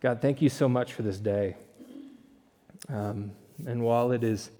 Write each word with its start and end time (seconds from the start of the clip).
God, 0.00 0.20
thank 0.20 0.42
you 0.42 0.50
so 0.50 0.68
much 0.68 0.92
for 0.92 1.02
this 1.02 1.18
day. 1.18 1.56
Um, 2.90 3.30
and 3.66 3.82
while 3.82 4.12
it 4.12 4.22
is 4.22 4.50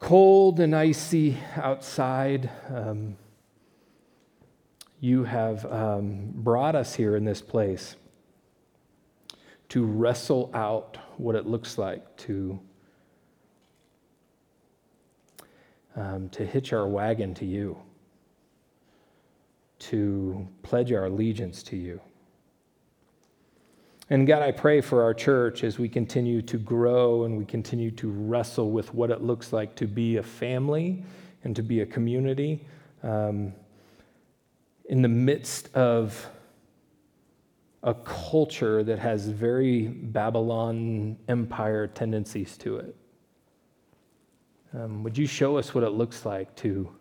cold 0.00 0.60
and 0.60 0.74
icy 0.74 1.36
outside, 1.56 2.50
um, 2.70 3.16
you 4.98 5.24
have 5.24 5.70
um, 5.70 6.30
brought 6.34 6.74
us 6.74 6.94
here 6.94 7.16
in 7.16 7.24
this 7.24 7.42
place 7.42 7.96
to 9.68 9.84
wrestle 9.84 10.50
out 10.54 10.96
what 11.18 11.34
it 11.34 11.46
looks 11.46 11.76
like 11.76 12.16
to, 12.16 12.58
um, 15.96 16.30
to 16.30 16.46
hitch 16.46 16.72
our 16.72 16.88
wagon 16.88 17.34
to 17.34 17.44
you, 17.44 17.76
to 19.78 20.48
pledge 20.62 20.92
our 20.92 21.04
allegiance 21.04 21.62
to 21.62 21.76
you. 21.76 22.00
And 24.12 24.26
God, 24.26 24.42
I 24.42 24.50
pray 24.52 24.82
for 24.82 25.02
our 25.02 25.14
church 25.14 25.64
as 25.64 25.78
we 25.78 25.88
continue 25.88 26.42
to 26.42 26.58
grow 26.58 27.24
and 27.24 27.38
we 27.38 27.46
continue 27.46 27.90
to 27.92 28.10
wrestle 28.10 28.70
with 28.70 28.92
what 28.92 29.10
it 29.10 29.22
looks 29.22 29.54
like 29.54 29.74
to 29.76 29.86
be 29.86 30.18
a 30.18 30.22
family 30.22 31.02
and 31.44 31.56
to 31.56 31.62
be 31.62 31.80
a 31.80 31.86
community 31.86 32.66
um, 33.02 33.54
in 34.84 35.00
the 35.00 35.08
midst 35.08 35.74
of 35.74 36.28
a 37.82 37.94
culture 37.94 38.82
that 38.82 38.98
has 38.98 39.28
very 39.28 39.88
Babylon 39.88 41.16
Empire 41.28 41.86
tendencies 41.86 42.58
to 42.58 42.76
it. 42.80 42.94
Um, 44.74 45.02
would 45.04 45.16
you 45.16 45.26
show 45.26 45.56
us 45.56 45.74
what 45.74 45.84
it 45.84 45.92
looks 45.92 46.26
like 46.26 46.54
to 46.56 46.94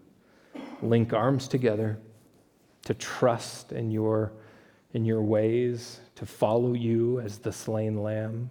link 0.81 1.11
arms 1.11 1.49
together, 1.49 1.99
to 2.85 2.93
trust 2.93 3.73
in 3.73 3.91
your, 3.91 4.31
in 4.93 5.03
your 5.03 5.21
ways, 5.21 5.99
to 6.21 6.25
follow 6.25 6.73
you 6.73 7.19
as 7.19 7.37
the 7.37 7.51
slain 7.51 8.01
lamb? 8.01 8.49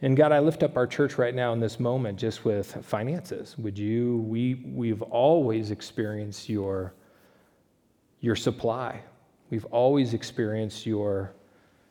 And 0.00 0.16
God, 0.16 0.32
I 0.32 0.38
lift 0.38 0.62
up 0.62 0.76
our 0.76 0.86
church 0.86 1.18
right 1.18 1.34
now 1.34 1.52
in 1.52 1.60
this 1.60 1.78
moment 1.78 2.18
just 2.18 2.44
with 2.44 2.82
finances. 2.82 3.56
Would 3.58 3.78
you, 3.78 4.24
we, 4.26 4.54
we've 4.64 5.02
always 5.02 5.70
experienced 5.70 6.48
your, 6.48 6.94
your 8.20 8.36
supply 8.36 9.02
We've 9.50 9.66
always 9.66 10.14
experienced 10.14 10.86
your 10.86 11.32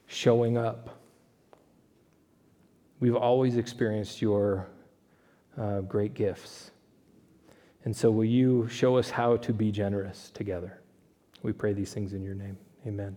showing 0.07 0.57
up. 0.57 0.99
We've 2.99 3.15
always 3.15 3.57
experienced 3.57 4.21
your 4.21 4.67
uh, 5.57 5.79
great 5.79 6.13
gifts. 6.13 6.71
And 7.85 7.95
so, 7.95 8.11
will 8.11 8.25
you 8.25 8.67
show 8.69 8.97
us 8.97 9.09
how 9.09 9.37
to 9.37 9.53
be 9.53 9.71
generous 9.71 10.31
together? 10.33 10.81
We 11.41 11.51
pray 11.51 11.73
these 11.73 11.93
things 11.93 12.13
in 12.13 12.23
your 12.23 12.35
name. 12.35 12.57
Amen. 12.87 13.15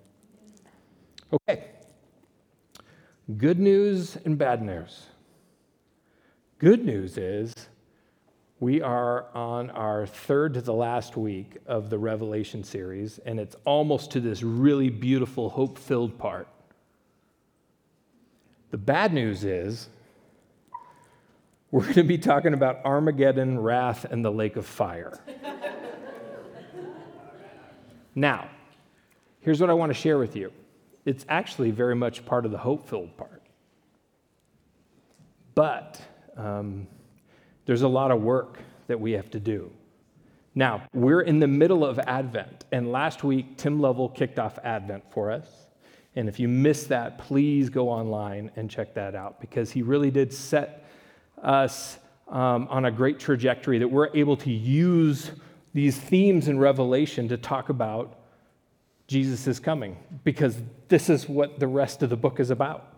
Okay. 1.32 1.64
Good 3.36 3.58
news 3.58 4.16
and 4.24 4.38
bad 4.38 4.62
news. 4.62 5.06
Good 6.58 6.84
news 6.84 7.18
is 7.18 7.52
we 8.60 8.80
are 8.80 9.26
on 9.34 9.70
our 9.70 10.06
third 10.06 10.54
to 10.54 10.60
the 10.60 10.72
last 10.72 11.16
week 11.16 11.56
of 11.66 11.90
the 11.90 11.98
Revelation 11.98 12.62
series, 12.62 13.18
and 13.18 13.40
it's 13.40 13.56
almost 13.64 14.12
to 14.12 14.20
this 14.20 14.42
really 14.42 14.88
beautiful, 14.88 15.50
hope 15.50 15.78
filled 15.78 16.16
part. 16.16 16.46
The 18.70 18.78
bad 18.78 19.12
news 19.12 19.42
is 19.42 19.88
we're 21.72 21.82
going 21.82 21.94
to 21.94 22.02
be 22.04 22.18
talking 22.18 22.54
about 22.54 22.84
Armageddon, 22.84 23.58
wrath, 23.58 24.04
and 24.04 24.24
the 24.24 24.30
lake 24.30 24.54
of 24.54 24.64
fire. 24.64 25.18
now, 28.14 28.48
here's 29.40 29.60
what 29.60 29.68
I 29.68 29.74
want 29.74 29.90
to 29.90 29.94
share 29.94 30.18
with 30.18 30.36
you 30.36 30.52
it's 31.06 31.24
actually 31.28 31.70
very 31.70 31.94
much 31.94 32.26
part 32.26 32.44
of 32.44 32.50
the 32.50 32.58
hope 32.58 32.88
filled 32.88 33.16
part. 33.16 33.42
But, 35.54 36.00
um, 36.36 36.86
there's 37.64 37.82
a 37.82 37.88
lot 37.88 38.10
of 38.10 38.20
work 38.20 38.58
that 38.86 39.00
we 39.00 39.12
have 39.12 39.30
to 39.30 39.40
do. 39.40 39.70
Now, 40.54 40.82
we're 40.92 41.20
in 41.20 41.38
the 41.38 41.46
middle 41.46 41.84
of 41.84 41.98
Advent, 41.98 42.64
and 42.72 42.90
last 42.90 43.24
week, 43.24 43.56
Tim 43.56 43.80
Lovell 43.80 44.08
kicked 44.08 44.38
off 44.38 44.58
Advent 44.64 45.04
for 45.10 45.30
us. 45.30 45.46
And 46.14 46.28
if 46.28 46.40
you 46.40 46.48
missed 46.48 46.88
that, 46.88 47.18
please 47.18 47.68
go 47.68 47.90
online 47.90 48.50
and 48.56 48.70
check 48.70 48.94
that 48.94 49.14
out 49.14 49.38
because 49.38 49.70
he 49.70 49.82
really 49.82 50.10
did 50.10 50.32
set 50.32 50.88
us 51.42 51.98
um, 52.28 52.66
on 52.70 52.86
a 52.86 52.90
great 52.90 53.18
trajectory 53.18 53.78
that 53.78 53.88
we're 53.88 54.08
able 54.14 54.36
to 54.38 54.50
use 54.50 55.30
these 55.74 55.98
themes 55.98 56.48
in 56.48 56.58
Revelation 56.58 57.28
to 57.28 57.36
talk 57.36 57.68
about 57.68 58.15
Jesus 59.06 59.46
is 59.46 59.60
coming 59.60 59.96
because 60.24 60.56
this 60.88 61.08
is 61.08 61.28
what 61.28 61.60
the 61.60 61.66
rest 61.66 62.02
of 62.02 62.10
the 62.10 62.16
book 62.16 62.40
is 62.40 62.50
about. 62.50 62.92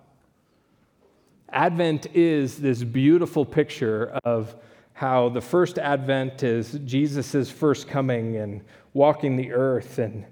Advent 1.50 2.06
is 2.14 2.58
this 2.58 2.82
beautiful 2.82 3.44
picture 3.44 4.18
of 4.24 4.54
how 4.92 5.28
the 5.28 5.40
first 5.40 5.78
Advent 5.78 6.42
is 6.42 6.78
Jesus' 6.84 7.50
first 7.50 7.88
coming 7.88 8.36
and 8.36 8.62
walking 8.94 9.36
the 9.36 9.52
earth 9.52 9.98
and, 9.98 10.24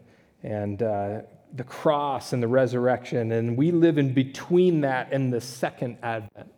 and 0.43 0.83
uh, 0.83 1.21
the 1.55 1.65
cross 1.65 2.33
and 2.33 2.43
the 2.43 2.49
resurrection. 2.49 3.33
And 3.33 3.57
we 3.57 3.71
live 3.71 3.97
in 3.99 4.13
between 4.13 4.81
that 4.81 5.13
and 5.13 5.33
the 5.33 5.41
second 5.41 5.99
Advent. 6.03 6.53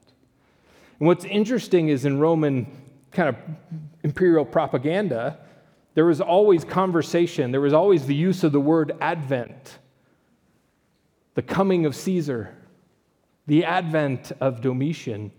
And 0.99 1.07
what's 1.07 1.25
interesting 1.25 1.89
is 1.89 2.05
in 2.05 2.19
Roman 2.19 2.67
kind 3.13 3.29
of 3.29 3.37
imperial 4.03 4.45
propaganda, 4.45 5.39
there 5.99 6.07
was 6.07 6.21
always 6.21 6.65
conversation, 6.65 7.51
there 7.51 7.61
was 7.61 7.75
always 7.75 8.07
the 8.07 8.15
use 8.15 8.45
of 8.45 8.53
the 8.53 8.61
word 8.61 8.97
Advent, 9.01 9.79
the 11.35 11.43
coming 11.43 11.87
of 11.87 11.97
Caesar 11.97 12.55
the 13.49 13.65
advent 13.65 14.31
of 14.41 14.61
Domitian. 14.61 15.33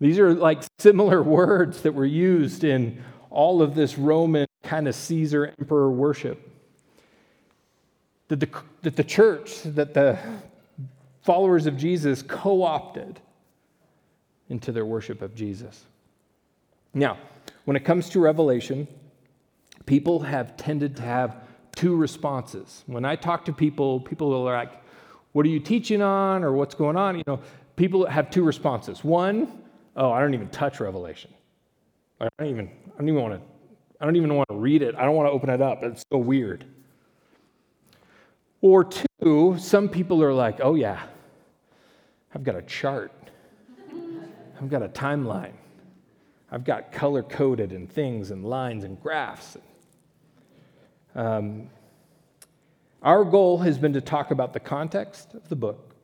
These 0.00 0.18
are 0.18 0.34
like 0.34 0.62
similar 0.78 1.22
words 1.38 1.82
that 1.82 1.92
were 1.92 2.06
used 2.06 2.64
in 2.64 3.04
all 3.30 3.62
of 3.62 3.74
this 3.74 3.96
Roman 3.96 4.46
kind 4.64 4.88
of 4.88 4.94
Caesar 4.94 5.54
emperor 5.58 5.90
worship. 5.90 6.50
That 8.28 8.40
the, 8.40 8.48
that 8.82 8.96
the 8.96 9.04
church, 9.04 9.62
that 9.62 9.94
the 9.94 10.18
followers 11.20 11.66
of 11.66 11.76
Jesus 11.76 12.22
co 12.22 12.62
opted 12.62 13.20
into 14.48 14.72
their 14.72 14.86
worship 14.86 15.20
of 15.22 15.34
Jesus. 15.34 15.84
Now, 16.94 17.18
when 17.66 17.76
it 17.76 17.84
comes 17.84 18.08
to 18.10 18.20
Revelation, 18.20 18.88
people 19.86 20.20
have 20.20 20.56
tended 20.56 20.96
to 20.96 21.02
have 21.02 21.36
two 21.74 21.94
responses. 21.94 22.84
When 22.86 23.04
I 23.04 23.16
talk 23.16 23.44
to 23.46 23.52
people, 23.52 24.00
people 24.00 24.32
are 24.34 24.56
like, 24.56 24.82
what 25.32 25.46
are 25.46 25.48
you 25.48 25.60
teaching 25.60 26.02
on 26.02 26.42
or 26.42 26.52
what's 26.52 26.74
going 26.74 26.96
on? 26.96 27.16
You 27.16 27.24
know, 27.26 27.40
people 27.76 28.06
have 28.06 28.30
two 28.30 28.42
responses. 28.42 29.04
One, 29.04 29.62
oh, 29.96 30.10
I 30.10 30.20
don't 30.20 30.34
even 30.34 30.48
touch 30.48 30.80
Revelation. 30.80 31.32
I 32.20 32.28
don't 32.38 32.48
even, 32.48 32.70
I 32.94 32.98
don't 32.98 33.08
even 33.08 33.20
want 33.20 33.34
to, 33.34 33.40
I 34.00 34.04
don't 34.04 34.16
even 34.16 34.34
want 34.34 34.48
to 34.48 34.56
read 34.56 34.82
it. 34.82 34.94
I 34.94 35.04
don't 35.04 35.14
want 35.14 35.28
to 35.28 35.32
open 35.32 35.50
it 35.50 35.60
up. 35.60 35.82
It's 35.82 36.04
so 36.10 36.18
weird. 36.18 36.64
Or 38.62 38.84
two, 38.84 39.56
some 39.58 39.88
people 39.88 40.22
are 40.22 40.32
like, 40.32 40.60
oh 40.62 40.74
yeah, 40.74 41.02
I've 42.34 42.42
got 42.42 42.56
a 42.56 42.62
chart. 42.62 43.12
I've 44.60 44.70
got 44.70 44.82
a 44.82 44.88
timeline. 44.88 45.52
I've 46.50 46.64
got 46.64 46.92
color 46.92 47.22
coded 47.22 47.72
and 47.72 47.90
things 47.90 48.30
and 48.30 48.44
lines 48.44 48.84
and 48.84 49.00
graphs. 49.00 49.58
Um, 51.16 51.70
our 53.02 53.24
goal 53.24 53.58
has 53.58 53.78
been 53.78 53.94
to 53.94 54.00
talk 54.00 54.30
about 54.30 54.52
the 54.52 54.60
context 54.60 55.34
of 55.34 55.48
the 55.48 55.56
book, 55.56 55.94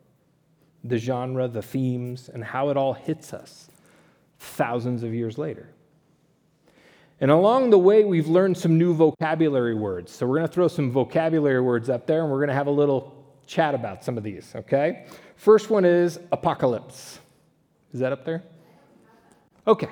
the 0.83 0.97
genre, 0.97 1.47
the 1.49 1.63
themes, 1.63 2.31
and 2.33 2.43
how 2.43 2.71
it 2.71 2.77
all 2.77 2.95
hits 2.95 3.35
us 3.35 3.69
thousands 4.39 5.03
of 5.03 5.13
years 5.15 5.37
later. 5.37 5.69
And 7.21 7.31
along 7.31 7.71
the 7.71 7.79
way, 7.79 8.05
we've 8.05 8.27
learned 8.27 8.57
some 8.57 8.79
new 8.79 8.95
vocabulary 8.95 9.75
words. 9.75 10.11
So 10.11 10.27
we're 10.27 10.39
going 10.39 10.49
to 10.49 10.53
throw 10.53 10.67
some 10.67 10.91
vocabulary 10.91 11.61
words 11.61 11.89
up 11.89 12.07
there 12.07 12.23
and 12.23 12.33
we're 12.33 12.39
going 12.39 12.49
to 12.49 12.55
have 12.55 12.67
a 12.67 12.73
little 12.73 13.15
chat 13.47 13.75
about 13.75 14.03
some 14.03 14.17
of 14.17 14.25
these, 14.25 14.53
okay? 14.57 15.07
First 15.37 15.71
one 15.71 15.85
is 15.85 16.19
apocalypse. 16.33 17.21
Is 17.93 18.01
that 18.01 18.13
up 18.13 18.25
there? 18.25 18.43
Okay. 19.67 19.89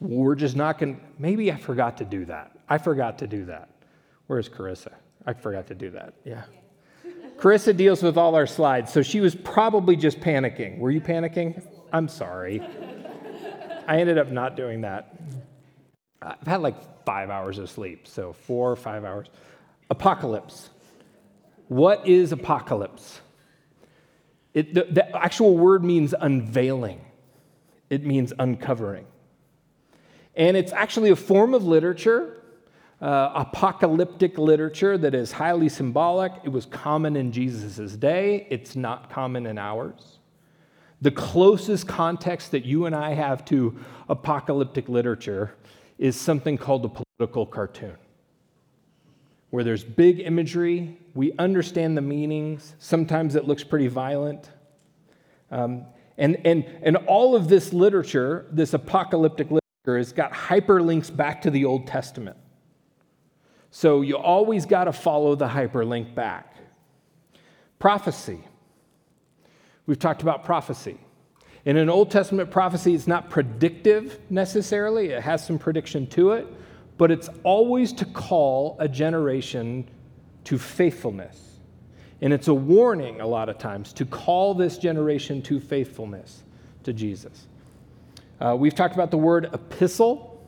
We're 0.00 0.36
just 0.36 0.56
not 0.56 0.78
going 0.78 0.96
to, 0.96 1.02
maybe 1.18 1.50
I 1.50 1.56
forgot 1.56 1.98
to 1.98 2.04
do 2.04 2.24
that. 2.26 2.52
I 2.68 2.78
forgot 2.78 3.18
to 3.18 3.26
do 3.26 3.44
that. 3.46 3.68
Where's 4.26 4.48
Carissa? 4.48 4.92
I 5.24 5.32
forgot 5.32 5.66
to 5.68 5.74
do 5.74 5.90
that. 5.90 6.14
Yeah. 6.24 6.44
Carissa 7.36 7.76
deals 7.76 8.02
with 8.02 8.16
all 8.16 8.34
our 8.34 8.46
slides, 8.46 8.92
so 8.92 9.02
she 9.02 9.20
was 9.20 9.34
probably 9.34 9.94
just 9.94 10.20
panicking. 10.20 10.78
Were 10.78 10.90
you 10.90 11.00
panicking? 11.00 11.62
I'm 11.92 12.08
sorry. 12.08 12.60
I 13.86 14.00
ended 14.00 14.18
up 14.18 14.30
not 14.30 14.56
doing 14.56 14.80
that. 14.80 15.14
I've 16.22 16.46
had 16.46 16.62
like 16.62 17.04
five 17.04 17.30
hours 17.30 17.58
of 17.58 17.70
sleep, 17.70 18.08
so 18.08 18.32
four 18.32 18.72
or 18.72 18.76
five 18.76 19.04
hours. 19.04 19.28
Apocalypse. 19.90 20.70
What 21.68 22.06
is 22.06 22.32
apocalypse? 22.32 23.20
It, 24.54 24.72
the, 24.72 24.86
the 24.90 25.16
actual 25.16 25.56
word 25.56 25.84
means 25.84 26.14
unveiling, 26.18 27.04
it 27.90 28.04
means 28.04 28.32
uncovering. 28.38 29.06
And 30.34 30.56
it's 30.56 30.72
actually 30.72 31.10
a 31.10 31.16
form 31.16 31.54
of 31.54 31.64
literature 31.64 32.42
uh, 33.00 33.30
apocalyptic 33.34 34.38
literature 34.38 34.96
that 34.96 35.14
is 35.14 35.32
highly 35.32 35.68
symbolic. 35.68 36.32
It 36.44 36.48
was 36.48 36.66
common 36.66 37.16
in 37.16 37.30
Jesus' 37.30 37.94
day, 37.96 38.46
it's 38.50 38.74
not 38.76 39.10
common 39.10 39.46
in 39.46 39.58
ours. 39.58 40.18
The 41.02 41.10
closest 41.10 41.86
context 41.86 42.52
that 42.52 42.64
you 42.64 42.86
and 42.86 42.94
I 42.94 43.12
have 43.12 43.44
to 43.46 43.78
apocalyptic 44.08 44.88
literature 44.88 45.54
is 45.98 46.18
something 46.18 46.56
called 46.56 46.84
a 46.86 46.88
political 46.88 47.44
cartoon, 47.44 47.96
where 49.50 49.62
there's 49.62 49.84
big 49.84 50.20
imagery, 50.20 50.98
we 51.14 51.32
understand 51.38 51.96
the 51.96 52.02
meanings, 52.02 52.74
sometimes 52.78 53.34
it 53.36 53.46
looks 53.46 53.62
pretty 53.62 53.88
violent. 53.88 54.50
Um, 55.50 55.84
and, 56.18 56.38
and, 56.46 56.64
and 56.82 56.96
all 56.96 57.36
of 57.36 57.48
this 57.48 57.74
literature, 57.74 58.46
this 58.50 58.72
apocalyptic 58.72 59.48
literature, 59.50 59.98
has 59.98 60.12
got 60.12 60.32
hyperlinks 60.32 61.14
back 61.14 61.42
to 61.42 61.50
the 61.50 61.66
Old 61.66 61.86
Testament. 61.86 62.38
So 63.76 64.00
you 64.00 64.16
always 64.16 64.64
got 64.64 64.84
to 64.84 64.92
follow 64.94 65.34
the 65.34 65.46
hyperlink 65.46 66.14
back. 66.14 66.56
Prophecy. 67.78 68.40
We've 69.84 69.98
talked 69.98 70.22
about 70.22 70.46
prophecy. 70.46 70.98
In 71.66 71.76
an 71.76 71.90
Old 71.90 72.10
Testament 72.10 72.50
prophecy, 72.50 72.94
it's 72.94 73.06
not 73.06 73.28
predictive 73.28 74.18
necessarily, 74.30 75.10
it 75.10 75.22
has 75.22 75.46
some 75.46 75.58
prediction 75.58 76.06
to 76.06 76.30
it, 76.30 76.46
but 76.96 77.10
it's 77.10 77.28
always 77.42 77.92
to 77.92 78.06
call 78.06 78.78
a 78.80 78.88
generation 78.88 79.86
to 80.44 80.56
faithfulness. 80.56 81.58
And 82.22 82.32
it's 82.32 82.48
a 82.48 82.54
warning 82.54 83.20
a 83.20 83.26
lot 83.26 83.50
of 83.50 83.58
times 83.58 83.92
to 83.92 84.06
call 84.06 84.54
this 84.54 84.78
generation 84.78 85.42
to 85.42 85.60
faithfulness 85.60 86.44
to 86.84 86.94
Jesus. 86.94 87.46
Uh, 88.40 88.56
we've 88.58 88.74
talked 88.74 88.94
about 88.94 89.10
the 89.10 89.18
word 89.18 89.50
epistle, 89.52 90.42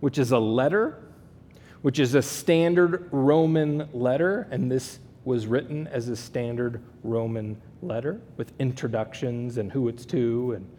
which 0.00 0.18
is 0.18 0.32
a 0.32 0.38
letter, 0.40 1.05
which 1.82 1.98
is 1.98 2.14
a 2.14 2.22
standard 2.22 3.08
Roman 3.12 3.88
letter, 3.92 4.48
and 4.50 4.70
this 4.70 4.98
was 5.24 5.46
written 5.46 5.88
as 5.88 6.08
a 6.08 6.16
standard 6.16 6.80
Roman 7.02 7.60
letter 7.82 8.20
with 8.36 8.52
introductions 8.58 9.58
and 9.58 9.70
who 9.72 9.88
it's 9.88 10.06
to. 10.06 10.52
And 10.52 10.70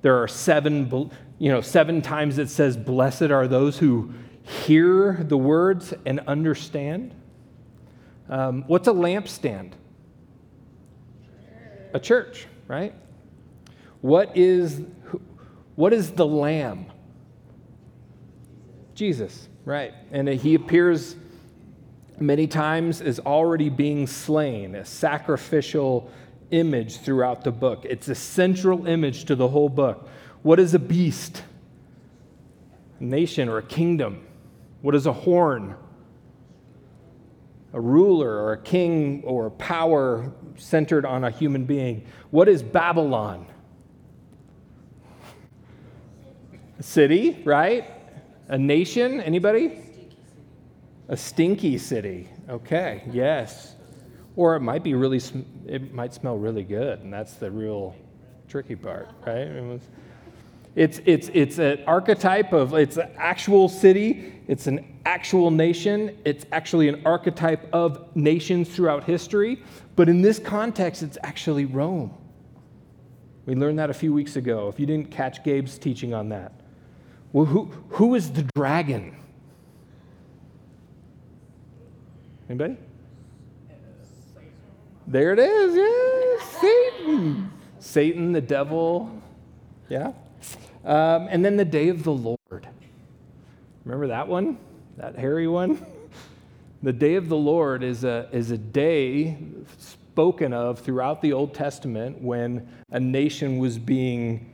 there 0.00 0.20
are 0.20 0.26
seven, 0.26 1.10
you 1.38 1.50
know, 1.50 1.60
seven 1.60 2.00
times 2.00 2.38
it 2.38 2.48
says, 2.48 2.76
Blessed 2.76 3.30
are 3.30 3.46
those 3.46 3.78
who 3.78 4.12
hear 4.42 5.24
the 5.28 5.36
words 5.36 5.94
and 6.06 6.20
understand. 6.20 7.14
Um, 8.28 8.64
what's 8.66 8.88
a 8.88 8.92
lampstand? 8.92 9.72
A 11.94 12.00
church, 12.00 12.46
right? 12.66 12.94
What 14.00 14.36
is, 14.36 14.80
what 15.76 15.92
is 15.92 16.12
the 16.12 16.26
lamb? 16.26 16.86
Jesus, 18.94 19.48
right? 19.64 19.94
And 20.10 20.28
he 20.28 20.54
appears 20.54 21.16
many 22.18 22.46
times 22.46 23.00
as 23.00 23.18
already 23.20 23.68
being 23.68 24.06
slain, 24.06 24.74
a 24.74 24.84
sacrificial 24.84 26.10
image 26.50 26.98
throughout 26.98 27.44
the 27.44 27.50
book. 27.50 27.84
It's 27.84 28.08
a 28.08 28.14
central 28.14 28.86
image 28.86 29.24
to 29.26 29.34
the 29.34 29.48
whole 29.48 29.68
book. 29.68 30.08
What 30.42 30.58
is 30.60 30.74
a 30.74 30.78
beast? 30.78 31.42
A 33.00 33.04
nation 33.04 33.48
or 33.48 33.58
a 33.58 33.62
kingdom. 33.62 34.26
What 34.82 34.94
is 34.94 35.06
a 35.06 35.12
horn? 35.12 35.74
A 37.72 37.80
ruler 37.80 38.28
or 38.28 38.52
a 38.52 38.58
king 38.58 39.22
or 39.24 39.50
power 39.50 40.32
centered 40.56 41.06
on 41.06 41.24
a 41.24 41.30
human 41.30 41.64
being. 41.64 42.06
What 42.30 42.48
is 42.48 42.62
Babylon? 42.62 43.46
A 46.78 46.82
city, 46.82 47.40
right? 47.44 48.01
A 48.52 48.58
nation? 48.58 49.22
Anybody? 49.22 49.78
A 51.08 51.16
stinky 51.16 51.78
city. 51.78 52.28
Okay, 52.50 53.02
yes. 53.10 53.76
Or 54.36 54.56
it 54.56 54.60
might 54.60 54.84
be 54.84 54.92
really, 54.92 55.22
it 55.66 55.94
might 55.94 56.12
smell 56.12 56.36
really 56.36 56.62
good, 56.62 57.00
and 57.00 57.10
that's 57.10 57.32
the 57.32 57.50
real 57.50 57.96
tricky 58.48 58.76
part, 58.76 59.08
right? 59.26 59.80
It's, 60.74 61.00
it's, 61.06 61.30
it's 61.32 61.56
an 61.56 61.82
archetype 61.86 62.52
of, 62.52 62.74
it's 62.74 62.98
an 62.98 63.08
actual 63.16 63.70
city, 63.70 64.34
it's 64.46 64.66
an 64.66 65.00
actual 65.06 65.50
nation, 65.50 66.18
it's 66.26 66.44
actually 66.52 66.90
an 66.90 67.00
archetype 67.06 67.66
of 67.72 68.14
nations 68.14 68.68
throughout 68.68 69.04
history, 69.04 69.62
but 69.96 70.10
in 70.10 70.20
this 70.20 70.38
context, 70.38 71.02
it's 71.02 71.16
actually 71.22 71.64
Rome. 71.64 72.12
We 73.46 73.54
learned 73.54 73.78
that 73.78 73.88
a 73.88 73.94
few 73.94 74.12
weeks 74.12 74.36
ago, 74.36 74.68
if 74.68 74.78
you 74.78 74.84
didn't 74.84 75.10
catch 75.10 75.42
Gabe's 75.42 75.78
teaching 75.78 76.12
on 76.12 76.28
that. 76.28 76.52
Well, 77.32 77.46
who, 77.46 77.64
who 77.90 78.14
is 78.14 78.30
the 78.32 78.42
dragon? 78.54 79.16
Anybody? 82.48 82.76
There 85.06 85.32
it 85.32 85.38
is. 85.38 85.74
Yeah, 85.74 86.60
Satan. 86.60 87.50
Satan, 87.78 88.32
the 88.32 88.40
devil. 88.40 89.10
Yeah. 89.88 90.12
Um, 90.84 91.28
and 91.30 91.44
then 91.44 91.56
the 91.56 91.64
day 91.64 91.88
of 91.88 92.04
the 92.04 92.12
Lord. 92.12 92.68
Remember 93.84 94.08
that 94.08 94.28
one? 94.28 94.58
That 94.96 95.16
hairy 95.16 95.48
one? 95.48 95.84
The 96.84 96.92
day 96.92 97.14
of 97.14 97.28
the 97.28 97.36
Lord 97.36 97.84
is 97.84 98.02
a, 98.02 98.28
is 98.32 98.50
a 98.50 98.58
day 98.58 99.38
spoken 99.78 100.52
of 100.52 100.80
throughout 100.80 101.22
the 101.22 101.32
Old 101.32 101.54
Testament 101.54 102.20
when 102.20 102.68
a 102.90 102.98
nation 102.98 103.58
was 103.58 103.78
being 103.78 104.51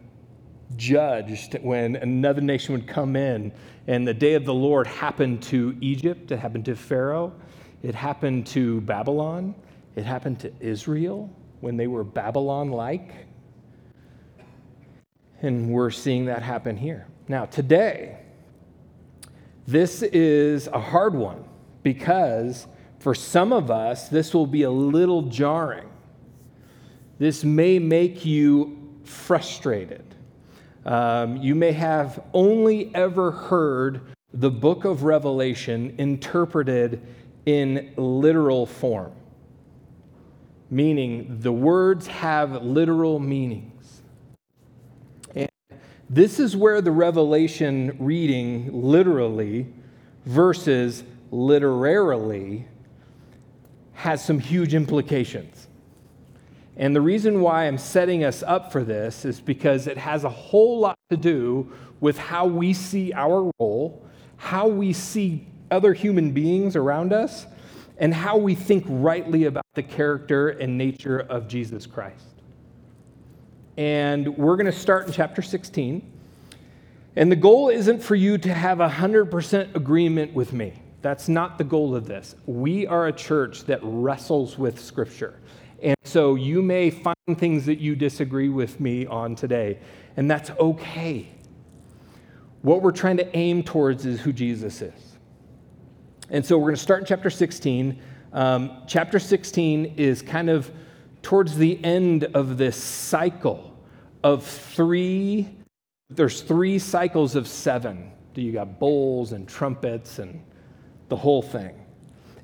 judged, 0.77 1.55
when 1.63 1.97
another 1.97 2.41
nation 2.41 2.75
would 2.75 2.87
come 2.87 3.17
in. 3.17 3.53
And 3.87 4.07
the 4.07 4.15
day 4.15 4.35
of 4.35 4.45
the 4.45 4.55
Lord 4.55 4.87
happened 4.87 5.43
to 5.45 5.77
Egypt, 5.81 6.31
it 6.31 6.39
happened 6.39 6.67
to 6.67 6.77
Pharaoh, 6.77 7.33
it 7.83 7.95
happened 7.95 8.47
to 8.49 8.81
Babylon. 8.83 9.55
It 9.99 10.05
happened 10.05 10.39
to 10.41 10.53
Israel 10.61 11.29
when 11.61 11.77
they 11.77 11.89
were 11.89 12.05
Babylon 12.05 12.71
like. 12.71 13.11
And 15.43 15.71
we're 15.71 15.91
seeing 15.91 16.27
that 16.27 16.43
happen 16.43 16.77
here. 16.77 17.09
Now, 17.27 17.47
today, 17.47 18.21
this 19.67 20.03
is 20.03 20.69
a 20.69 20.81
hard 20.81 21.17
one 21.17 21.45
because 21.83 22.69
for 23.01 23.13
some 23.13 23.53
of 23.53 23.73
us, 23.73 24.09
this 24.09 24.33
will 24.33 24.47
be 24.47 24.63
a 24.63 24.71
little 24.71 25.23
jarring. 25.23 25.89
This 27.19 27.43
may 27.43 27.81
make 27.81 28.25
you 28.25 29.01
frustrated. 29.03 30.05
Um, 30.85 31.37
you 31.37 31.55
may 31.55 31.73
have 31.73 32.23
only 32.33 32.95
ever 32.95 33.31
heard 33.31 34.01
the 34.33 34.51
book 34.51 34.85
of 34.85 35.03
Revelation 35.05 35.95
interpreted 35.99 37.03
in 37.47 37.93
literal 37.97 38.67
form, 38.67 39.13
meaning 40.71 41.39
the 41.41 41.53
words 41.53 42.07
have 42.07 42.63
literal 42.63 43.19
meanings. 43.19 44.03
And 45.35 45.49
this 46.11 46.39
is 46.39 46.57
where 46.57 46.81
the 46.81 46.91
Revelation 46.91 47.97
reading 47.99 48.71
literally 48.73 49.67
versus 50.27 51.05
literarily 51.31 52.67
has 53.95 54.25
some 54.25 54.39
huge 54.39 54.75
implications. 54.75 55.68
And 56.79 56.95
the 56.95 57.01
reason 57.01 57.41
why 57.41 57.67
I'm 57.67 57.77
setting 57.77 58.23
us 58.23 58.45
up 58.45 58.71
for 58.71 58.85
this 58.85 59.25
is 59.25 59.41
because 59.41 59.89
it 59.89 59.99
has 59.99 60.23
a 60.23 60.31
whole 60.31 60.79
lot 60.79 60.97
to 61.11 61.17
do 61.17 61.73
with 62.01 62.17
how 62.17 62.47
we 62.47 62.73
see 62.73 63.13
our 63.13 63.51
role, 63.59 64.07
how 64.37 64.69
we 64.69 64.93
see 64.93 65.47
other 65.73 65.93
human 65.93 66.31
beings 66.31 66.77
around 66.77 67.13
us 67.13 67.47
and 67.99 68.15
how 68.15 68.37
we 68.37 68.55
think 68.55 68.85
rightly 68.89 69.45
about 69.45 69.65
the 69.75 69.83
character 69.83 70.51
and 70.51 70.79
nature 70.79 71.19
of 71.19 71.49
Jesus 71.49 71.85
Christ. 71.85 72.25
And 73.77 74.37
we're 74.39 74.57
going 74.57 74.67
to 74.67 74.73
start 74.73 75.09
in 75.09 75.13
chapter 75.13 75.43
16. 75.43 76.13
And 77.17 77.33
the 77.33 77.37
goal 77.37 77.69
isn't 77.71 78.01
for 78.01 78.15
you 78.15 78.39
to 78.39 78.55
have 78.55 78.79
100% 78.79 79.75
agreement 79.75 80.33
with 80.33 80.53
me. 80.53 80.75
That's 81.03 81.29
not 81.29 81.59
the 81.59 81.65
goal 81.65 81.97
of 81.97 82.07
this. 82.07 82.37
We 82.47 82.87
are 82.87 83.09
a 83.09 83.13
church 83.13 83.65
that 83.65 83.81
wrestles 83.83 84.57
with 84.57 84.81
Scripture. 84.81 85.41
And 85.83 85.97
so 86.05 86.35
you 86.35 86.63
may 86.63 86.91
find 86.91 87.17
things 87.37 87.67
that 87.67 87.79
you 87.79 87.95
disagree 87.95 88.49
with 88.49 88.81
me 88.81 89.07
on 89.07 89.37
today, 89.37 89.79
and 90.17 90.31
that's 90.31 90.51
okay. 90.51 91.29
What 92.63 92.83
we're 92.83 92.91
trying 92.91 93.19
to 93.19 93.37
aim 93.37 93.63
towards 93.63 94.05
is 94.05 94.21
who 94.21 94.33
Jesus 94.33 94.83
is. 94.83 95.19
And 96.31 96.45
so 96.45 96.59
we're 96.59 96.67
going 96.67 96.77
to 96.77 96.83
start 96.83 97.01
in 97.01 97.07
chapter 97.07 97.31
16. 97.31 98.01
Um, 98.33 98.83
chapter 98.87 99.19
16 99.19 99.95
is 99.97 100.21
kind 100.21 100.51
of 100.51 100.71
towards 101.23 101.57
the 101.57 101.83
end 101.85 102.25
of 102.25 102.59
this 102.59 102.77
cycle 102.77 103.77
of 104.23 104.45
three, 104.45 105.49
there's 106.11 106.43
three 106.43 106.79
cycles 106.79 107.35
of 107.37 107.47
seven. 107.47 108.13
You 108.35 108.53
got 108.53 108.79
bowls 108.79 109.33
and 109.33 109.49
trumpets 109.49 110.21
and 110.21 110.41
the 111.09 111.17
whole 111.17 111.43
thing. 111.43 111.75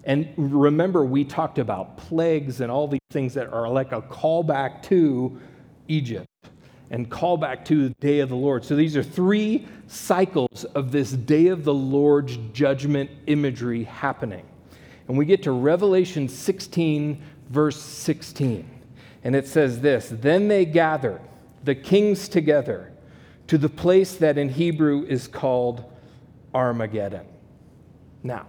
And 0.05 0.33
remember, 0.37 1.05
we 1.05 1.25
talked 1.25 1.59
about 1.59 1.97
plagues 1.97 2.61
and 2.61 2.71
all 2.71 2.87
these 2.87 3.01
things 3.11 3.35
that 3.35 3.53
are 3.53 3.69
like 3.69 3.93
a 3.93 4.03
callback 4.03 4.83
to 4.85 5.41
Egypt. 5.89 6.27
and 6.91 7.11
callback 7.11 7.65
to 7.65 7.89
the 7.89 7.95
day 7.95 8.21
of 8.21 8.29
the 8.29 8.37
Lord. 8.37 8.63
So 8.63 8.77
these 8.77 8.95
are 8.97 9.03
three 9.03 9.67
cycles 9.87 10.65
of 10.75 10.93
this 10.93 11.11
day 11.11 11.49
of 11.49 11.65
the 11.65 11.75
Lord's 11.75 12.37
judgment 12.53 13.11
imagery 13.27 13.85
happening. 13.85 14.45
And 15.09 15.19
we 15.19 15.25
get 15.25 15.43
to 15.45 15.51
Revelation 15.51 16.29
16, 16.29 17.21
verse 17.51 17.81
16. 17.81 18.69
And 19.25 19.35
it 19.35 19.49
says 19.49 19.81
this 19.81 20.11
Then 20.11 20.49
they 20.49 20.65
gathered, 20.65 21.23
the 21.65 21.75
kings 21.75 22.29
together, 22.29 22.93
to 23.47 23.59
the 23.59 23.69
place 23.69 24.17
that 24.17 24.39
in 24.39 24.51
Hebrew 24.51 25.05
is 25.07 25.27
called 25.27 25.85
Armageddon. 26.55 27.27
Now, 28.23 28.47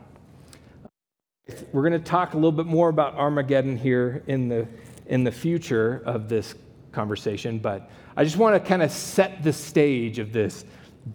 we're 1.72 1.88
going 1.88 1.94
to 1.94 2.00
talk 2.00 2.34
a 2.34 2.38
little 2.38 2.52
bit 2.52 2.66
more 2.66 2.90
about 2.90 3.16
Armageddon 3.16 3.78
here 3.78 4.24
in 4.28 4.50
the, 4.50 4.68
in 5.06 5.24
the 5.24 5.32
future 5.32 6.02
of 6.06 6.28
this 6.28 6.56
conversation, 6.92 7.60
but 7.60 7.90
I 8.16 8.24
just 8.24 8.38
want 8.38 8.62
to 8.62 8.68
kind 8.68 8.82
of 8.82 8.92
set 8.92 9.44
the 9.44 9.54
stage 9.54 10.18
of 10.18 10.34
this 10.34 10.66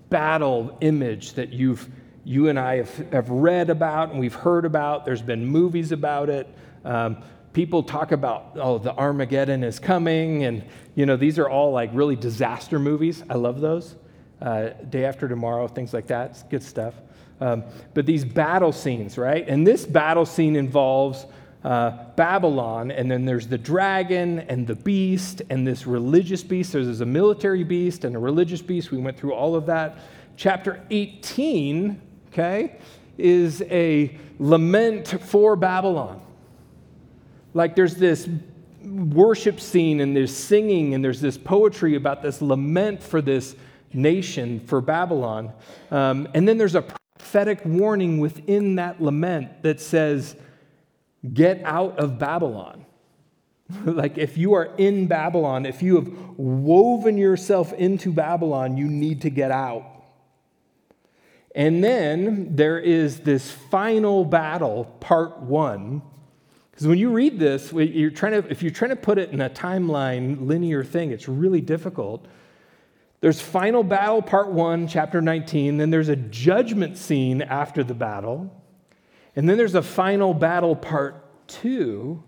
battle 0.08 0.76
image 0.80 1.32
that 1.32 1.52
you've, 1.52 1.88
you 2.24 2.48
and 2.48 2.58
I 2.60 2.76
have, 2.76 3.12
have 3.12 3.30
read 3.30 3.70
about 3.70 4.10
and 4.10 4.20
we've 4.20 4.34
heard 4.34 4.64
about. 4.64 5.04
There's 5.04 5.22
been 5.22 5.44
movies 5.44 5.90
about 5.90 6.28
it. 6.28 6.46
Um, 6.84 7.24
people 7.52 7.82
talk 7.82 8.12
about, 8.12 8.52
oh, 8.54 8.78
the 8.78 8.94
Armageddon 8.94 9.64
is 9.64 9.80
coming. 9.80 10.44
And, 10.44 10.64
you 10.94 11.06
know, 11.06 11.16
these 11.16 11.40
are 11.40 11.48
all 11.48 11.72
like 11.72 11.90
really 11.92 12.16
disaster 12.16 12.78
movies. 12.78 13.24
I 13.28 13.34
love 13.34 13.60
those. 13.60 13.96
Uh, 14.40 14.70
Day 14.88 15.04
After 15.04 15.28
Tomorrow, 15.28 15.66
things 15.68 15.92
like 15.92 16.06
that. 16.06 16.30
It's 16.30 16.42
good 16.44 16.62
stuff. 16.62 16.94
Um, 17.40 17.64
but 17.94 18.06
these 18.06 18.24
battle 18.24 18.72
scenes, 18.72 19.16
right? 19.16 19.48
And 19.48 19.66
this 19.66 19.86
battle 19.86 20.26
scene 20.26 20.56
involves 20.56 21.26
uh, 21.64 21.90
Babylon, 22.16 22.90
and 22.90 23.10
then 23.10 23.24
there's 23.24 23.46
the 23.46 23.58
dragon 23.58 24.40
and 24.40 24.66
the 24.66 24.74
beast 24.74 25.42
and 25.50 25.66
this 25.66 25.86
religious 25.86 26.42
beast. 26.42 26.72
There's 26.72 27.00
a 27.00 27.06
military 27.06 27.64
beast 27.64 28.04
and 28.04 28.16
a 28.16 28.18
religious 28.18 28.62
beast. 28.62 28.90
We 28.90 28.98
went 28.98 29.18
through 29.18 29.34
all 29.34 29.54
of 29.54 29.66
that. 29.66 29.98
Chapter 30.36 30.82
18, 30.90 32.00
okay, 32.28 32.78
is 33.18 33.62
a 33.62 34.16
lament 34.38 35.08
for 35.20 35.54
Babylon. 35.54 36.22
Like 37.52 37.76
there's 37.76 37.96
this 37.96 38.28
worship 38.82 39.60
scene 39.60 40.00
and 40.00 40.16
there's 40.16 40.34
singing 40.34 40.94
and 40.94 41.04
there's 41.04 41.20
this 41.20 41.36
poetry 41.36 41.96
about 41.96 42.22
this 42.22 42.40
lament 42.40 43.02
for 43.02 43.20
this 43.20 43.54
nation, 43.92 44.60
for 44.60 44.80
Babylon. 44.80 45.52
Um, 45.90 46.28
and 46.32 46.48
then 46.48 46.56
there's 46.56 46.76
a 46.76 46.84
prophetic 47.20 47.60
warning 47.66 48.18
within 48.18 48.76
that 48.76 49.00
lament 49.00 49.62
that 49.62 49.80
says, 49.80 50.34
Get 51.34 51.60
out 51.64 51.98
of 51.98 52.18
Babylon. 52.18 52.86
like 53.84 54.16
if 54.16 54.38
you 54.38 54.54
are 54.54 54.74
in 54.78 55.06
Babylon, 55.06 55.66
if 55.66 55.82
you 55.82 55.96
have 55.96 56.08
woven 56.38 57.18
yourself 57.18 57.74
into 57.74 58.10
Babylon, 58.10 58.78
you 58.78 58.86
need 58.86 59.20
to 59.22 59.30
get 59.30 59.50
out. 59.50 59.84
And 61.54 61.84
then 61.84 62.56
there 62.56 62.78
is 62.78 63.20
this 63.20 63.50
final 63.50 64.24
battle, 64.24 64.86
part 65.00 65.40
one, 65.40 66.00
because 66.70 66.86
when 66.88 66.98
you 66.98 67.10
read 67.10 67.38
this, 67.38 67.70
you're 67.72 68.10
trying 68.10 68.42
to, 68.42 68.50
if 68.50 68.62
you're 68.62 68.72
trying 68.72 68.90
to 68.90 68.96
put 68.96 69.18
it 69.18 69.30
in 69.30 69.42
a 69.42 69.50
timeline, 69.50 70.46
linear 70.46 70.82
thing, 70.82 71.10
it's 71.10 71.28
really 71.28 71.60
difficult. 71.60 72.24
There's 73.20 73.40
final 73.40 73.82
battle, 73.82 74.22
part 74.22 74.50
one, 74.50 74.88
chapter 74.88 75.20
19. 75.20 75.76
Then 75.76 75.90
there's 75.90 76.08
a 76.08 76.16
judgment 76.16 76.96
scene 76.96 77.42
after 77.42 77.84
the 77.84 77.94
battle. 77.94 78.50
And 79.36 79.48
then 79.48 79.58
there's 79.58 79.74
a 79.74 79.82
final 79.82 80.32
battle, 80.32 80.74
part 80.74 81.46
two. 81.46 82.22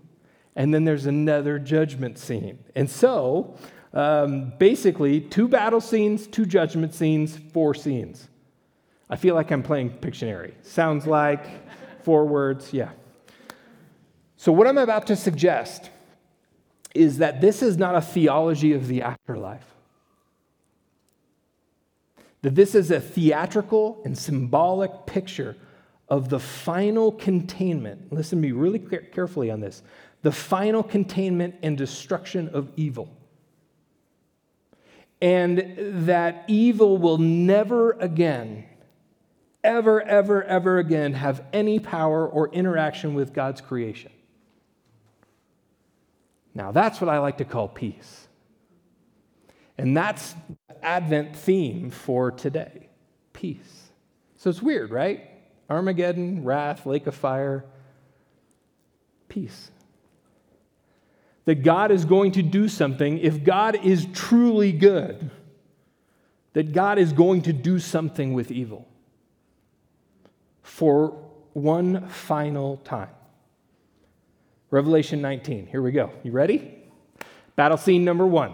And 0.55 0.73
then 0.73 0.83
there's 0.83 1.07
another 1.07 1.57
judgment 1.57 2.19
scene. 2.19 2.59
And 2.75 2.87
so, 2.87 3.57
um, 3.93 4.53
basically, 4.59 5.19
two 5.19 5.47
battle 5.47 5.81
scenes, 5.81 6.27
two 6.27 6.45
judgment 6.45 6.93
scenes, 6.93 7.37
four 7.51 7.73
scenes. 7.73 8.27
I 9.09 9.15
feel 9.15 9.33
like 9.33 9.51
I'm 9.51 9.63
playing 9.63 9.91
Pictionary. 9.91 10.53
Sounds 10.63 11.07
like 11.07 11.45
four 12.03 12.25
words, 12.25 12.71
yeah. 12.71 12.91
So, 14.37 14.51
what 14.51 14.67
I'm 14.67 14.77
about 14.77 15.07
to 15.07 15.15
suggest 15.15 15.89
is 16.93 17.17
that 17.17 17.41
this 17.41 17.63
is 17.63 17.77
not 17.77 17.95
a 17.95 18.01
theology 18.01 18.73
of 18.73 18.87
the 18.87 19.01
afterlife. 19.01 19.72
That 22.43 22.55
this 22.55 22.75
is 22.75 22.91
a 22.91 23.01
theatrical 23.01 24.01
and 24.05 24.17
symbolic 24.17 25.05
picture 25.05 25.55
of 26.09 26.29
the 26.29 26.39
final 26.39 27.11
containment. 27.11 28.13
Listen 28.13 28.39
to 28.39 28.41
me 28.47 28.51
really 28.51 28.79
carefully 28.79 29.49
on 29.49 29.59
this 29.59 29.81
the 30.21 30.31
final 30.31 30.83
containment 30.83 31.55
and 31.63 31.77
destruction 31.77 32.49
of 32.49 32.69
evil. 32.77 33.09
And 35.21 35.75
that 36.05 36.45
evil 36.47 36.97
will 36.97 37.17
never 37.17 37.91
again, 37.91 38.65
ever, 39.63 40.01
ever, 40.01 40.43
ever 40.43 40.79
again 40.79 41.13
have 41.13 41.45
any 41.51 41.79
power 41.79 42.25
or 42.27 42.49
interaction 42.53 43.13
with 43.13 43.33
God's 43.33 43.59
creation. 43.59 44.11
Now, 46.55 46.71
that's 46.71 47.01
what 47.01 47.09
I 47.09 47.19
like 47.19 47.37
to 47.39 47.45
call 47.45 47.67
peace. 47.67 48.27
And 49.77 49.95
that's 49.97 50.35
Advent 50.83 51.35
theme 51.35 51.89
for 51.89 52.31
today 52.31 52.89
peace. 53.33 53.91
So 54.37 54.49
it's 54.49 54.61
weird, 54.61 54.91
right? 54.91 55.29
Armageddon, 55.69 56.43
wrath, 56.43 56.85
lake 56.85 57.07
of 57.07 57.15
fire, 57.15 57.65
peace. 59.27 59.71
That 61.45 61.63
God 61.63 61.91
is 61.91 62.05
going 62.05 62.33
to 62.33 62.41
do 62.41 62.69
something. 62.69 63.17
If 63.17 63.43
God 63.43 63.83
is 63.83 64.07
truly 64.13 64.71
good, 64.71 65.29
that 66.53 66.71
God 66.71 66.99
is 66.99 67.11
going 67.11 67.41
to 67.43 67.53
do 67.53 67.79
something 67.79 68.33
with 68.33 68.51
evil 68.51 68.87
for 70.61 71.19
one 71.53 72.07
final 72.07 72.77
time. 72.77 73.09
Revelation 74.71 75.21
19. 75.21 75.67
Here 75.67 75.81
we 75.81 75.91
go. 75.91 76.11
You 76.23 76.31
ready? 76.31 76.79
Battle 77.55 77.77
scene 77.77 78.05
number 78.05 78.25
one. 78.25 78.53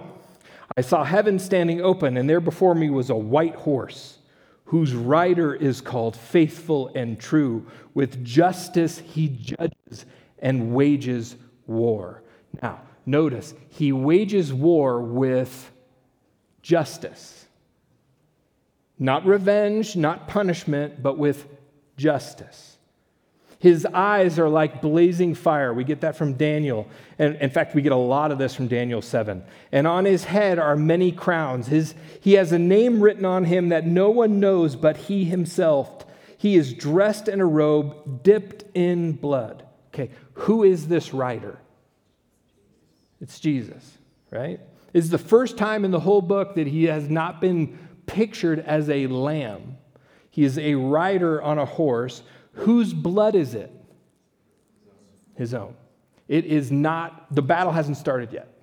I 0.80 0.82
saw 0.82 1.04
heaven 1.04 1.40
standing 1.40 1.82
open, 1.82 2.16
and 2.16 2.30
there 2.30 2.40
before 2.40 2.74
me 2.74 2.90
was 2.90 3.10
a 3.10 3.16
white 3.16 3.56
horse, 3.56 4.20
whose 4.64 4.94
rider 4.94 5.54
is 5.54 5.82
called 5.82 6.16
Faithful 6.16 6.90
and 6.96 7.20
True. 7.20 7.68
With 7.94 8.24
justice 8.24 8.98
he 8.98 9.28
judges 9.28 10.06
and 10.42 10.74
wages 10.74 11.36
war. 11.68 12.24
Now, 12.64 12.80
notice, 13.06 13.54
he 13.68 13.92
wages 13.92 14.54
war 14.54 15.02
with 15.02 15.70
justice. 16.62 17.46
Not 18.98 19.26
revenge, 19.26 19.98
not 19.98 20.30
punishment, 20.30 21.04
but 21.04 21.18
with 21.18 21.46
justice. 21.98 22.78
His 23.60 23.86
eyes 23.86 24.40
are 24.40 24.48
like 24.48 24.82
blazing 24.82 25.36
fire. 25.36 25.74
We 25.74 25.84
get 25.84 26.02
that 26.02 26.16
from 26.16 26.34
Daniel. 26.34 26.88
And 27.20 27.36
in 27.36 27.50
fact, 27.50 27.76
we 27.76 27.82
get 27.82 27.92
a 27.92 27.98
lot 27.98 28.32
of 28.32 28.38
this 28.38 28.56
from 28.56 28.70
Daniel 28.70 29.02
7. 29.02 29.44
And 29.74 29.86
on 29.86 30.06
his 30.06 30.24
head 30.24 30.58
are 30.58 30.78
many 30.78 31.12
crowns. 31.12 31.68
His, 31.68 31.94
he 32.22 32.34
has 32.34 32.54
a 32.54 32.60
name 32.60 33.02
written 33.02 33.26
on 33.26 33.44
him 33.44 33.70
that 33.70 33.86
no 33.86 34.10
one 34.10 34.40
knows 34.40 34.78
but 34.78 34.96
he 34.96 35.26
himself. 35.26 36.06
He 36.38 36.56
is 36.56 36.74
dressed 36.74 37.28
in 37.28 37.42
a 37.42 37.46
robe 37.46 38.24
dipped 38.24 38.64
in 38.76 39.12
blood. 39.12 39.66
Okay, 39.94 40.12
who 40.34 40.64
is 40.64 40.88
this 40.88 41.14
rider? 41.14 41.60
It's 43.20 43.42
Jesus, 43.42 43.98
right? 44.32 44.62
It's 44.94 45.10
the 45.10 45.18
first 45.18 45.58
time 45.58 45.84
in 45.84 45.92
the 45.92 46.00
whole 46.00 46.22
book 46.22 46.56
that 46.56 46.68
he 46.68 46.86
has 46.86 47.10
not 47.10 47.42
been 47.42 47.78
pictured 48.06 48.60
as 48.60 48.90
a 48.90 49.08
lamb. 49.08 49.78
He 50.30 50.46
is 50.46 50.58
a 50.58 50.76
rider 50.76 51.42
on 51.42 51.58
a 51.58 51.66
horse 51.66 52.24
Whose 52.60 52.94
blood 52.94 53.36
is 53.36 53.56
it? 53.56 53.72
His 55.36 55.54
own. 55.54 55.76
It 56.28 56.46
is 56.46 56.72
not, 56.72 57.34
the 57.34 57.42
battle 57.42 57.72
hasn't 57.72 57.98
started 57.98 58.32
yet. 58.34 58.54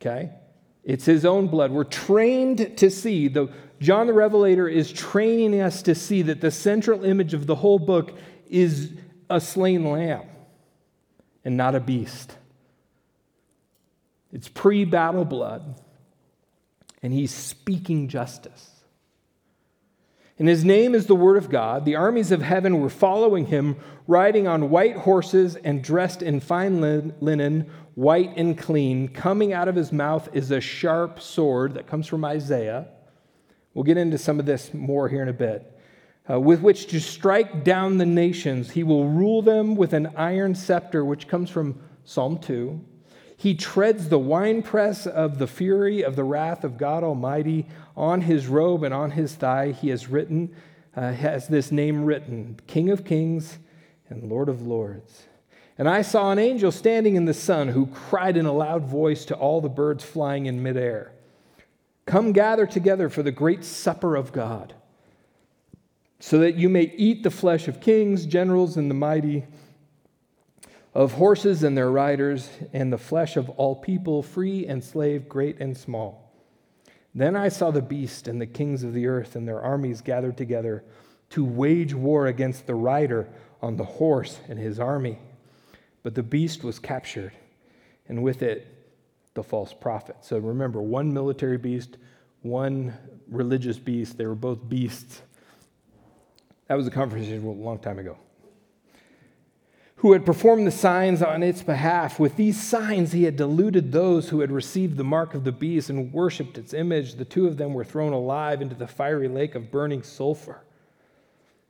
Okay? 0.00 0.30
It's 0.82 1.04
his 1.04 1.24
own 1.24 1.46
blood. 1.46 1.70
We're 1.70 1.84
trained 1.84 2.76
to 2.78 2.90
see, 2.90 3.28
the, 3.28 3.48
John 3.80 4.06
the 4.06 4.12
Revelator 4.12 4.68
is 4.68 4.92
training 4.92 5.60
us 5.60 5.82
to 5.82 5.94
see 5.94 6.22
that 6.22 6.40
the 6.40 6.50
central 6.50 7.04
image 7.04 7.32
of 7.32 7.46
the 7.46 7.54
whole 7.54 7.78
book 7.78 8.12
is 8.48 8.92
a 9.30 9.40
slain 9.40 9.90
lamb 9.90 10.24
and 11.44 11.56
not 11.56 11.74
a 11.74 11.80
beast. 11.80 12.36
It's 14.32 14.48
pre 14.48 14.84
battle 14.84 15.24
blood, 15.24 15.80
and 17.02 17.12
he's 17.12 17.30
speaking 17.30 18.08
justice. 18.08 18.73
And 20.38 20.48
his 20.48 20.64
name 20.64 20.94
is 20.94 21.06
the 21.06 21.14
Word 21.14 21.36
of 21.36 21.48
God. 21.48 21.84
The 21.84 21.94
armies 21.94 22.32
of 22.32 22.42
heaven 22.42 22.80
were 22.80 22.90
following 22.90 23.46
him, 23.46 23.76
riding 24.08 24.48
on 24.48 24.68
white 24.68 24.96
horses 24.96 25.54
and 25.54 25.82
dressed 25.82 26.22
in 26.22 26.40
fine 26.40 26.80
linen, 27.20 27.70
white 27.94 28.32
and 28.36 28.58
clean. 28.58 29.08
Coming 29.08 29.52
out 29.52 29.68
of 29.68 29.76
his 29.76 29.92
mouth 29.92 30.28
is 30.32 30.50
a 30.50 30.60
sharp 30.60 31.20
sword 31.20 31.74
that 31.74 31.86
comes 31.86 32.08
from 32.08 32.24
Isaiah. 32.24 32.88
We'll 33.74 33.84
get 33.84 33.96
into 33.96 34.18
some 34.18 34.40
of 34.40 34.46
this 34.46 34.74
more 34.74 35.08
here 35.08 35.22
in 35.22 35.28
a 35.28 35.32
bit. 35.32 35.70
Uh, 36.28 36.40
with 36.40 36.62
which 36.62 36.86
to 36.86 37.00
strike 37.00 37.64
down 37.64 37.98
the 37.98 38.06
nations. 38.06 38.70
He 38.70 38.82
will 38.82 39.06
rule 39.06 39.42
them 39.42 39.76
with 39.76 39.92
an 39.92 40.14
iron 40.16 40.54
scepter, 40.54 41.04
which 41.04 41.28
comes 41.28 41.50
from 41.50 41.78
Psalm 42.04 42.38
2. 42.38 42.80
He 43.36 43.54
treads 43.54 44.08
the 44.08 44.18
winepress 44.18 45.06
of 45.06 45.38
the 45.38 45.46
fury 45.46 46.02
of 46.02 46.16
the 46.16 46.24
wrath 46.24 46.64
of 46.64 46.78
God 46.78 47.02
Almighty. 47.02 47.66
On 47.96 48.22
his 48.22 48.46
robe 48.46 48.82
and 48.82 48.94
on 48.94 49.12
his 49.12 49.34
thigh, 49.34 49.72
he 49.72 49.88
has 49.90 50.08
written, 50.08 50.54
uh, 50.96 51.12
has 51.12 51.48
this 51.48 51.70
name 51.70 52.04
written 52.04 52.58
King 52.66 52.90
of 52.90 53.04
Kings 53.04 53.58
and 54.08 54.30
Lord 54.30 54.48
of 54.48 54.62
Lords. 54.62 55.26
And 55.76 55.88
I 55.88 56.02
saw 56.02 56.30
an 56.30 56.38
angel 56.38 56.70
standing 56.70 57.16
in 57.16 57.24
the 57.24 57.34
sun 57.34 57.68
who 57.68 57.86
cried 57.86 58.36
in 58.36 58.46
a 58.46 58.52
loud 58.52 58.84
voice 58.84 59.24
to 59.26 59.34
all 59.34 59.60
the 59.60 59.68
birds 59.68 60.04
flying 60.04 60.46
in 60.46 60.62
midair 60.62 61.10
Come 62.06 62.32
gather 62.32 62.66
together 62.66 63.08
for 63.08 63.22
the 63.22 63.32
great 63.32 63.64
supper 63.64 64.14
of 64.14 64.30
God, 64.30 64.74
so 66.20 66.38
that 66.38 66.56
you 66.56 66.68
may 66.68 66.92
eat 66.96 67.22
the 67.22 67.30
flesh 67.30 67.66
of 67.66 67.80
kings, 67.80 68.26
generals, 68.26 68.76
and 68.76 68.90
the 68.90 68.94
mighty, 68.94 69.44
of 70.94 71.12
horses 71.12 71.64
and 71.64 71.76
their 71.76 71.90
riders, 71.90 72.48
and 72.72 72.92
the 72.92 72.98
flesh 72.98 73.36
of 73.36 73.50
all 73.50 73.74
people, 73.74 74.22
free 74.22 74.66
and 74.66 74.82
slave, 74.82 75.28
great 75.28 75.58
and 75.60 75.76
small. 75.76 76.32
Then 77.14 77.36
I 77.36 77.48
saw 77.48 77.70
the 77.70 77.82
beast 77.82 78.28
and 78.28 78.40
the 78.40 78.46
kings 78.46 78.82
of 78.82 78.94
the 78.94 79.06
earth 79.06 79.36
and 79.36 79.46
their 79.46 79.60
armies 79.60 80.00
gathered 80.00 80.36
together 80.36 80.84
to 81.30 81.44
wage 81.44 81.94
war 81.94 82.26
against 82.26 82.66
the 82.66 82.74
rider 82.74 83.28
on 83.60 83.76
the 83.76 83.84
horse 83.84 84.38
and 84.48 84.58
his 84.58 84.78
army. 84.78 85.18
But 86.02 86.14
the 86.14 86.22
beast 86.22 86.62
was 86.62 86.78
captured, 86.78 87.32
and 88.08 88.22
with 88.22 88.42
it, 88.42 88.66
the 89.34 89.42
false 89.42 89.72
prophet. 89.72 90.16
So 90.20 90.38
remember, 90.38 90.80
one 90.80 91.12
military 91.12 91.58
beast, 91.58 91.96
one 92.42 92.94
religious 93.28 93.78
beast. 93.78 94.18
They 94.18 94.26
were 94.26 94.34
both 94.34 94.68
beasts. 94.68 95.22
That 96.68 96.76
was 96.76 96.86
a 96.86 96.90
conversation 96.90 97.44
a 97.44 97.50
long 97.50 97.78
time 97.78 97.98
ago. 97.98 98.16
Who 100.04 100.12
had 100.12 100.26
performed 100.26 100.66
the 100.66 100.70
signs 100.70 101.22
on 101.22 101.42
its 101.42 101.62
behalf. 101.62 102.20
With 102.20 102.36
these 102.36 102.62
signs, 102.62 103.12
he 103.12 103.24
had 103.24 103.36
deluded 103.36 103.90
those 103.90 104.28
who 104.28 104.40
had 104.40 104.52
received 104.52 104.98
the 104.98 105.02
mark 105.02 105.32
of 105.32 105.44
the 105.44 105.50
beast 105.50 105.88
and 105.88 106.12
worshiped 106.12 106.58
its 106.58 106.74
image. 106.74 107.14
The 107.14 107.24
two 107.24 107.46
of 107.46 107.56
them 107.56 107.72
were 107.72 107.84
thrown 107.84 108.12
alive 108.12 108.60
into 108.60 108.74
the 108.74 108.86
fiery 108.86 109.28
lake 109.28 109.54
of 109.54 109.70
burning 109.70 110.02
sulfur. 110.02 110.62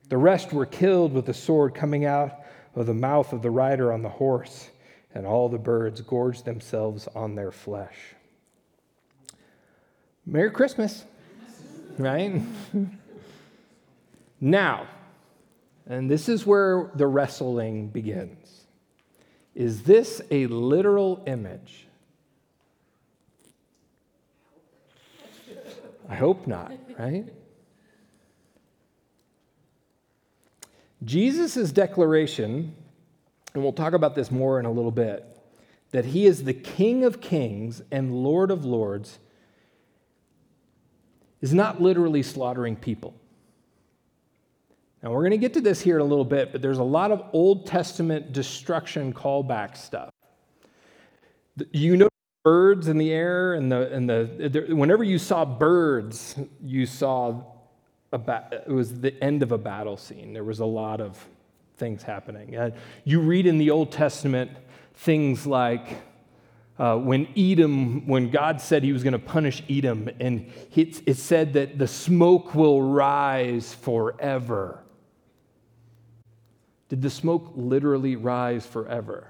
The 0.09 0.17
rest 0.17 0.53
were 0.53 0.67
killed 0.67 1.13
with 1.13 1.27
the 1.27 1.33
sword 1.33 1.77
coming 1.77 2.07
out 2.07 2.41
of 2.75 2.87
the 2.87 2.93
mouth 2.93 3.33
of 3.33 3.41
the 3.41 3.53
rider 3.53 3.93
on 3.93 4.03
the 4.03 4.09
horse, 4.09 4.69
and 5.15 5.29
all 5.29 5.49
the 5.49 5.57
birds 5.57 6.01
gorged 6.01 6.45
themselves 6.45 7.07
on 7.15 7.37
their 7.37 7.53
flesh. 7.53 8.17
Merry 10.27 10.51
Christmas, 10.51 11.05
right? 11.99 12.43
now, 14.41 14.89
and 15.87 16.11
this 16.11 16.29
is 16.29 16.47
where 16.47 16.91
the 16.95 17.07
wrestling 17.07 17.89
begins. 17.89 18.67
Is 19.55 19.83
this 19.83 20.21
a 20.31 20.47
literal 20.47 21.23
image? 21.27 21.87
I 26.09 26.17
hope 26.17 26.47
not, 26.47 26.73
right? 26.99 27.27
Jesus' 31.05 31.71
declaration, 31.73 32.75
and 33.53 33.63
we'll 33.63 33.73
talk 33.73 33.93
about 33.93 34.15
this 34.15 34.31
more 34.31 34.59
in 34.59 34.67
a 34.67 34.73
little 34.73 34.91
bit, 34.91 35.25
that 35.93 36.07
he 36.07 36.27
is 36.27 36.45
the 36.45 36.55
King 36.55 37.05
of 37.05 37.21
kings 37.21 37.83
and 37.91 38.13
Lord 38.13 38.51
of 38.51 38.65
lords, 38.65 39.19
is 41.41 41.55
not 41.55 41.81
literally 41.81 42.23
slaughtering 42.23 42.75
people. 42.75 43.15
Now, 45.05 45.11
we're 45.11 45.21
going 45.21 45.33
to 45.33 45.37
get 45.37 45.53
to 45.53 45.61
this 45.61 45.83
here 45.83 45.97
in 45.97 46.01
a 46.01 46.07
little 46.07 46.25
bit, 46.25 46.51
but 46.51 46.63
there's 46.63 46.79
a 46.79 46.83
lot 46.83 47.13
of 47.13 47.27
Old 47.35 47.67
Testament 47.67 48.33
destruction 48.33 49.13
callback 49.13 49.77
stuff. 49.77 50.09
You 51.73 51.99
know 51.99 52.09
birds 52.43 52.89
in 52.89 52.97
the 52.97 53.13
air, 53.13 53.53
and 53.53 53.71
the, 53.71 53.93
and 53.93 54.09
the, 54.09 54.67
whenever 54.71 55.05
you 55.05 55.19
saw 55.19 55.45
birds, 55.45 56.37
you 56.63 56.87
saw 56.87 57.43
ba- 58.13 58.49
it 58.67 58.73
was 58.73 58.99
the 59.01 59.23
end 59.23 59.43
of 59.43 59.53
a 59.53 59.59
battle 59.59 59.99
scene. 59.99 60.33
There 60.33 60.43
was 60.43 60.61
a 60.61 60.65
lot 60.65 61.03
of 61.03 61.23
things 61.77 62.03
happening. 62.03 62.57
Uh, 62.57 62.71
you 63.05 63.21
read 63.21 63.47
in 63.47 63.59
the 63.59 63.71
Old 63.71 63.93
Testament 63.93 64.53
things 64.95 65.47
like 65.47 65.99
uh, 66.79 66.97
when 66.97 67.29
Edom, 67.37 68.07
when 68.07 68.31
God 68.31 68.59
said 68.59 68.83
he 68.83 68.95
was 68.95 69.03
going 69.03 69.13
to 69.13 69.19
punish 69.19 69.63
Edom, 69.69 70.09
and 70.19 70.51
it, 70.75 71.03
it 71.07 71.19
said 71.19 71.53
that 71.53 71.79
the 71.79 71.87
smoke 71.87 72.55
will 72.55 72.81
rise 72.81 73.75
forever. 73.75 74.81
Did 76.95 77.03
the 77.03 77.11
smoke 77.11 77.51
literally 77.57 78.15
rise 78.15 78.65
forever? 78.65 79.27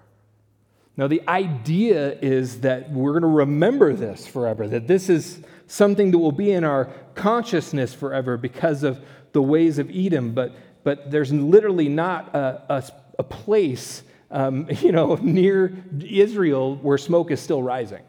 Now, 0.98 1.06
the 1.06 1.26
idea 1.26 2.12
is 2.20 2.60
that 2.60 2.90
we're 2.90 3.12
going 3.12 3.22
to 3.22 3.38
remember 3.38 3.94
this 3.94 4.26
forever, 4.26 4.68
that 4.68 4.86
this 4.86 5.08
is 5.08 5.40
something 5.66 6.10
that 6.10 6.18
will 6.18 6.30
be 6.30 6.52
in 6.52 6.62
our 6.62 6.90
consciousness 7.14 7.94
forever 7.94 8.36
because 8.36 8.82
of 8.82 9.02
the 9.32 9.40
ways 9.40 9.78
of 9.78 9.90
Edom, 9.90 10.34
but, 10.34 10.54
but 10.82 11.10
there's 11.10 11.32
literally 11.32 11.88
not 11.88 12.34
a, 12.34 12.62
a, 12.68 12.84
a 13.20 13.22
place, 13.22 14.02
um, 14.30 14.68
you 14.82 14.92
know, 14.92 15.14
near 15.14 15.74
Israel 16.06 16.76
where 16.76 16.98
smoke 16.98 17.30
is 17.30 17.40
still 17.40 17.62
rising 17.62 18.02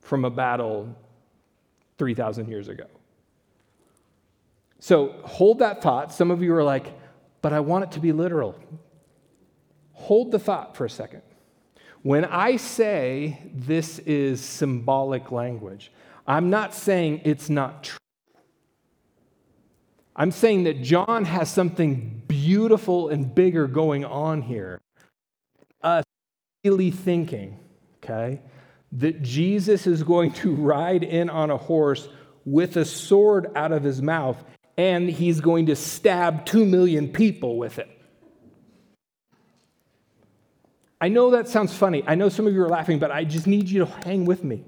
from 0.00 0.24
a 0.24 0.30
battle 0.30 0.96
3,000 1.98 2.48
years 2.48 2.68
ago. 2.68 2.86
So 4.80 5.14
hold 5.24 5.58
that 5.58 5.82
thought. 5.82 6.10
Some 6.10 6.30
of 6.30 6.42
you 6.42 6.54
are 6.54 6.64
like, 6.64 6.94
but 7.42 7.52
I 7.52 7.60
want 7.60 7.84
it 7.84 7.92
to 7.92 8.00
be 8.00 8.12
literal. 8.12 8.58
Hold 9.92 10.30
the 10.30 10.38
thought 10.38 10.76
for 10.76 10.84
a 10.84 10.90
second. 10.90 11.22
When 12.02 12.24
I 12.24 12.56
say 12.56 13.42
this 13.54 13.98
is 14.00 14.40
symbolic 14.40 15.32
language, 15.32 15.90
I'm 16.26 16.50
not 16.50 16.74
saying 16.74 17.22
it's 17.24 17.50
not 17.50 17.84
true. 17.84 17.98
I'm 20.14 20.30
saying 20.30 20.64
that 20.64 20.82
John 20.82 21.24
has 21.24 21.50
something 21.50 22.22
beautiful 22.26 23.08
and 23.08 23.32
bigger 23.34 23.66
going 23.66 24.04
on 24.04 24.42
here. 24.42 24.80
Us 25.82 26.04
really 26.64 26.90
thinking, 26.90 27.58
okay, 28.02 28.40
that 28.92 29.22
Jesus 29.22 29.86
is 29.86 30.02
going 30.02 30.32
to 30.32 30.54
ride 30.56 31.04
in 31.04 31.30
on 31.30 31.50
a 31.50 31.56
horse 31.56 32.08
with 32.44 32.76
a 32.76 32.84
sword 32.84 33.50
out 33.54 33.72
of 33.72 33.82
his 33.82 34.02
mouth 34.02 34.42
and 34.78 35.10
he's 35.10 35.40
going 35.40 35.66
to 35.66 35.76
stab 35.76 36.46
two 36.46 36.64
million 36.64 37.08
people 37.08 37.58
with 37.58 37.80
it. 37.80 37.90
I 41.00 41.08
know 41.08 41.32
that 41.32 41.48
sounds 41.48 41.74
funny. 41.76 42.04
I 42.06 42.14
know 42.14 42.28
some 42.28 42.46
of 42.46 42.54
you 42.54 42.62
are 42.62 42.68
laughing, 42.68 43.00
but 43.00 43.10
I 43.10 43.24
just 43.24 43.46
need 43.46 43.68
you 43.68 43.80
to 43.84 43.86
hang 44.04 44.24
with 44.24 44.44
me. 44.44 44.64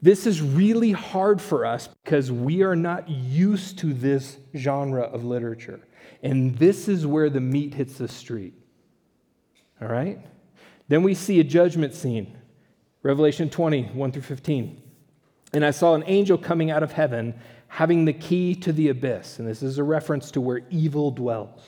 This 0.00 0.26
is 0.26 0.40
really 0.40 0.92
hard 0.92 1.42
for 1.42 1.66
us 1.66 1.88
because 2.04 2.32
we 2.32 2.62
are 2.62 2.76
not 2.76 3.08
used 3.08 3.78
to 3.80 3.92
this 3.92 4.38
genre 4.56 5.02
of 5.02 5.24
literature. 5.24 5.80
And 6.22 6.56
this 6.56 6.88
is 6.88 7.06
where 7.06 7.28
the 7.28 7.40
meat 7.40 7.74
hits 7.74 7.98
the 7.98 8.08
street. 8.08 8.54
All 9.82 9.88
right? 9.88 10.24
Then 10.88 11.02
we 11.02 11.14
see 11.14 11.40
a 11.40 11.44
judgment 11.44 11.94
scene. 11.94 12.38
Revelation 13.02 13.50
20, 13.50 13.84
1 13.88 14.12
through 14.12 14.22
15. 14.22 14.82
And 15.52 15.64
I 15.64 15.70
saw 15.72 15.94
an 15.94 16.04
angel 16.06 16.38
coming 16.38 16.70
out 16.70 16.82
of 16.82 16.92
heaven 16.92 17.34
having 17.70 18.04
the 18.04 18.12
key 18.12 18.52
to 18.56 18.72
the 18.72 18.88
abyss. 18.88 19.38
And 19.38 19.46
this 19.46 19.62
is 19.62 19.78
a 19.78 19.84
reference 19.84 20.32
to 20.32 20.40
where 20.40 20.62
evil 20.70 21.12
dwells. 21.12 21.62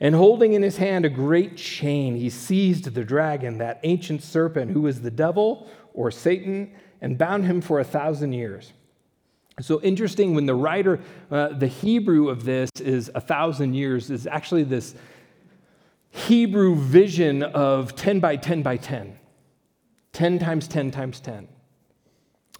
And 0.00 0.16
holding 0.16 0.52
in 0.52 0.62
his 0.62 0.78
hand 0.78 1.04
a 1.04 1.08
great 1.08 1.56
chain, 1.56 2.16
he 2.16 2.28
seized 2.28 2.92
the 2.92 3.04
dragon, 3.04 3.58
that 3.58 3.78
ancient 3.84 4.22
serpent 4.22 4.72
who 4.72 4.88
is 4.88 5.00
the 5.00 5.10
devil 5.10 5.70
or 5.94 6.10
Satan 6.10 6.72
and 7.00 7.16
bound 7.16 7.44
him 7.44 7.60
for 7.60 7.78
a 7.78 7.84
thousand 7.84 8.32
years. 8.32 8.72
So 9.60 9.80
interesting 9.80 10.34
when 10.34 10.44
the 10.44 10.56
writer, 10.56 10.98
uh, 11.30 11.48
the 11.50 11.68
Hebrew 11.68 12.28
of 12.28 12.44
this 12.44 12.68
is 12.80 13.08
a 13.14 13.20
thousand 13.20 13.74
years, 13.74 14.10
is 14.10 14.26
actually 14.26 14.64
this 14.64 14.96
Hebrew 16.10 16.74
vision 16.74 17.44
of 17.44 17.94
10 17.94 18.18
by 18.18 18.36
10 18.36 18.62
by 18.62 18.76
10, 18.76 19.16
10 20.12 20.38
times 20.40 20.66
10 20.66 20.90
times 20.90 21.20
10. 21.20 21.46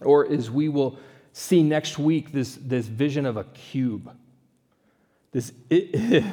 Or 0.01 0.25
as 0.31 0.49
we 0.49 0.69
will 0.69 0.97
see 1.37 1.61
next 1.61 1.99
week, 1.99 2.31
this, 2.31 2.57
this 2.59 2.87
vision 2.87 3.27
of 3.27 3.37
a 3.37 3.43
cube. 3.43 4.11
This, 5.31 5.51
I 5.71 6.23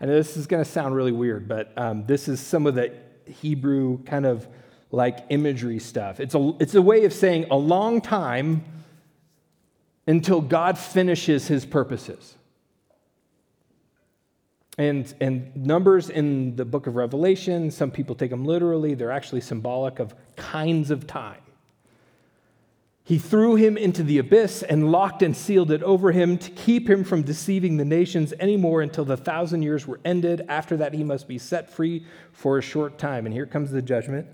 know 0.00 0.14
this 0.14 0.38
is 0.38 0.46
going 0.46 0.64
to 0.64 0.68
sound 0.68 0.96
really 0.96 1.12
weird, 1.12 1.46
but 1.46 1.76
um, 1.76 2.06
this 2.06 2.28
is 2.28 2.40
some 2.40 2.66
of 2.66 2.74
the 2.74 2.90
Hebrew 3.26 4.02
kind 4.04 4.24
of 4.24 4.48
like 4.90 5.26
imagery 5.28 5.78
stuff. 5.78 6.18
It's 6.18 6.34
a, 6.34 6.54
it's 6.60 6.74
a 6.74 6.80
way 6.80 7.04
of 7.04 7.12
saying 7.12 7.48
a 7.50 7.56
long 7.56 8.00
time 8.00 8.64
until 10.06 10.40
God 10.40 10.78
finishes 10.78 11.46
his 11.46 11.66
purposes. 11.66 12.34
And, 14.78 15.12
and 15.20 15.54
numbers 15.54 16.08
in 16.08 16.56
the 16.56 16.64
book 16.64 16.86
of 16.86 16.96
Revelation, 16.96 17.70
some 17.70 17.90
people 17.90 18.14
take 18.14 18.30
them 18.30 18.46
literally, 18.46 18.94
they're 18.94 19.12
actually 19.12 19.42
symbolic 19.42 19.98
of 19.98 20.14
kinds 20.36 20.90
of 20.90 21.06
time. 21.06 21.43
He 23.06 23.18
threw 23.18 23.54
him 23.54 23.76
into 23.76 24.02
the 24.02 24.16
abyss 24.16 24.62
and 24.62 24.90
locked 24.90 25.22
and 25.22 25.36
sealed 25.36 25.70
it 25.70 25.82
over 25.82 26.10
him 26.10 26.38
to 26.38 26.50
keep 26.50 26.88
him 26.88 27.04
from 27.04 27.22
deceiving 27.22 27.76
the 27.76 27.84
nations 27.84 28.32
anymore 28.40 28.80
until 28.80 29.04
the 29.04 29.18
thousand 29.18 29.62
years 29.62 29.86
were 29.86 30.00
ended. 30.06 30.46
After 30.48 30.78
that, 30.78 30.94
he 30.94 31.04
must 31.04 31.28
be 31.28 31.36
set 31.36 31.70
free 31.70 32.06
for 32.32 32.56
a 32.56 32.62
short 32.62 32.96
time. 32.96 33.26
And 33.26 33.34
here 33.34 33.44
comes 33.44 33.70
the 33.70 33.82
judgment. 33.82 34.26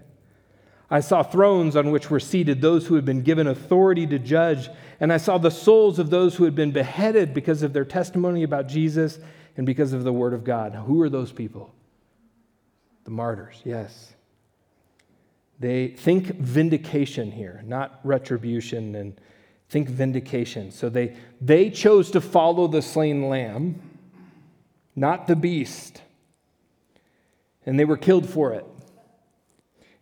I 0.89 1.01
saw 1.01 1.25
thrones 1.25 1.75
on 1.75 1.91
which 1.91 2.11
were 2.11 2.21
seated 2.21 2.61
those 2.61 2.87
who 2.87 2.95
had 2.95 3.05
been 3.05 3.23
given 3.23 3.49
authority 3.49 4.07
to 4.07 4.19
judge, 4.21 4.69
and 5.01 5.13
I 5.13 5.17
saw 5.17 5.39
the 5.39 5.51
souls 5.51 5.99
of 5.99 6.11
those 6.11 6.37
who 6.37 6.45
had 6.45 6.55
been 6.55 6.73
beheaded 6.73 7.35
because 7.35 7.63
of 7.63 7.73
their 7.73 7.85
testimony 7.85 8.45
about 8.45 8.69
Jesus 8.69 9.19
and 9.57 9.67
because 9.67 9.93
of 9.93 10.05
the 10.05 10.13
word 10.13 10.33
of 10.33 10.45
God. 10.45 10.75
Who 10.75 11.03
are 11.03 11.09
those 11.09 11.33
people? 11.33 11.75
The 13.05 13.11
martyrs, 13.11 13.61
yes. 13.65 14.15
They 15.61 15.89
think 15.89 16.37
vindication 16.37 17.31
here, 17.31 17.63
not 17.67 18.01
retribution, 18.03 18.95
and 18.95 19.21
think 19.69 19.91
vindication. 19.91 20.71
So 20.71 20.89
they, 20.89 21.17
they 21.41 21.69
chose 21.69 22.11
to 22.13 22.21
follow 22.23 22.67
the 22.67 22.81
slain 22.81 23.29
lamb, 23.29 23.81
not 24.97 25.27
the 25.27 25.37
beast, 25.37 26.01
and 27.67 27.79
they 27.79 27.85
were 27.85 27.99
killed 27.99 28.29
for 28.29 28.55
it. 28.55 28.65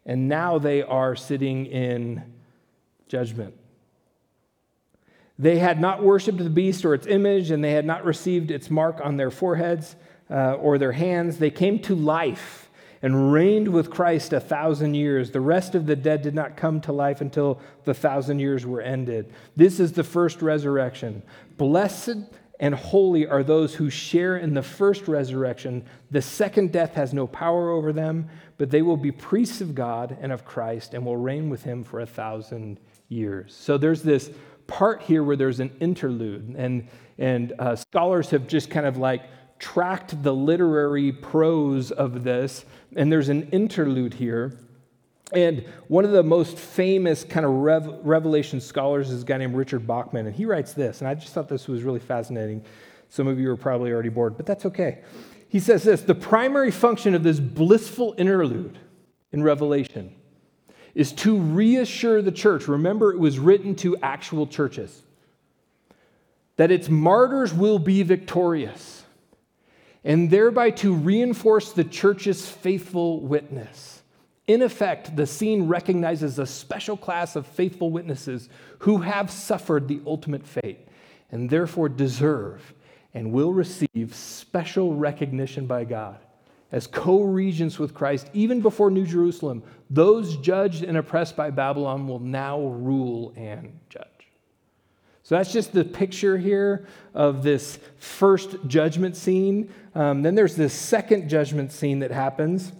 And 0.06 0.28
now 0.28 0.58
they 0.58 0.82
are 0.82 1.16
sitting 1.16 1.66
in 1.66 2.22
judgment. 3.08 3.54
They 5.40 5.58
had 5.58 5.80
not 5.80 6.02
worshiped 6.02 6.38
the 6.38 6.50
beast 6.50 6.84
or 6.84 6.94
its 6.94 7.06
image, 7.06 7.50
and 7.50 7.62
they 7.62 7.72
had 7.72 7.84
not 7.84 8.04
received 8.04 8.52
its 8.52 8.70
mark 8.70 9.00
on 9.02 9.16
their 9.16 9.30
foreheads 9.30 9.96
uh, 10.30 10.54
or 10.54 10.78
their 10.78 10.92
hands. 10.92 11.38
They 11.38 11.50
came 11.50 11.80
to 11.80 11.96
life 11.96 12.67
and 13.02 13.32
reigned 13.32 13.68
with 13.68 13.90
Christ 13.90 14.32
a 14.32 14.40
thousand 14.40 14.94
years. 14.94 15.30
The 15.30 15.40
rest 15.40 15.74
of 15.74 15.86
the 15.86 15.96
dead 15.96 16.22
did 16.22 16.34
not 16.34 16.56
come 16.56 16.80
to 16.82 16.92
life 16.92 17.20
until 17.20 17.60
the 17.84 17.94
thousand 17.94 18.38
years 18.40 18.66
were 18.66 18.80
ended. 18.80 19.32
This 19.56 19.80
is 19.80 19.92
the 19.92 20.04
first 20.04 20.42
resurrection. 20.42 21.22
Blessed 21.56 22.18
and 22.60 22.74
holy 22.74 23.26
are 23.26 23.44
those 23.44 23.74
who 23.74 23.88
share 23.88 24.36
in 24.36 24.54
the 24.54 24.62
first 24.62 25.06
resurrection. 25.06 25.84
The 26.10 26.22
second 26.22 26.72
death 26.72 26.94
has 26.94 27.14
no 27.14 27.26
power 27.26 27.70
over 27.70 27.92
them, 27.92 28.28
but 28.56 28.70
they 28.70 28.82
will 28.82 28.96
be 28.96 29.12
priests 29.12 29.60
of 29.60 29.74
God 29.74 30.16
and 30.20 30.32
of 30.32 30.44
Christ 30.44 30.94
and 30.94 31.06
will 31.06 31.16
reign 31.16 31.50
with 31.50 31.62
him 31.62 31.84
for 31.84 32.00
a 32.00 32.06
thousand 32.06 32.80
years. 33.08 33.54
So 33.54 33.78
there's 33.78 34.02
this 34.02 34.30
part 34.66 35.02
here 35.02 35.22
where 35.22 35.36
there's 35.36 35.60
an 35.60 35.70
interlude, 35.80 36.54
and, 36.58 36.88
and 37.16 37.52
uh, 37.58 37.76
scholars 37.76 38.30
have 38.30 38.46
just 38.46 38.70
kind 38.70 38.86
of 38.86 38.96
like 38.96 39.22
tracked 39.58 40.22
the 40.22 40.32
literary 40.32 41.12
prose 41.12 41.90
of 41.90 42.24
this, 42.24 42.64
and 42.96 43.10
there's 43.10 43.28
an 43.28 43.48
interlude 43.50 44.14
here. 44.14 44.58
And 45.32 45.66
one 45.88 46.04
of 46.04 46.12
the 46.12 46.22
most 46.22 46.56
famous 46.56 47.24
kind 47.24 47.44
of 47.44 47.52
rev- 47.52 48.00
revelation 48.02 48.60
scholars 48.60 49.10
is 49.10 49.22
a 49.22 49.26
guy 49.26 49.36
named 49.36 49.54
Richard 49.54 49.86
Bauckham, 49.86 50.14
and 50.14 50.34
he 50.34 50.46
writes 50.46 50.72
this, 50.72 51.00
and 51.00 51.08
I 51.08 51.14
just 51.14 51.32
thought 51.32 51.48
this 51.48 51.68
was 51.68 51.82
really 51.82 52.00
fascinating. 52.00 52.64
Some 53.10 53.26
of 53.26 53.38
you 53.38 53.50
are 53.50 53.56
probably 53.56 53.92
already 53.92 54.08
bored, 54.08 54.36
but 54.36 54.46
that's 54.46 54.64
okay. 54.66 55.02
He 55.48 55.60
says 55.60 55.82
this 55.82 56.02
the 56.02 56.14
primary 56.14 56.70
function 56.70 57.14
of 57.14 57.22
this 57.22 57.40
blissful 57.40 58.14
interlude 58.18 58.78
in 59.32 59.42
Revelation 59.42 60.14
is 60.94 61.12
to 61.12 61.38
reassure 61.38 62.22
the 62.22 62.32
church. 62.32 62.68
Remember, 62.68 63.12
it 63.12 63.18
was 63.18 63.38
written 63.38 63.74
to 63.76 63.96
actual 63.98 64.46
churches 64.46 65.02
that 66.56 66.70
its 66.70 66.88
martyrs 66.88 67.54
will 67.54 67.78
be 67.78 68.02
victorious 68.02 68.97
and 70.08 70.30
thereby 70.30 70.70
to 70.70 70.94
reinforce 70.94 71.72
the 71.72 71.84
church's 71.84 72.48
faithful 72.48 73.20
witness. 73.20 74.02
In 74.46 74.62
effect, 74.62 75.14
the 75.14 75.26
scene 75.26 75.68
recognizes 75.68 76.38
a 76.38 76.46
special 76.46 76.96
class 76.96 77.36
of 77.36 77.46
faithful 77.46 77.90
witnesses 77.90 78.48
who 78.78 78.96
have 79.02 79.30
suffered 79.30 79.86
the 79.86 80.00
ultimate 80.06 80.46
fate 80.46 80.88
and 81.30 81.50
therefore 81.50 81.90
deserve 81.90 82.72
and 83.12 83.32
will 83.32 83.52
receive 83.52 84.14
special 84.14 84.96
recognition 84.96 85.66
by 85.66 85.84
God. 85.84 86.16
As 86.72 86.86
co 86.86 87.22
regents 87.22 87.78
with 87.78 87.92
Christ, 87.92 88.30
even 88.32 88.62
before 88.62 88.90
New 88.90 89.06
Jerusalem, 89.06 89.62
those 89.90 90.38
judged 90.38 90.84
and 90.84 90.96
oppressed 90.96 91.36
by 91.36 91.50
Babylon 91.50 92.08
will 92.08 92.18
now 92.18 92.58
rule 92.58 93.34
and 93.36 93.78
judge. 93.90 94.17
So 95.28 95.34
that's 95.36 95.52
just 95.52 95.74
the 95.74 95.84
picture 95.84 96.38
here 96.38 96.86
of 97.12 97.42
this 97.42 97.78
first 97.98 98.56
judgment 98.66 99.14
scene. 99.14 99.70
Um, 99.94 100.22
then 100.22 100.34
there's 100.34 100.56
this 100.56 100.72
second 100.72 101.28
judgment 101.28 101.70
scene 101.70 101.98
that 101.98 102.10
happens. 102.10 102.72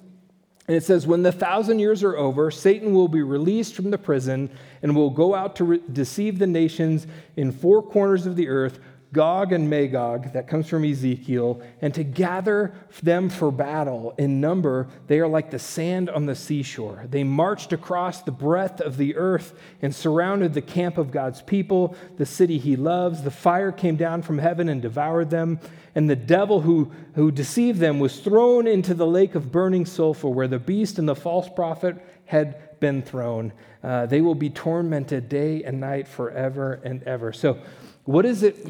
And 0.67 0.75
it 0.75 0.83
says, 0.83 1.07
When 1.07 1.23
the 1.23 1.31
thousand 1.31 1.79
years 1.79 2.03
are 2.03 2.17
over, 2.17 2.51
Satan 2.51 2.95
will 2.95 3.09
be 3.09 3.21
released 3.21 3.75
from 3.75 3.91
the 3.91 3.99
prison 3.99 4.49
and 4.81 4.97
will 4.97 5.11
go 5.11 5.35
out 5.35 5.57
to 5.57 5.65
re- 5.65 5.83
deceive 5.93 6.39
the 6.39 6.47
nations 6.47 7.07
in 7.37 7.53
four 7.53 7.83
corners 7.83 8.25
of 8.25 8.35
the 8.35 8.49
earth 8.49 8.81
Gog 9.11 9.55
and 9.55 9.71
Magog, 9.71 10.35
that 10.35 10.49
comes 10.49 10.69
from 10.69 10.85
Ezekiel, 10.85 11.63
and 11.81 11.95
to 11.95 12.05
gather 12.05 12.75
them 13.03 13.31
for 13.31 13.51
battle 13.51 14.15
in 14.19 14.39
number, 14.39 14.87
they 15.07 15.19
are 15.19 15.27
like 15.27 15.51
the 15.51 15.59
sand 15.59 16.11
on 16.11 16.27
the 16.27 16.35
seashore. 16.35 17.07
They 17.09 17.25
marched 17.25 17.73
across 17.73 18.21
the 18.21 18.33
breadth 18.33 18.83
of 18.83 18.99
the 18.99 19.17
earth 19.17 19.59
and 19.81 19.95
surrounded 19.95 20.53
the 20.53 20.61
camp 20.61 20.99
of 20.99 21.11
God's 21.11 21.41
people, 21.41 21.97
the 22.19 22.27
city 22.27 22.59
he 22.59 22.77
loves. 22.77 23.23
The 23.23 23.31
fire 23.31 23.73
came 23.73 23.97
down 23.97 24.21
from 24.21 24.37
heaven 24.37 24.69
and 24.69 24.83
devoured 24.83 25.31
them, 25.31 25.59
and 25.95 26.11
the 26.11 26.17
devil 26.17 26.61
who, 26.61 26.93
who 27.15 27.31
deceived 27.31 27.81
them 27.81 28.01
was 28.01 28.21
thrown 28.21 28.67
into 28.67 28.93
the 28.93 29.07
lake 29.07 29.35
of 29.35 29.51
burning 29.51 29.87
sulfur, 29.87 30.29
where 30.29 30.49
the 30.49 30.59
beast 30.59 30.99
and 30.99 31.09
the 31.09 31.17
false 31.17 31.49
prophet 31.49 31.97
had 32.27 32.79
been 32.79 33.01
thrown. 33.01 33.55
Uh, 33.83 34.05
they 34.05 34.21
will 34.21 34.35
be 34.35 34.51
tormented 34.51 35.31
day 35.31 35.65
and 35.65 35.81
night 35.81 36.07
forever 36.07 36.79
and 36.85 37.03
ever. 37.05 37.33
So, 37.33 37.59
what 38.05 38.27
is 38.27 38.43
it? 38.43 38.67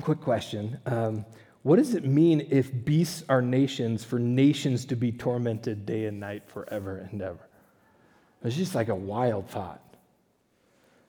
Quick 0.00 0.20
question. 0.20 0.78
Um, 0.86 1.24
what 1.62 1.76
does 1.76 1.94
it 1.94 2.04
mean 2.04 2.46
if 2.50 2.72
beasts 2.84 3.24
are 3.28 3.42
nations 3.42 4.04
for 4.04 4.18
nations 4.18 4.84
to 4.86 4.96
be 4.96 5.10
tormented 5.10 5.84
day 5.84 6.04
and 6.04 6.20
night 6.20 6.48
forever 6.48 7.08
and 7.10 7.20
ever? 7.20 7.48
It's 8.44 8.56
just 8.56 8.74
like 8.74 8.88
a 8.88 8.94
wild 8.94 9.50
thought. 9.50 9.82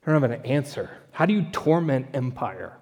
I 0.02 0.12
don't 0.12 0.21
have 0.21 0.32
an 0.32 0.45
answer. 0.45 0.89
How 1.12 1.26
do 1.26 1.34
you 1.34 1.43
torment 1.52 2.08
empire? 2.13 2.73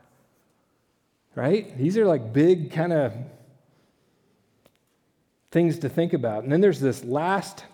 Right? 1.33 1.77
These 1.77 1.97
are 1.97 2.05
like 2.05 2.31
big 2.31 2.71
kind 2.71 2.93
of 2.93 3.13
things 5.51 5.79
to 5.79 5.89
think 5.89 6.13
about. 6.13 6.43
And 6.43 6.51
then 6.51 6.61
there's 6.61 6.79
this 6.79 7.03
last 7.03 7.65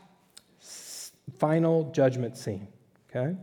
final 1.37 1.91
judgment 1.91 2.37
scene, 2.37 2.67
okay? 3.09 3.25
And 3.25 3.37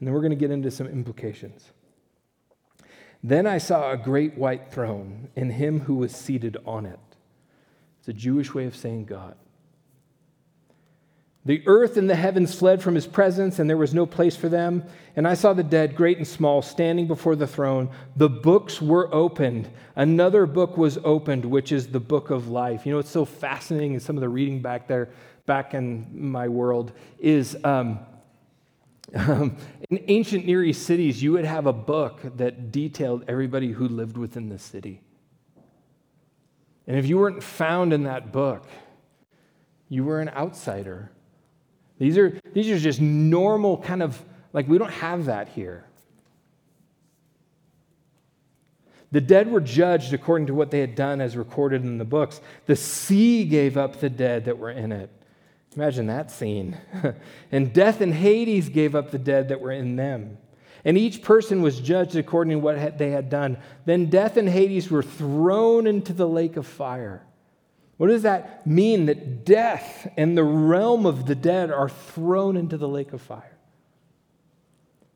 then 0.00 0.12
we're 0.12 0.20
going 0.20 0.30
to 0.30 0.36
get 0.36 0.50
into 0.50 0.70
some 0.70 0.86
implications. 0.86 1.70
Then 3.26 3.44
I 3.44 3.58
saw 3.58 3.90
a 3.90 3.96
great 3.96 4.38
white 4.38 4.70
throne 4.70 5.30
and 5.34 5.52
him 5.52 5.80
who 5.80 5.96
was 5.96 6.14
seated 6.14 6.56
on 6.64 6.86
it. 6.86 7.00
It's 7.98 8.06
a 8.06 8.12
Jewish 8.12 8.54
way 8.54 8.66
of 8.66 8.76
saying 8.76 9.06
God. 9.06 9.34
The 11.44 11.60
earth 11.66 11.96
and 11.96 12.08
the 12.08 12.14
heavens 12.14 12.54
fled 12.54 12.84
from 12.84 12.94
his 12.94 13.08
presence, 13.08 13.58
and 13.58 13.68
there 13.68 13.76
was 13.76 13.92
no 13.92 14.06
place 14.06 14.36
for 14.36 14.48
them. 14.48 14.84
And 15.16 15.26
I 15.26 15.34
saw 15.34 15.54
the 15.54 15.64
dead, 15.64 15.96
great 15.96 16.18
and 16.18 16.26
small, 16.26 16.62
standing 16.62 17.08
before 17.08 17.34
the 17.34 17.48
throne. 17.48 17.88
The 18.14 18.28
books 18.28 18.80
were 18.80 19.12
opened. 19.12 19.70
Another 19.96 20.46
book 20.46 20.76
was 20.76 20.96
opened, 21.02 21.44
which 21.44 21.72
is 21.72 21.88
the 21.88 21.98
book 21.98 22.30
of 22.30 22.46
life. 22.46 22.86
You 22.86 22.92
know, 22.92 23.00
it's 23.00 23.10
so 23.10 23.24
fascinating 23.24 23.94
in 23.94 24.00
some 24.00 24.16
of 24.16 24.20
the 24.20 24.28
reading 24.28 24.62
back 24.62 24.86
there, 24.86 25.08
back 25.46 25.74
in 25.74 26.30
my 26.30 26.46
world, 26.46 26.92
is 27.18 27.56
um, 27.64 27.98
um, 29.14 29.56
in 29.90 30.04
ancient 30.08 30.46
Near 30.46 30.64
East 30.64 30.84
cities, 30.84 31.22
you 31.22 31.32
would 31.32 31.44
have 31.44 31.66
a 31.66 31.72
book 31.72 32.20
that 32.36 32.72
detailed 32.72 33.24
everybody 33.28 33.72
who 33.72 33.88
lived 33.88 34.16
within 34.16 34.48
the 34.48 34.58
city. 34.58 35.00
And 36.86 36.96
if 36.96 37.06
you 37.06 37.18
weren't 37.18 37.42
found 37.42 37.92
in 37.92 38.04
that 38.04 38.32
book, 38.32 38.66
you 39.88 40.04
were 40.04 40.20
an 40.20 40.28
outsider. 40.30 41.10
These 41.98 42.18
are, 42.18 42.38
these 42.52 42.68
are 42.70 42.78
just 42.78 43.00
normal 43.00 43.78
kind 43.78 44.02
of, 44.02 44.20
like, 44.52 44.68
we 44.68 44.78
don't 44.78 44.92
have 44.92 45.26
that 45.26 45.48
here. 45.50 45.84
The 49.12 49.20
dead 49.20 49.50
were 49.50 49.60
judged 49.60 50.12
according 50.12 50.48
to 50.48 50.54
what 50.54 50.70
they 50.70 50.80
had 50.80 50.96
done 50.96 51.20
as 51.20 51.36
recorded 51.36 51.84
in 51.84 51.98
the 51.98 52.04
books. 52.04 52.40
The 52.66 52.76
sea 52.76 53.44
gave 53.44 53.76
up 53.76 54.00
the 54.00 54.10
dead 54.10 54.46
that 54.46 54.58
were 54.58 54.70
in 54.70 54.90
it. 54.90 55.10
Imagine 55.76 56.06
that 56.06 56.30
scene. 56.30 56.76
and 57.52 57.72
death 57.72 58.00
and 58.00 58.14
Hades 58.14 58.70
gave 58.70 58.94
up 58.94 59.10
the 59.10 59.18
dead 59.18 59.50
that 59.50 59.60
were 59.60 59.72
in 59.72 59.96
them. 59.96 60.38
And 60.86 60.96
each 60.96 61.22
person 61.22 61.62
was 61.62 61.80
judged 61.80 62.16
according 62.16 62.52
to 62.52 62.58
what 62.58 62.96
they 62.96 63.10
had 63.10 63.28
done. 63.28 63.58
Then 63.84 64.06
death 64.06 64.36
and 64.36 64.48
Hades 64.48 64.90
were 64.90 65.02
thrown 65.02 65.86
into 65.86 66.12
the 66.12 66.28
lake 66.28 66.56
of 66.56 66.66
fire. 66.66 67.22
What 67.98 68.08
does 68.08 68.22
that 68.22 68.66
mean 68.66 69.06
that 69.06 69.44
death 69.44 70.08
and 70.16 70.36
the 70.36 70.44
realm 70.44 71.06
of 71.06 71.26
the 71.26 71.34
dead 71.34 71.70
are 71.70 71.88
thrown 71.88 72.56
into 72.56 72.76
the 72.78 72.88
lake 72.88 73.12
of 73.12 73.20
fire? 73.20 73.56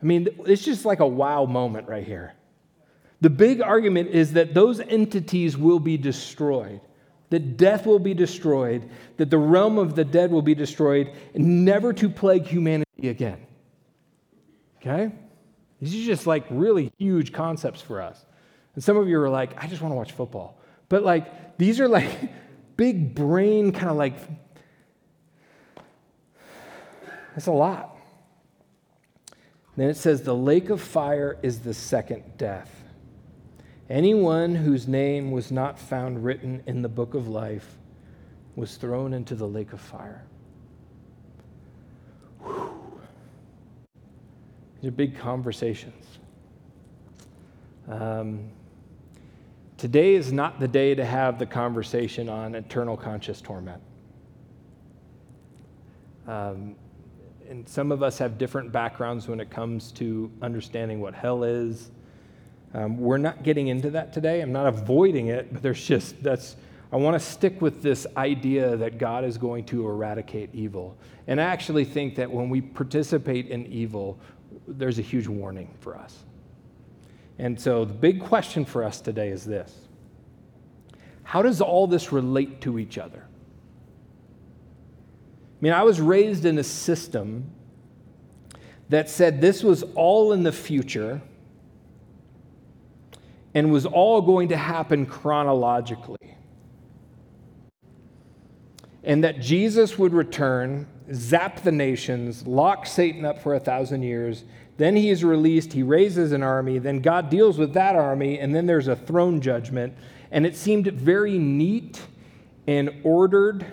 I 0.03 0.07
mean, 0.07 0.29
it's 0.47 0.65
just 0.65 0.85
like 0.85 1.01
a 1.01 1.07
wow 1.07 1.45
moment 1.45 1.89
right 1.89 2.07
here. 2.07 2.35
The 3.21 3.31
big 3.31 3.61
argument 3.61 4.11
is 4.11 4.33
that 4.33 4.55
those 4.55 4.81
entities 4.81 5.57
will 5.57 5.79
be 5.79 5.97
destroyed 5.99 6.81
that 7.31 7.57
death 7.57 7.87
will 7.87 7.99
be 7.99 8.15
destroyed, 8.15 8.89
that 9.17 9.31
the 9.31 9.39
realm 9.39 9.79
of 9.79 9.95
the 9.95 10.05
dead 10.05 10.31
will 10.31 10.43
be 10.43 10.55
destroyed, 10.55 11.13
and 11.35 11.65
never 11.65 11.93
to 11.93 12.09
plague 12.09 12.47
humanity 12.47 13.09
again. 13.09 13.47
Okay? 14.79 15.13
These 15.81 16.05
are 16.05 16.07
just 16.07 16.27
like 16.27 16.45
really 16.51 16.93
huge 16.99 17.33
concepts 17.33 17.81
for 17.81 18.03
us. 18.03 18.25
And 18.75 18.85
some 18.85 18.97
of 18.97 19.09
you 19.09 19.21
are 19.21 19.31
like, 19.31 19.63
I 19.63 19.67
just 19.67 19.81
want 19.81 19.93
to 19.93 19.97
watch 19.97 20.13
football. 20.13 20.61
But 20.89 21.03
like, 21.03 21.57
these 21.59 21.81
are 21.81 21.89
like 21.89 22.31
big 22.77 23.15
brain 23.15 23.73
kind 23.73 23.91
of 23.91 23.97
like, 23.97 24.15
That's 27.35 27.47
a 27.47 27.53
lot. 27.53 27.97
Then 29.77 29.89
it 29.89 29.97
says, 29.97 30.23
The 30.23 30.35
lake 30.35 30.71
of 30.71 30.81
fire 30.81 31.39
is 31.43 31.61
the 31.61 31.75
second 31.75 32.25
death. 32.37 32.80
Anyone 33.91 34.55
whose 34.55 34.87
name 34.87 35.33
was 35.33 35.51
not 35.51 35.77
found 35.77 36.23
written 36.23 36.63
in 36.65 36.81
the 36.81 36.89
book 36.89 37.15
of 37.15 37.27
life 37.27 37.77
was 38.55 38.77
thrown 38.77 39.13
into 39.13 39.35
the 39.35 39.49
lake 39.49 39.73
of 39.73 39.81
fire. 39.81 40.25
Whew. 42.45 42.73
These 44.81 44.89
are 44.89 44.93
big 44.93 45.19
conversations. 45.19 46.07
Um, 47.89 48.51
today 49.77 50.15
is 50.15 50.33
not 50.33 50.61
the 50.61 50.69
day 50.69 50.95
to 50.95 51.05
have 51.05 51.41
the 51.41 51.47
conversation 51.47 52.29
on 52.29 52.55
eternal 52.55 52.97
conscious 52.97 53.41
torment. 53.41 53.83
Um, 56.29 56.77
and 57.49 57.69
some 57.69 57.91
of 57.91 58.05
us 58.05 58.19
have 58.19 58.39
different 58.39 58.71
backgrounds 58.71 59.27
when 59.27 59.41
it 59.41 59.51
comes 59.51 59.91
to 59.93 60.31
understanding 60.43 61.01
what 61.01 61.13
hell 61.13 61.43
is. 61.43 61.91
Um, 62.73 62.99
we're 62.99 63.19
not 63.19 63.43
getting 63.43 63.69
into 63.69 63.91
that 63.91 64.13
today. 64.13 64.41
I'm 64.41 64.53
not 64.53 64.67
avoiding 64.67 65.29
it, 65.29 65.53
but 65.53 65.63
there's 65.63 65.85
just, 65.85 66.23
that's, 66.23 66.57
I 66.93 66.97
want 66.97 67.21
to 67.21 67.21
stick 67.21 67.61
with 67.61 67.83
this 67.83 68.07
idea 68.17 68.77
that 68.77 68.99
God 68.99 69.25
is 69.25 69.39
going 69.39 69.65
to 69.67 69.87
eradicate 69.89 70.51
evil. 70.55 70.97
And 71.27 71.41
I 71.41 71.45
actually 71.45 71.85
think 71.85 72.15
that 72.17 72.31
when 72.31 72.49
we 72.49 72.61
participate 72.61 73.49
in 73.49 73.67
evil, 73.67 74.19
there's 74.69 74.99
a 74.99 75.03
huge 75.03 75.27
warning 75.27 75.75
for 75.81 75.97
us. 75.97 76.25
And 77.39 77.59
so 77.61 77.85
the 77.85 77.95
big 77.95 78.21
question 78.21 78.65
for 78.65 78.85
us 78.85 79.01
today 79.01 79.31
is 79.31 79.45
this 79.45 79.75
How 81.25 81.43
does 81.43 81.61
all 81.61 81.87
this 81.87 82.13
relate 82.13 82.61
to 82.63 82.79
each 82.79 82.99
other? 82.99 83.25
I 85.61 85.63
mean, 85.63 85.73
I 85.73 85.83
was 85.83 86.01
raised 86.01 86.45
in 86.45 86.59
a 86.59 86.65
system 86.65 87.51
that 88.89 89.11
said 89.11 89.41
this 89.41 89.63
was 89.63 89.83
all 89.95 90.33
in 90.33 90.43
the 90.43 90.53
future 90.53 91.21
and 93.55 93.73
was 93.73 93.87
all 93.87 94.23
going 94.23 94.49
to 94.49 94.57
happen 94.57 95.07
chronologically. 95.07 96.37
And 99.03 99.25
that 99.25 99.41
Jesus 99.41 99.99
would 99.99 100.13
return, 100.13 100.87
zap 101.13 101.63
the 101.63 101.73
nations, 101.73 102.47
lock 102.47 102.87
Satan 102.87 103.25
up 103.25 103.43
for 103.43 103.55
a 103.55 103.61
thousand 103.61 104.03
years. 104.03 104.45
Then 104.77 104.95
he 104.95 105.11
is 105.11 105.25
released, 105.25 105.73
he 105.73 105.83
raises 105.83 106.33
an 106.33 106.43
army, 106.43 106.79
then 106.79 107.01
God 107.01 107.29
deals 107.31 107.59
with 107.59 107.75
that 107.75 107.97
army, 107.97 108.39
and 108.39 108.55
then 108.55 108.67
there's 108.67 108.89
a 108.89 108.97
throne 108.97 109.41
judgment. 109.41 109.95
And 110.31 110.47
it 110.47 110.55
seemed 110.55 110.87
very 110.87 111.39
neat 111.39 112.01
and 112.67 112.91
ordered 113.03 113.67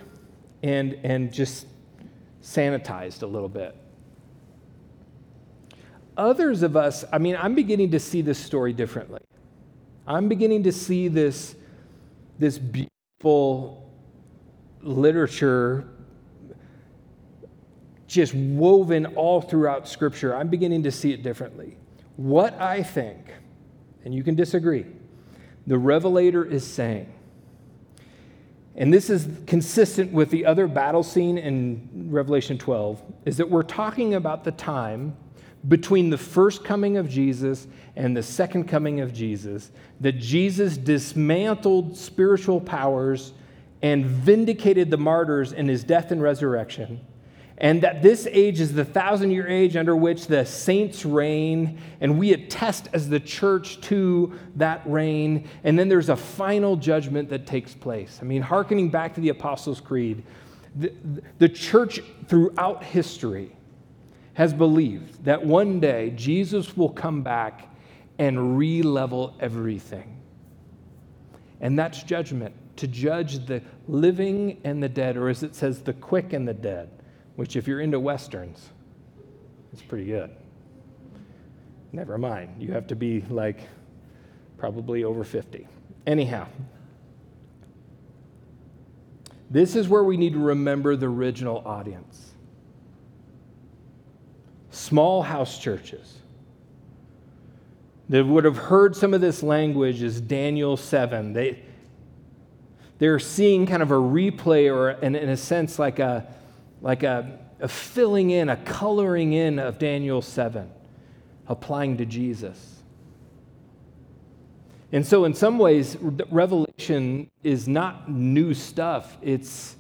and, 0.64 0.98
and 1.04 1.32
just 1.32 1.68
sanitized 2.42 3.22
a 3.22 3.28
little 3.28 3.50
bit. 3.50 3.76
Others 6.16 6.64
of 6.64 6.76
us, 6.76 7.06
I 7.14 7.20
mean, 7.20 7.38
I'm 7.40 7.54
beginning 7.54 7.92
to 7.92 8.00
see 8.00 8.22
this 8.22 8.40
story 8.40 8.74
differently. 8.74 9.22
I'm 10.08 10.30
beginning 10.30 10.64
to 10.64 10.72
see 10.72 11.10
this, 11.10 11.56
this 12.40 12.58
beautiful 12.58 13.92
literature 14.82 15.86
just 18.08 18.34
woven 18.34 19.06
all 19.06 19.42
throughout 19.42 19.86
Scripture. 19.86 20.34
I'm 20.34 20.48
beginning 20.48 20.84
to 20.84 20.92
see 20.92 21.12
it 21.12 21.24
differently. 21.24 21.76
What 22.16 22.54
I 22.54 22.84
think, 22.84 23.34
and 24.06 24.16
you 24.16 24.24
can 24.24 24.36
disagree, 24.36 24.86
the 25.68 25.78
Revelator 25.78 26.46
is 26.46 26.66
saying, 26.66 27.12
and 28.78 28.94
this 28.94 29.10
is 29.10 29.28
consistent 29.46 30.14
with 30.14 30.30
the 30.30 30.46
other 30.46 30.68
battle 30.68 31.04
scene 31.04 31.38
in 31.38 32.08
Revelation 32.10 32.58
12, 32.58 33.02
is 33.26 33.36
that 33.38 33.50
we're 33.50 33.64
talking 33.64 34.14
about 34.14 34.46
the 34.46 34.52
time 34.54 35.18
between 35.68 36.10
the 36.10 36.18
first 36.18 36.64
coming 36.64 36.98
of 36.98 37.10
Jesus 37.10 37.68
and 37.96 38.16
the 38.16 38.24
second 38.24 38.66
coming 38.66 39.02
of 39.02 39.14
Jesus, 39.14 39.72
that 40.00 40.14
Jesus 40.14 40.78
dismantled 40.78 41.98
spiritual 41.98 42.62
powers 42.62 43.34
and 43.82 44.06
vindicated 44.06 44.90
the 44.90 44.98
martyrs 44.98 45.54
in 45.54 45.68
his 45.68 45.84
death 45.84 46.12
and 46.12 46.22
resurrection, 46.22 47.00
and 47.58 47.82
that 47.82 48.02
this 48.02 48.28
age 48.32 48.60
is 48.60 48.74
the 48.74 48.86
thousand 48.86 49.32
year 49.32 49.48
age 49.48 49.76
under 49.76 49.96
which 49.96 50.28
the 50.28 50.46
saints 50.46 51.06
reign, 51.06 51.80
and 52.02 52.18
we 52.18 52.34
attest 52.34 52.88
as 52.94 53.10
the 53.10 53.20
church 53.20 53.82
to 53.82 54.38
that 54.56 54.82
reign, 54.86 55.48
and 55.64 55.78
then 55.78 55.90
there's 55.90 56.10
a 56.10 56.16
final 56.16 56.76
judgment 56.76 57.30
that 57.30 57.48
takes 57.48 57.74
place. 57.74 58.20
I 58.22 58.26
mean, 58.26 58.42
hearkening 58.42 58.90
back 58.90 59.16
to 59.16 59.22
the 59.22 59.30
Apostles' 59.30 59.82
Creed, 59.82 60.24
the, 60.76 60.94
the 61.40 61.50
church 61.50 62.00
throughout 62.28 62.84
history 62.84 63.57
has 64.38 64.54
believed 64.54 65.26
that 65.26 65.44
one 65.44 65.80
day 65.80 66.12
Jesus 66.12 66.78
will 66.78 66.90
come 66.90 67.24
back 67.24 67.74
and 68.20 68.56
re 68.56 68.84
level 68.84 69.36
everything. 69.40 70.22
And 71.60 71.78
that's 71.78 72.04
judgment, 72.04 72.54
to 72.76 72.88
judge 72.88 73.48
the 73.48 73.64
living 73.88 74.62
and 74.64 74.82
the 74.82 74.90
dead, 74.90 75.18
or 75.18 75.30
as 75.30 75.42
it 75.42 75.56
says, 75.56 75.82
the 75.82 75.94
quick 75.94 76.34
and 76.34 76.48
the 76.48 76.54
dead, 76.54 76.88
which, 77.36 77.56
if 77.56 77.68
you're 77.68 77.82
into 77.82 78.00
Westerns, 78.00 78.70
it's 79.74 79.82
pretty 79.82 80.06
good. 80.06 80.30
Never 81.92 82.20
mind, 82.20 82.62
you 82.62 82.74
have 82.74 82.86
to 82.88 82.96
be 82.96 83.22
like 83.32 83.62
probably 84.60 85.04
over 85.04 85.24
50. 85.24 85.68
Anyhow, 86.06 86.46
this 89.50 89.76
is 89.76 89.88
where 89.88 90.04
we 90.04 90.16
need 90.16 90.34
to 90.34 90.40
remember 90.40 90.96
the 90.96 91.08
original 91.08 91.64
audience 91.66 92.27
small 94.78 95.24
house 95.24 95.58
churches 95.60 96.14
that 98.10 98.26
would 98.26 98.46
have 98.46 98.58
heard 98.58 98.96
some 98.96 99.14
of 99.14 99.22
this 99.22 99.44
language 99.44 100.02
is 100.02 100.22
Daniel 100.22 100.78
7. 100.78 101.34
They, 101.34 101.62
they're 103.00 103.20
seeing 103.20 103.66
kind 103.66 103.84
of 103.84 103.92
a 103.92 103.96
replay 103.96 104.74
or, 104.74 104.92
in, 104.92 105.16
in 105.16 105.30
a 105.30 105.38
sense, 105.38 105.78
like 105.78 106.00
a, 106.00 106.26
like 106.82 107.04
a, 107.04 107.40
a 107.60 107.68
filling 107.68 108.30
in, 108.30 108.50
a 108.50 108.56
coloring 108.56 109.34
in 109.34 109.60
of 109.60 109.78
Daniel 109.78 110.22
7, 110.22 110.70
applying 111.48 111.98
to 111.98 112.06
Jesus. 112.06 112.76
And 114.94 115.06
so, 115.06 115.26
in 115.26 115.34
some 115.34 115.60
ways, 115.60 115.98
Revelation 116.00 117.30
is 117.44 117.68
not 117.68 118.10
new 118.10 118.54
stuff. 118.54 119.18
It's, 119.22 119.76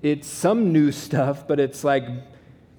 it's 0.00 0.28
some 0.28 0.72
new 0.72 0.92
stuff, 0.92 1.48
but 1.48 1.58
it's 1.58 1.82
like 1.82 2.04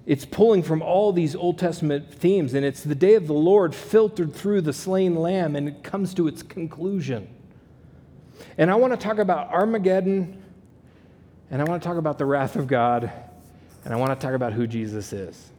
it's 0.06 0.24
pulling 0.24 0.62
from 0.62 0.82
all 0.82 1.12
these 1.12 1.34
Old 1.34 1.58
Testament 1.58 2.12
themes, 2.12 2.52
and 2.54 2.64
it's 2.64 2.82
the 2.82 2.94
day 2.94 3.14
of 3.14 3.26
the 3.26 3.34
Lord 3.34 3.74
filtered 3.74 4.34
through 4.34 4.60
the 4.60 4.72
slain 4.72 5.14
lamb, 5.14 5.56
and 5.56 5.68
it 5.68 5.82
comes 5.82 6.12
to 6.14 6.28
its 6.28 6.42
conclusion. 6.42 7.28
And 8.58 8.70
I 8.70 8.74
want 8.74 8.92
to 8.92 8.98
talk 8.98 9.18
about 9.18 9.48
Armageddon, 9.50 10.42
and 11.50 11.62
I 11.62 11.64
want 11.64 11.82
to 11.82 11.88
talk 11.88 11.96
about 11.96 12.18
the 12.18 12.26
wrath 12.26 12.56
of 12.56 12.66
God, 12.66 13.10
and 13.84 13.94
I 13.94 13.96
want 13.96 14.18
to 14.18 14.26
talk 14.26 14.34
about 14.34 14.52
who 14.52 14.66
Jesus 14.66 15.12
is. 15.12 15.50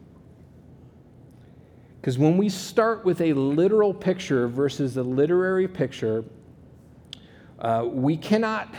Because 2.00 2.20
when 2.20 2.38
we 2.38 2.50
start 2.50 3.04
with 3.04 3.22
a 3.22 3.34
literal 3.34 3.92
picture 3.92 4.48
versus 4.48 4.96
a 4.96 5.02
literary 5.02 5.68
picture, 5.68 6.24
uh, 7.58 7.84
we, 7.88 8.16
cannot, 8.16 8.72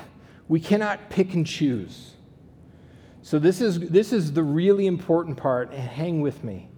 we 0.47 0.61
cannot 0.61 1.11
pick 1.11 1.35
and 1.35 1.45
choose. 1.45 2.13
So, 3.27 3.41
this 3.41 3.61
is, 3.61 3.81
this 3.81 4.13
is 4.13 4.33
the 4.35 4.43
really 4.45 4.87
important 4.87 5.37
part, 5.37 5.73
and 5.73 5.81
hang 5.81 6.21
with 6.21 6.45
me. 6.45 6.69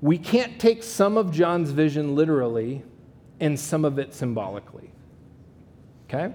We 0.00 0.16
can't 0.16 0.58
take 0.58 0.82
some 0.82 1.18
of 1.18 1.30
John's 1.30 1.72
vision 1.72 2.14
literally 2.14 2.82
and 3.38 3.60
some 3.60 3.84
of 3.84 3.98
it 3.98 4.14
symbolically. 4.14 4.90
Okay? 6.08 6.32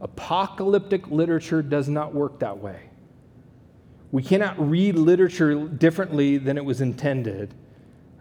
Apocalyptic 0.00 1.08
literature 1.08 1.62
does 1.62 1.88
not 1.88 2.14
work 2.14 2.38
that 2.38 2.58
way. 2.58 2.90
We 4.12 4.22
cannot 4.22 4.56
read 4.60 4.94
literature 4.94 5.66
differently 5.66 6.38
than 6.38 6.56
it 6.56 6.64
was 6.64 6.80
intended, 6.80 7.54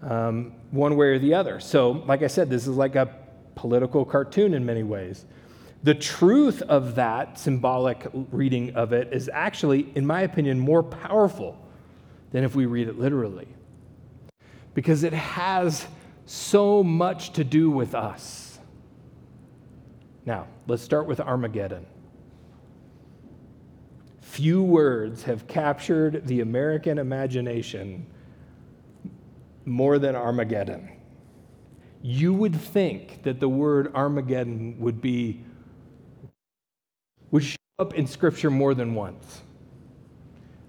um, 0.02 0.52
one 0.72 0.98
way 0.98 1.10
or 1.10 1.20
the 1.20 1.36
other. 1.36 1.60
So, 1.60 1.92
like 1.92 2.24
I 2.24 2.28
said, 2.28 2.50
this 2.50 2.64
is 2.66 2.76
like 2.76 2.96
a 2.96 3.16
political 3.54 4.04
cartoon 4.04 4.56
in 4.56 4.66
many 4.66 4.82
ways. 4.82 5.26
The 5.84 5.94
truth 5.94 6.62
of 6.64 6.96
that 6.96 7.38
symbolic 7.38 8.08
reading 8.14 8.76
of 8.76 8.94
it 8.94 9.14
is 9.14 9.30
actually, 9.32 9.92
in 9.96 10.06
my 10.06 10.22
opinion, 10.22 10.60
more 10.60 10.82
powerful 10.82 11.58
than 12.32 12.44
if 12.44 12.56
we 12.56 12.66
read 12.66 12.88
it 12.88 12.98
literally. 12.98 13.48
Because 14.74 15.04
it 15.04 15.14
has 15.14 15.86
so 16.26 16.84
much 16.84 17.34
to 17.34 17.44
do 17.44 17.70
with 17.70 17.94
us. 17.94 18.60
Now, 20.26 20.48
let's 20.68 20.82
start 20.82 21.06
with 21.06 21.20
Armageddon. 21.20 21.86
Few 24.22 24.64
words 24.64 25.24
have 25.24 25.48
captured 25.48 26.26
the 26.26 26.42
American 26.42 26.98
imagination 26.98 28.08
more 29.66 30.00
than 30.00 30.16
Armageddon. 30.16 30.90
You 32.02 32.34
would 32.34 32.56
think 32.56 33.24
that 33.24 33.40
the 33.40 33.48
word 33.48 33.94
Armageddon 33.96 34.80
would 34.80 35.00
be 35.00 35.45
up 37.78 37.94
in 37.94 38.08
Scripture 38.08 38.50
more 38.50 38.74
than 38.74 38.96
once. 38.96 39.42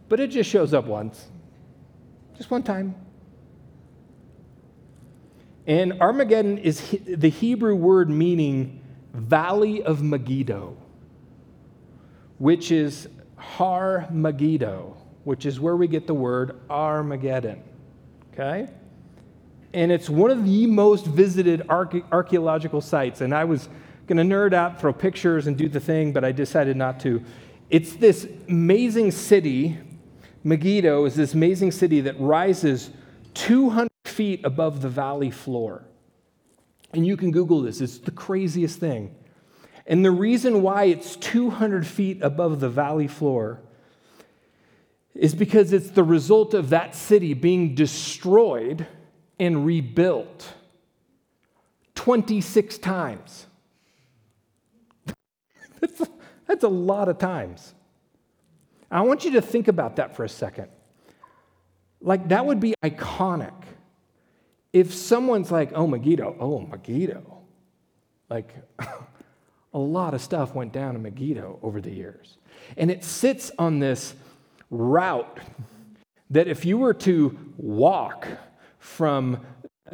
but 0.09 0.19
it 0.21 0.29
just 0.29 0.49
shows 0.51 0.75
up 0.75 0.87
once, 0.87 1.27
just 2.37 2.51
one 2.51 2.63
time. 2.63 2.95
And 5.67 6.01
Armageddon 6.01 6.59
is 6.59 6.97
the 7.07 7.29
Hebrew 7.29 7.75
word 7.75 8.09
meaning 8.09 8.83
valley 9.13 9.83
of 9.83 10.03
Megiddo, 10.03 10.77
which 12.39 12.71
is 12.71 13.09
Har 13.37 14.09
Megiddo, 14.11 14.97
which 15.25 15.45
is 15.45 15.59
where 15.59 15.77
we 15.77 15.89
get 15.89 16.07
the 16.07 16.15
word 16.15 16.61
Armageddon. 16.71 17.63
Okay? 18.33 18.69
And 19.73 19.91
it's 19.91 20.09
one 20.09 20.31
of 20.31 20.45
the 20.45 20.67
most 20.67 21.07
visited 21.07 21.69
archaeological 21.69 22.81
sites. 22.81 23.21
And 23.21 23.35
I 23.35 23.45
was 23.45 23.69
going 24.07 24.17
to 24.17 24.35
nerd 24.35 24.55
out, 24.55 24.81
throw 24.81 24.93
pictures, 24.93 25.47
and 25.47 25.57
do 25.57 25.69
the 25.69 25.81
thing, 25.81 26.13
but 26.13 26.25
I 26.25 26.33
decided 26.33 26.77
not 26.77 27.01
to. 27.01 27.23
It's 27.71 27.95
this 27.95 28.29
amazing 28.49 29.11
city. 29.11 29.79
Megiddo 30.45 31.05
is 31.05 31.17
this 31.17 31.35
amazing 31.35 31.73
city 31.73 32.01
that 32.03 32.19
rises 32.21 32.91
200 33.35 33.89
feet 34.05 34.41
above 34.45 34.81
the 34.81 34.89
valley 34.89 35.31
floor. 35.31 35.85
And 36.93 37.07
you 37.07 37.17
can 37.17 37.33
Google 37.33 37.63
this, 37.63 37.81
it's 37.81 37.99
the 37.99 38.11
craziest 38.11 38.79
thing. 38.79 39.15
And 39.87 40.05
the 40.05 40.11
reason 40.11 40.63
why 40.63 40.85
it's 40.85 41.17
200 41.17 41.87
feet 41.87 42.23
above 42.23 42.61
the 42.61 42.69
valley 42.69 43.07
floor 43.07 43.61
is 45.15 45.35
because 45.35 45.73
it's 45.73 45.91
the 45.91 46.03
result 46.03 46.55
of 46.55 46.71
that 46.71 46.95
city 46.95 47.35
being 47.35 47.75
destroyed 47.75 48.87
and 49.39 49.65
rebuilt 49.65 50.55
26 51.95 52.79
times. 52.79 53.47
That's, 55.81 56.01
a, 56.01 56.09
that's 56.47 56.65
a 56.65 56.69
lot 56.69 57.09
of 57.09 57.19
times. 57.19 57.75
I 58.91 59.03
want 59.03 59.25
you 59.25 59.33
to 59.33 59.43
think 59.43 59.69
about 59.69 59.97
that 59.97 60.15
for 60.15 60.25
a 60.25 60.29
second. 60.29 60.69
Like, 62.01 62.29
that 62.29 62.47
would 62.47 62.61
be 62.61 62.75
iconic. 62.85 63.55
If 64.73 64.95
someone's 64.95 65.51
like, 65.51 65.73
oh, 65.75 65.87
Megiddo, 65.87 66.37
oh, 66.39 66.61
Megiddo. 66.61 67.43
Like, 68.29 68.55
a 69.75 69.79
lot 69.79 70.15
of 70.15 70.21
stuff 70.21 70.55
went 70.55 70.73
down 70.73 70.95
in 70.95 71.03
Megiddo 71.03 71.59
over 71.63 71.81
the 71.81 71.91
years. 71.91 72.39
And 72.77 72.91
it 72.91 73.05
sits 73.05 73.51
on 73.59 73.79
this 73.79 74.15
route 74.71 75.41
that 76.31 76.49
if 76.49 76.65
you 76.65 76.79
were 76.79 76.95
to 76.95 77.39
walk 77.57 78.27
from 78.79 79.41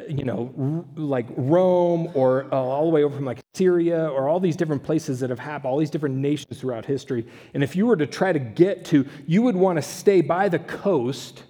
you 0.09 0.25
know, 0.25 0.87
like 0.97 1.27
Rome 1.37 2.11
or 2.15 2.47
uh, 2.53 2.57
all 2.57 2.87
the 2.87 2.91
way 2.91 3.05
over 3.05 3.15
from 3.15 3.27
like 3.27 3.41
Syria 3.55 4.09
or 4.09 4.29
all 4.29 4.41
these 4.41 4.57
different 4.57 4.83
places 4.83 5.21
that 5.21 5.29
have 5.31 5.39
happened, 5.39 5.71
all 5.71 5.79
these 5.79 5.91
different 5.91 6.17
nations 6.17 6.59
throughout 6.59 6.87
history. 6.87 7.27
And 7.53 7.63
if 7.63 7.77
you 7.77 7.87
were 7.87 7.97
to 7.97 8.07
try 8.07 8.33
to 8.33 8.39
get 8.39 8.87
to, 8.87 9.07
you 9.27 9.43
would 9.43 9.57
want 9.57 9.77
to 9.77 9.83
stay 9.83 10.23
by 10.23 10.49
the 10.49 10.59
coast, 10.59 11.45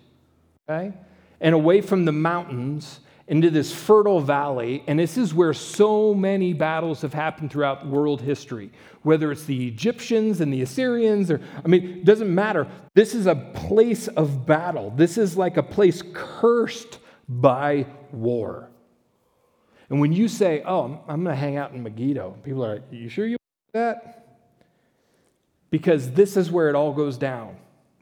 okay, 0.68 0.92
and 1.40 1.55
away 1.55 1.81
from 1.81 2.05
the 2.05 2.12
mountains 2.12 3.00
into 3.28 3.48
this 3.48 3.72
fertile 3.72 4.20
valley. 4.20 4.83
And 4.88 4.98
this 4.98 5.16
is 5.16 5.33
where 5.33 5.55
so 5.55 6.12
many 6.12 6.52
battles 6.52 7.00
have 7.02 7.14
happened 7.14 7.52
throughout 7.52 7.87
world 7.87 8.20
history, 8.20 8.72
whether 9.02 9.31
it's 9.31 9.44
the 9.44 9.68
Egyptians 9.68 10.40
and 10.40 10.52
the 10.52 10.62
Assyrians, 10.62 11.31
or, 11.31 11.40
I 11.64 11.68
mean, 11.68 11.98
it 11.98 12.05
doesn't 12.05 12.35
matter. 12.35 12.66
This 12.94 13.14
is 13.14 13.26
a 13.26 13.37
place 13.37 14.09
of 14.09 14.44
battle. 14.44 14.90
This 14.90 15.16
is 15.16 15.37
like 15.37 15.57
a 15.57 15.62
place 15.62 16.02
cursed 16.12 16.98
by 17.28 17.87
war. 18.12 18.70
And 19.90 20.01
when 20.01 20.12
you 20.12 20.29
say, 20.29 20.62
oh, 20.64 21.01
I'm 21.07 21.22
going 21.22 21.35
to 21.35 21.40
hang 21.40 21.57
out 21.57 21.72
in 21.72 21.83
Megiddo, 21.83 22.38
people 22.42 22.64
are 22.64 22.75
like, 22.77 22.83
you 22.90 23.09
sure 23.09 23.27
you 23.27 23.37
that? 23.72 24.27
Because 25.70 26.11
this 26.12 26.37
is 26.37 26.51
where 26.51 26.68
it 26.68 26.75
all 26.75 26.92
goes 26.92 27.16
down 27.16 27.57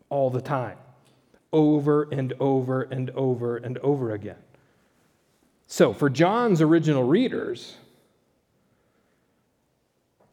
all 0.09 0.31
the 0.31 0.41
time, 0.41 0.77
over 1.53 2.09
and 2.11 2.33
over 2.41 2.83
and 2.83 3.11
over 3.11 3.57
and 3.57 3.79
over 3.79 4.13
again. 4.13 4.39
So, 5.69 5.93
for 5.93 6.11
John's 6.11 6.61
original 6.61 7.05
readers, 7.05 7.77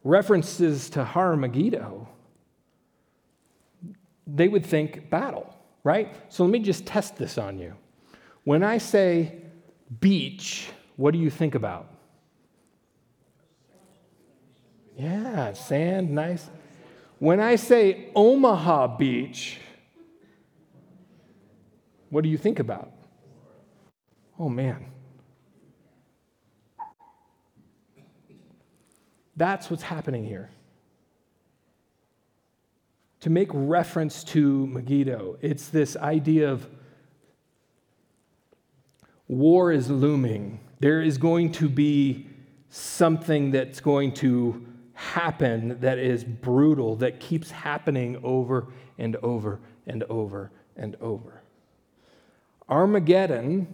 references 0.04 0.90
to 0.92 1.04
Har 1.04 1.36
Megiddo, 1.36 2.08
they 4.26 4.48
would 4.48 4.66
think 4.66 5.12
battle, 5.12 5.56
right? 5.84 6.16
So, 6.30 6.44
let 6.44 6.52
me 6.52 6.60
just 6.60 6.88
test 6.88 7.18
this 7.18 7.38
on 7.38 7.60
you. 7.60 7.76
When 8.46 8.64
I 8.64 8.80
say 8.80 9.42
beach, 10.00 10.70
what 10.96 11.12
do 11.12 11.20
you 11.20 11.30
think 11.30 11.56
about? 11.56 11.88
Yeah, 14.96 15.54
sand, 15.54 16.10
nice. 16.12 16.50
When 17.20 17.40
I 17.40 17.56
say 17.56 18.10
Omaha 18.16 18.98
Beach, 18.98 19.60
what 22.10 22.24
do 22.24 22.30
you 22.30 22.38
think 22.38 22.60
about? 22.60 22.92
Oh 24.40 24.50
man, 24.50 24.88
That's 29.38 29.70
what's 29.70 29.84
happening 29.84 30.26
here. 30.26 30.50
To 33.22 33.30
make 33.30 33.50
reference 33.54 34.24
to 34.26 34.66
Megiddo, 34.68 35.38
it's 35.42 35.70
this 35.70 35.96
idea 35.96 36.52
of 36.52 36.68
war 39.28 39.72
is 39.72 39.90
looming. 39.90 40.60
There 40.80 41.02
is 41.02 41.18
going 41.18 41.52
to 41.54 41.70
be 41.70 42.28
something 42.70 43.52
that's 43.52 43.80
going 43.80 44.14
to 44.14 44.66
happen 44.94 45.80
that 45.82 46.00
is 46.00 46.24
brutal, 46.24 46.96
that 46.98 47.20
keeps 47.20 47.52
happening 47.52 48.20
over 48.24 48.68
and 48.98 49.16
over 49.18 49.60
and 49.86 50.04
over 50.04 50.52
and 50.76 50.96
over. 51.02 51.42
Armageddon 52.70 53.68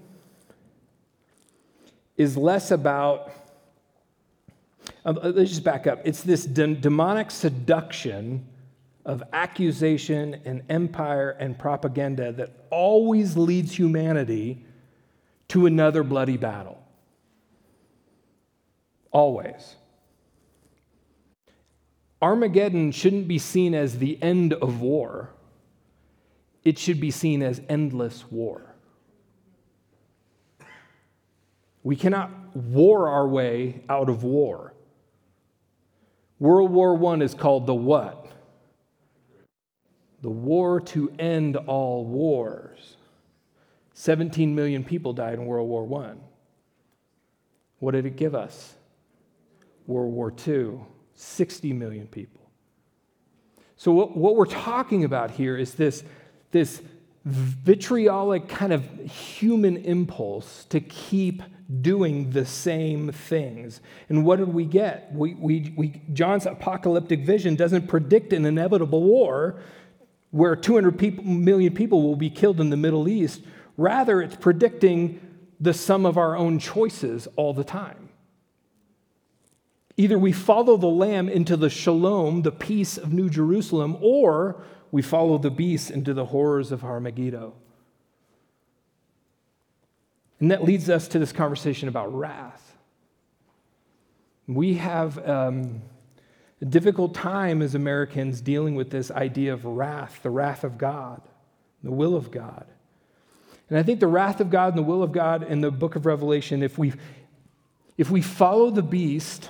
is 2.17 2.37
less 2.37 2.71
about 2.71 3.31
um, 5.05 5.19
let's 5.21 5.49
just 5.49 5.63
back 5.63 5.87
up. 5.87 6.01
It's 6.05 6.23
this 6.23 6.45
de- 6.45 6.75
demonic 6.75 7.31
seduction 7.31 8.45
of 9.05 9.23
accusation 9.33 10.41
and 10.45 10.63
empire 10.69 11.31
and 11.31 11.57
propaganda 11.57 12.31
that 12.33 12.65
always 12.69 13.35
leads 13.35 13.73
humanity 13.77 14.65
to 15.53 15.67
another 15.67 16.01
bloody 16.01 16.35
battle. 16.35 16.83
Always. 19.11 19.75
Armageddon 22.19 22.91
shouldn't 22.91 23.27
be 23.27 23.37
seen 23.37 23.75
as 23.75 23.99
the 23.99 24.17
end 24.19 24.53
of 24.53 24.81
war, 24.81 25.29
it 26.63 26.79
should 26.79 26.99
be 26.99 27.11
seen 27.11 27.43
as 27.43 27.61
endless 27.69 28.25
war. 28.31 28.73
We 31.83 31.97
cannot 31.97 32.31
war 32.55 33.07
our 33.09 33.27
way 33.27 33.83
out 33.87 34.09
of 34.09 34.23
war. 34.23 34.73
World 36.39 36.71
War 36.71 37.13
I 37.13 37.19
is 37.19 37.35
called 37.35 37.67
the 37.67 37.75
what? 37.75 38.25
The 40.23 40.31
war 40.31 40.81
to 40.81 41.13
end 41.19 41.57
all 41.57 42.05
wars. 42.05 42.97
17 44.03 44.53
million 44.53 44.83
people 44.83 45.13
died 45.13 45.35
in 45.35 45.45
World 45.45 45.69
War 45.69 46.03
I. 46.03 46.15
What 47.79 47.91
did 47.91 48.05
it 48.05 48.17
give 48.17 48.35
us? 48.35 48.73
World 49.87 50.11
War 50.11 50.33
II, 50.45 50.81
60 51.13 51.71
million 51.71 52.07
people. 52.07 52.41
So, 53.77 53.93
what, 53.93 54.17
what 54.17 54.35
we're 54.35 54.45
talking 54.45 55.05
about 55.05 55.31
here 55.31 55.55
is 55.55 55.75
this, 55.75 56.03
this 56.51 56.81
vitriolic 57.23 58.49
kind 58.49 58.73
of 58.73 58.83
human 59.09 59.77
impulse 59.77 60.65
to 60.65 60.81
keep 60.81 61.41
doing 61.81 62.31
the 62.31 62.45
same 62.45 63.09
things. 63.09 63.79
And 64.09 64.25
what 64.25 64.39
did 64.39 64.53
we 64.53 64.65
get? 64.65 65.13
We, 65.13 65.35
we, 65.35 65.73
we, 65.77 66.01
John's 66.11 66.45
apocalyptic 66.45 67.21
vision 67.21 67.55
doesn't 67.55 67.87
predict 67.87 68.33
an 68.33 68.43
inevitable 68.43 69.01
war 69.01 69.61
where 70.31 70.57
200 70.57 70.99
people, 70.99 71.23
million 71.23 71.73
people 71.73 72.01
will 72.01 72.17
be 72.17 72.29
killed 72.29 72.59
in 72.59 72.69
the 72.69 72.75
Middle 72.75 73.07
East. 73.07 73.39
Rather, 73.77 74.21
it's 74.21 74.35
predicting 74.35 75.19
the 75.59 75.73
sum 75.73 76.05
of 76.05 76.17
our 76.17 76.35
own 76.35 76.59
choices 76.59 77.27
all 77.35 77.53
the 77.53 77.63
time. 77.63 78.09
Either 79.95 80.17
we 80.17 80.31
follow 80.31 80.75
the 80.77 80.87
Lamb 80.87 81.29
into 81.29 81.55
the 81.55 81.69
shalom, 81.69 82.41
the 82.41 82.51
peace 82.51 82.97
of 82.97 83.13
New 83.13 83.29
Jerusalem, 83.29 83.97
or 84.01 84.63
we 84.91 85.01
follow 85.01 85.37
the 85.37 85.51
beast 85.51 85.91
into 85.91 86.13
the 86.13 86.25
horrors 86.25 86.71
of 86.71 86.83
Armageddon. 86.83 87.51
And 90.39 90.51
that 90.51 90.63
leads 90.63 90.89
us 90.89 91.07
to 91.09 91.19
this 91.19 91.31
conversation 91.31 91.87
about 91.87 92.13
wrath. 92.13 92.75
We 94.47 94.73
have 94.73 95.17
um, 95.27 95.83
a 96.61 96.65
difficult 96.65 97.13
time 97.13 97.61
as 97.61 97.75
Americans 97.75 98.41
dealing 98.41 98.75
with 98.75 98.89
this 98.89 99.09
idea 99.09 99.53
of 99.53 99.63
wrath, 99.63 100.19
the 100.21 100.29
wrath 100.29 100.63
of 100.63 100.77
God, 100.77 101.21
the 101.81 101.91
will 101.91 102.15
of 102.15 102.29
God. 102.29 102.65
And 103.73 103.79
I 103.79 103.81
think 103.81 103.99
the 103.99 104.05
wrath 104.05 104.39
of 104.39 104.51
God 104.51 104.73
and 104.73 104.77
the 104.77 104.83
will 104.83 105.01
of 105.01 105.11
God 105.11 105.41
in 105.41 105.61
the 105.61 105.71
book 105.71 105.95
of 105.95 106.05
Revelation, 106.05 106.61
if 106.61 106.77
we, 106.77 106.93
if 107.97 108.11
we 108.11 108.21
follow 108.21 108.69
the 108.69 108.83
beast, 108.83 109.49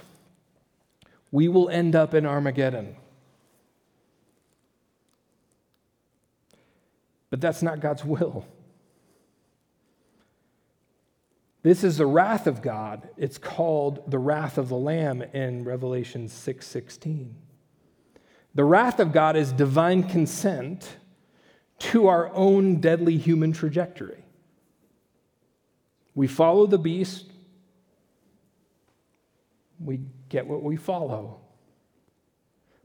we 1.30 1.50
will 1.50 1.68
end 1.68 1.94
up 1.94 2.14
in 2.14 2.26
Armageddon. 2.26 2.96
But 7.32 7.42
that's 7.42 7.62
not 7.62 7.82
God's 7.82 8.06
will. 8.06 8.46
This 11.64 11.84
is 11.84 11.98
the 11.98 12.06
wrath 12.06 12.48
of 12.48 12.62
God. 12.62 13.10
It's 13.18 13.38
called 13.38 14.10
the 14.10 14.20
wrath 14.20 14.58
of 14.58 14.70
the 14.70 14.78
Lamb 14.78 15.22
in 15.22 15.66
Revelation 15.66 16.30
6:16. 16.30 17.36
the 18.56 18.64
wrath 18.64 19.02
of 19.02 19.12
God 19.12 19.36
is 19.36 19.52
divine 19.52 20.04
consent 20.04 20.96
to 21.80 22.08
our 22.08 22.34
own 22.34 22.80
deadly 22.80 23.18
human 23.18 23.52
trajectory. 23.52 24.24
We 26.16 26.28
follow 26.28 26.68
the 26.68 26.78
beast, 26.78 27.32
we 29.80 30.02
get 30.30 30.48
what 30.48 30.64
we 30.64 30.76
follow. 30.76 31.42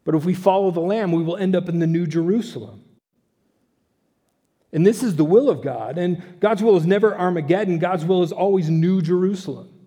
But 0.05 0.15
if 0.15 0.25
we 0.25 0.35
follow 0.35 0.71
the 0.71 0.81
Lamb, 0.81 1.13
we 1.13 1.23
will 1.23 1.37
end 1.37 1.55
up 1.55 1.69
in 1.69 1.81
the 1.81 1.87
New 1.87 2.07
Jerusalem. 2.07 2.85
And 4.73 4.87
this 4.87 5.03
is 5.03 5.17
the 5.17 5.25
will 5.25 5.51
of 5.51 5.63
God. 5.63 5.99
And 5.99 6.41
God's 6.41 6.63
will 6.63 6.77
is 6.77 6.87
never 6.87 7.17
Armageddon, 7.17 7.79
God's 7.79 8.05
will 8.05 8.23
is 8.23 8.33
always 8.33 8.71
New 8.71 9.03
Jerusalem. 9.03 9.78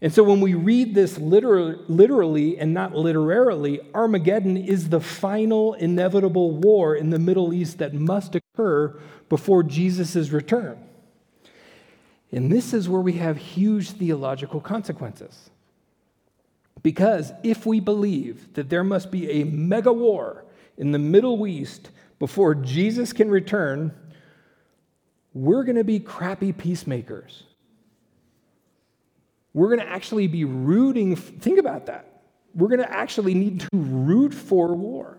And 0.00 0.12
so 0.12 0.22
when 0.22 0.40
we 0.40 0.54
read 0.54 0.94
this 0.94 1.18
literally 1.18 2.58
and 2.58 2.74
not 2.74 2.94
literarily, 2.94 3.80
Armageddon 3.94 4.56
is 4.56 4.88
the 4.88 5.00
final 5.00 5.74
inevitable 5.74 6.50
war 6.50 6.94
in 6.94 7.10
the 7.10 7.18
Middle 7.18 7.54
East 7.54 7.78
that 7.78 7.94
must 7.94 8.34
occur 8.34 8.98
before 9.28 9.62
Jesus' 9.62 10.30
return. 10.30 10.78
And 12.32 12.50
this 12.50 12.74
is 12.74 12.88
where 12.88 13.00
we 13.00 13.14
have 13.14 13.36
huge 13.36 13.92
theological 13.92 14.60
consequences. 14.60 15.50
Because 16.82 17.32
if 17.42 17.64
we 17.64 17.80
believe 17.80 18.52
that 18.54 18.68
there 18.68 18.84
must 18.84 19.10
be 19.10 19.30
a 19.30 19.44
mega 19.44 19.92
war 19.92 20.44
in 20.76 20.92
the 20.92 20.98
Middle 20.98 21.46
East 21.46 21.90
before 22.18 22.54
Jesus 22.54 23.12
can 23.12 23.30
return, 23.30 23.94
we're 25.32 25.64
going 25.64 25.76
to 25.76 25.84
be 25.84 26.00
crappy 26.00 26.52
peacemakers. 26.52 27.44
We're 29.54 29.68
going 29.68 29.80
to 29.80 29.88
actually 29.88 30.26
be 30.26 30.44
rooting, 30.44 31.16
think 31.16 31.58
about 31.58 31.86
that. 31.86 32.22
We're 32.54 32.68
going 32.68 32.80
to 32.80 32.92
actually 32.92 33.34
need 33.34 33.60
to 33.60 33.68
root 33.72 34.34
for 34.34 34.74
war. 34.74 35.18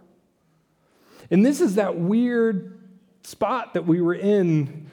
And 1.32 1.46
this 1.46 1.62
is 1.62 1.76
that 1.76 1.98
weird 1.98 2.80
spot 3.24 3.74
that 3.74 3.86
we 3.86 4.02
were 4.02 4.14
in 4.14 4.88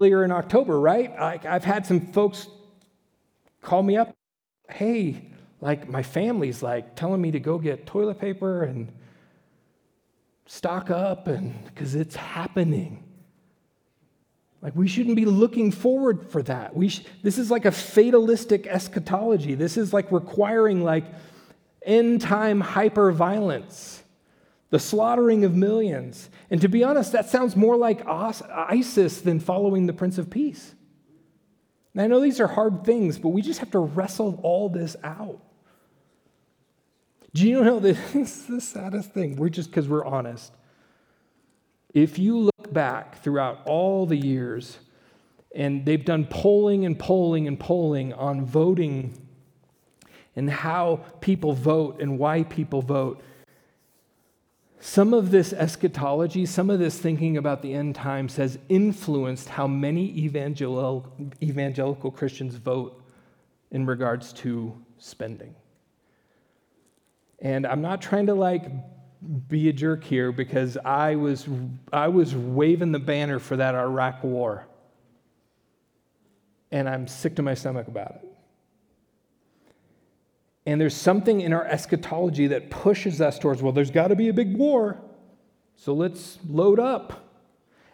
earlier 0.00 0.24
in 0.24 0.32
October, 0.32 0.80
right? 0.80 1.18
Like 1.18 1.44
I've 1.44 1.64
had 1.64 1.84
some 1.84 2.12
folks 2.12 2.48
call 3.60 3.82
me 3.82 3.96
up, 3.96 4.14
hey, 4.70 5.30
like 5.60 5.88
my 5.88 6.02
family's 6.02 6.62
like 6.62 6.94
telling 6.94 7.20
me 7.20 7.32
to 7.32 7.40
go 7.40 7.58
get 7.58 7.86
toilet 7.86 8.20
paper 8.20 8.62
and 8.62 8.92
stock 10.46 10.90
up 10.90 11.26
and 11.26 11.64
because 11.66 11.94
it's 11.94 12.16
happening. 12.16 13.04
Like 14.60 14.74
we 14.74 14.88
shouldn't 14.88 15.16
be 15.16 15.24
looking 15.24 15.70
forward 15.70 16.30
for 16.30 16.42
that. 16.44 16.74
We 16.74 16.88
sh- 16.88 17.04
this 17.22 17.38
is 17.38 17.50
like 17.50 17.64
a 17.64 17.70
fatalistic 17.70 18.66
eschatology. 18.66 19.54
This 19.54 19.76
is 19.76 19.92
like 19.92 20.10
requiring 20.10 20.82
like 20.82 21.04
end 21.82 22.20
time 22.20 22.60
hyper 22.60 23.12
violence, 23.12 24.02
the 24.70 24.78
slaughtering 24.78 25.44
of 25.44 25.54
millions. 25.54 26.28
And 26.50 26.60
to 26.60 26.68
be 26.68 26.82
honest, 26.82 27.12
that 27.12 27.28
sounds 27.28 27.54
more 27.54 27.76
like 27.76 28.06
ISIS 28.06 29.20
than 29.20 29.38
following 29.38 29.86
the 29.86 29.92
Prince 29.92 30.18
of 30.18 30.28
Peace. 30.28 30.74
And 31.94 32.02
I 32.02 32.06
know 32.06 32.20
these 32.20 32.40
are 32.40 32.48
hard 32.48 32.84
things, 32.84 33.18
but 33.18 33.28
we 33.28 33.42
just 33.42 33.60
have 33.60 33.70
to 33.72 33.78
wrestle 33.78 34.40
all 34.42 34.68
this 34.68 34.96
out. 35.04 35.40
Do 37.32 37.48
you 37.48 37.62
know 37.62 37.78
this 37.80 38.14
is 38.14 38.46
the 38.46 38.60
saddest 38.60 39.12
thing? 39.12 39.36
We're 39.36 39.50
just 39.50 39.70
because 39.70 39.88
we're 39.88 40.04
honest. 40.04 40.52
If 41.94 42.18
you 42.18 42.38
look 42.38 42.72
back 42.72 43.22
throughout 43.22 43.60
all 43.66 44.06
the 44.06 44.16
years, 44.16 44.78
and 45.54 45.84
they've 45.84 46.04
done 46.04 46.26
polling 46.26 46.84
and 46.84 46.98
polling 46.98 47.48
and 47.48 47.58
polling 47.58 48.12
on 48.12 48.44
voting 48.44 49.26
and 50.36 50.48
how 50.48 51.04
people 51.20 51.52
vote 51.52 52.00
and 52.00 52.18
why 52.18 52.44
people 52.44 52.80
vote. 52.80 53.20
Some 54.80 55.12
of 55.12 55.32
this 55.32 55.52
eschatology, 55.52 56.46
some 56.46 56.70
of 56.70 56.78
this 56.78 56.96
thinking 56.96 57.36
about 57.36 57.62
the 57.62 57.74
end 57.74 57.96
times 57.96 58.36
has 58.36 58.58
influenced 58.68 59.48
how 59.48 59.66
many 59.66 60.16
evangelical, 60.16 61.12
evangelical 61.42 62.12
Christians 62.12 62.54
vote 62.54 63.02
in 63.72 63.84
regards 63.84 64.32
to 64.34 64.72
spending. 64.98 65.56
And 67.40 67.66
I'm 67.66 67.82
not 67.82 68.00
trying 68.00 68.26
to 68.26 68.34
like 68.34 68.70
be 69.48 69.68
a 69.68 69.72
jerk 69.72 70.04
here 70.04 70.32
because 70.32 70.76
I 70.76 71.16
was, 71.16 71.48
I 71.92 72.08
was 72.08 72.34
waving 72.34 72.92
the 72.92 72.98
banner 72.98 73.38
for 73.38 73.56
that 73.56 73.74
Iraq 73.74 74.22
war. 74.22 74.66
And 76.70 76.88
I'm 76.88 77.06
sick 77.08 77.36
to 77.36 77.42
my 77.42 77.54
stomach 77.54 77.88
about 77.88 78.16
it. 78.22 78.28
And 80.66 80.80
there's 80.80 80.94
something 80.94 81.40
in 81.40 81.52
our 81.52 81.64
eschatology 81.64 82.48
that 82.48 82.70
pushes 82.70 83.20
us 83.20 83.38
towards, 83.38 83.62
well, 83.62 83.72
there's 83.72 83.90
got 83.90 84.08
to 84.08 84.16
be 84.16 84.28
a 84.28 84.34
big 84.34 84.56
war. 84.56 84.98
So 85.76 85.94
let's 85.94 86.38
load 86.46 86.78
up. 86.78 87.24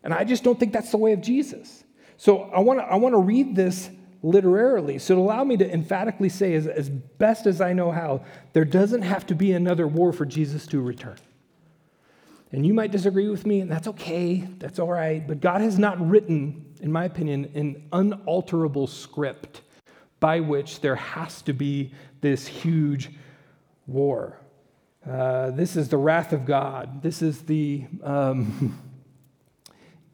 And 0.02 0.12
I 0.12 0.24
just 0.24 0.42
don't 0.42 0.58
think 0.58 0.72
that's 0.72 0.90
the 0.90 0.96
way 0.96 1.12
of 1.12 1.20
Jesus. 1.20 1.84
So 2.16 2.42
I 2.54 2.60
want 2.60 2.80
to 2.80 2.84
I 2.84 2.96
want 2.96 3.14
to 3.14 3.20
read 3.20 3.54
this 3.56 3.90
literarily. 4.24 4.98
So, 4.98 5.18
allow 5.18 5.44
me 5.44 5.56
to 5.58 5.72
emphatically 5.72 6.30
say, 6.30 6.54
as, 6.54 6.66
as 6.66 6.88
best 6.88 7.46
as 7.46 7.60
I 7.60 7.74
know 7.74 7.92
how, 7.92 8.24
there 8.54 8.64
doesn't 8.64 9.02
have 9.02 9.26
to 9.26 9.34
be 9.34 9.52
another 9.52 9.86
war 9.86 10.12
for 10.12 10.24
Jesus 10.24 10.66
to 10.68 10.80
return. 10.80 11.16
And 12.50 12.66
you 12.66 12.72
might 12.72 12.90
disagree 12.90 13.28
with 13.28 13.46
me, 13.46 13.60
and 13.60 13.70
that's 13.70 13.86
okay, 13.88 14.48
that's 14.58 14.78
all 14.78 14.90
right. 14.90 15.26
But 15.26 15.40
God 15.40 15.60
has 15.60 15.78
not 15.78 16.00
written, 16.08 16.64
in 16.80 16.90
my 16.90 17.04
opinion, 17.04 17.50
an 17.54 17.88
unalterable 17.92 18.86
script 18.86 19.60
by 20.20 20.40
which 20.40 20.80
there 20.80 20.96
has 20.96 21.42
to 21.42 21.52
be 21.52 21.92
this 22.20 22.46
huge 22.46 23.10
war. 23.86 24.38
Uh, 25.06 25.50
this 25.50 25.76
is 25.76 25.88
the 25.90 25.98
wrath 25.98 26.32
of 26.32 26.46
God. 26.46 27.02
This 27.02 27.20
is 27.20 27.42
the. 27.42 27.84
Um, 28.02 28.80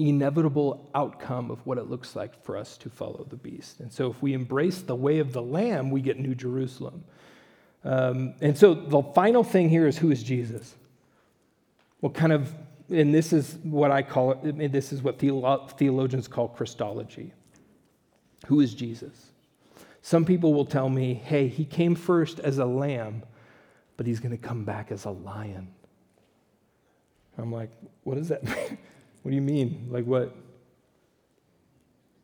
inevitable 0.09 0.91
outcome 0.95 1.51
of 1.51 1.65
what 1.67 1.79
it 1.79 1.91
looks 1.91 2.17
like 2.17 2.43
for 2.45 2.57
us 2.57 2.77
to 2.79 2.89
follow 2.91 3.27
the 3.29 3.37
beast. 3.37 3.81
And 3.81 3.93
so, 3.93 4.11
if 4.11 4.23
we 4.23 4.33
embrace 4.33 4.81
the 4.81 4.95
way 4.95 5.19
of 5.19 5.33
the 5.33 5.43
Lamb, 5.43 5.91
we 5.91 6.01
get 6.01 6.19
New 6.19 6.35
Jerusalem. 6.35 7.05
Um, 7.85 8.35
and 8.41 8.57
so, 8.57 8.75
the 8.75 9.03
final 9.15 9.43
thing 9.43 9.69
here 9.69 9.87
is 9.87 9.99
who 9.99 10.11
is 10.11 10.23
Jesus? 10.23 10.75
What 12.01 12.15
kind 12.15 12.33
of, 12.33 12.53
and 12.89 13.15
this 13.15 13.33
is 13.33 13.59
what 13.63 13.91
I 13.91 14.03
call 14.03 14.41
it, 14.43 14.73
this 14.73 14.93
is 14.93 15.03
what 15.03 15.19
theologians 15.19 16.29
call 16.29 16.49
Christology. 16.49 17.33
Who 18.47 18.61
is 18.61 18.75
Jesus? 18.75 19.31
Some 20.03 20.25
people 20.25 20.55
will 20.55 20.65
tell 20.65 20.89
me, 20.89 21.15
hey, 21.15 21.49
he 21.49 21.65
came 21.65 21.95
first 21.95 22.41
as 22.41 22.59
a 22.59 22.65
lamb, 22.65 23.23
but 23.97 24.07
he's 24.07 24.19
going 24.19 24.37
to 24.37 24.43
come 24.43 24.65
back 24.65 24.91
as 24.91 25.05
a 25.05 25.11
lion. 25.11 25.69
I'm 27.37 27.53
like, 27.53 27.71
what 28.05 28.17
does 28.17 28.29
that 28.29 28.43
mean? 28.45 28.79
What 29.23 29.31
do 29.31 29.35
you 29.35 29.43
mean? 29.43 29.89
Like 29.91 30.05
what? 30.05 30.35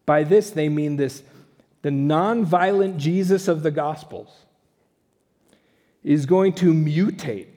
By 0.06 0.22
this, 0.24 0.50
they 0.50 0.68
mean 0.68 0.96
this 0.96 1.22
the 1.82 1.90
nonviolent 1.90 2.96
Jesus 2.96 3.48
of 3.48 3.62
the 3.62 3.70
Gospels 3.70 4.44
is 6.02 6.26
going 6.26 6.52
to 6.54 6.72
mutate 6.72 7.48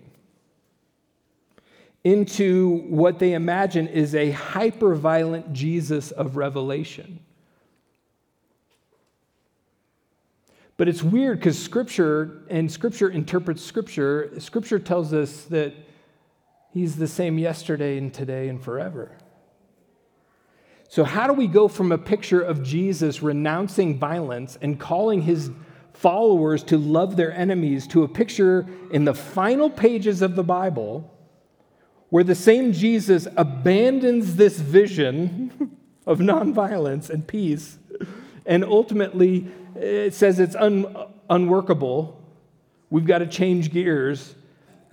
into 2.04 2.82
what 2.90 3.20
they 3.20 3.34
imagine 3.34 3.88
is 3.88 4.16
a 4.16 4.32
hyper 4.32 4.96
violent 4.96 5.54
Jesus 5.54 6.12
of 6.12 6.38
Revelation. 6.38 7.20
But 10.78 10.88
it's 10.88 11.04
weird 11.04 11.40
because 11.40 11.62
Scripture 11.62 12.44
and 12.50 12.72
Scripture 12.72 13.10
interprets 13.10 13.64
Scripture. 13.64 14.32
Scripture 14.40 14.80
tells 14.80 15.14
us 15.14 15.44
that 15.46 15.74
He's 16.72 16.96
the 16.96 17.08
same 17.08 17.40
yesterday 17.40 17.98
and 17.98 18.14
today 18.14 18.48
and 18.48 18.62
forever. 18.62 19.12
So, 20.90 21.04
how 21.04 21.28
do 21.28 21.34
we 21.34 21.48
go 21.48 21.68
from 21.68 21.92
a 21.92 21.98
picture 21.98 22.42
of 22.42 22.64
Jesus 22.64 23.22
renouncing 23.22 23.98
violence 23.98 24.58
and 24.62 24.80
calling 24.80 25.22
his 25.22 25.52
followers 25.94 26.64
to 26.64 26.78
love 26.78 27.16
their 27.16 27.32
enemies 27.32 27.88
to 27.88 28.04
a 28.04 28.08
picture 28.08 28.66
in 28.92 29.06
the 29.06 29.14
final 29.14 29.70
pages 29.70 30.22
of 30.22 30.36
the 30.36 30.44
Bible 30.44 31.16
where 32.10 32.24
the 32.24 32.36
same 32.36 32.74
Jesus 32.74 33.28
abandons 33.38 34.36
this 34.36 34.60
vision 34.60 35.78
of 36.08 36.20
nonviolence 36.20 37.10
and 37.10 37.28
peace 37.28 37.78
and 38.50 38.66
ultimately 38.66 39.48
it 39.76 40.16
says 40.16 40.40
it's 40.40 40.56
un- 40.56 40.96
unworkable? 41.30 42.20
We've 42.90 43.06
got 43.06 43.20
to 43.20 43.28
change 43.28 43.72
gears. 43.72 44.36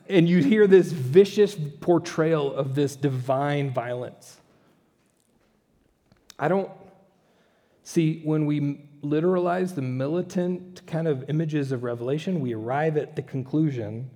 And 0.09 0.29
you 0.29 0.43
hear 0.43 0.67
this 0.67 0.93
vicious 0.93 1.57
portrayal 1.81 2.55
of 2.55 2.75
this 2.75 2.95
divine 2.95 3.71
violence. 3.71 4.41
I 6.39 6.49
don't 6.49 6.71
see 7.83 8.21
when 8.25 8.47
we 8.47 8.81
literalize 9.03 9.75
the 9.75 9.83
militant 9.83 10.87
kind 10.87 11.07
of 11.07 11.29
images 11.29 11.73
of 11.73 11.85
Revelation, 11.85 12.41
we 12.41 12.55
arrive 12.55 12.97
at 12.97 13.17
the 13.17 13.23
conclusion 13.23 14.11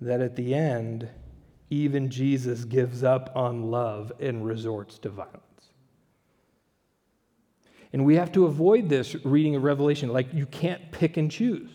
that 0.00 0.20
at 0.20 0.36
the 0.36 0.54
end, 0.54 1.08
even 1.68 2.10
Jesus 2.10 2.64
gives 2.64 3.04
up 3.04 3.30
on 3.34 3.70
love 3.70 4.12
and 4.20 4.44
resorts 4.44 4.98
to 5.00 5.08
violence. 5.08 5.44
And 7.92 8.04
we 8.04 8.16
have 8.16 8.32
to 8.32 8.46
avoid 8.46 8.88
this 8.88 9.16
reading 9.24 9.56
of 9.56 9.64
Revelation. 9.64 10.10
Like, 10.12 10.32
you 10.32 10.46
can't 10.46 10.92
pick 10.92 11.16
and 11.16 11.30
choose. 11.30 11.70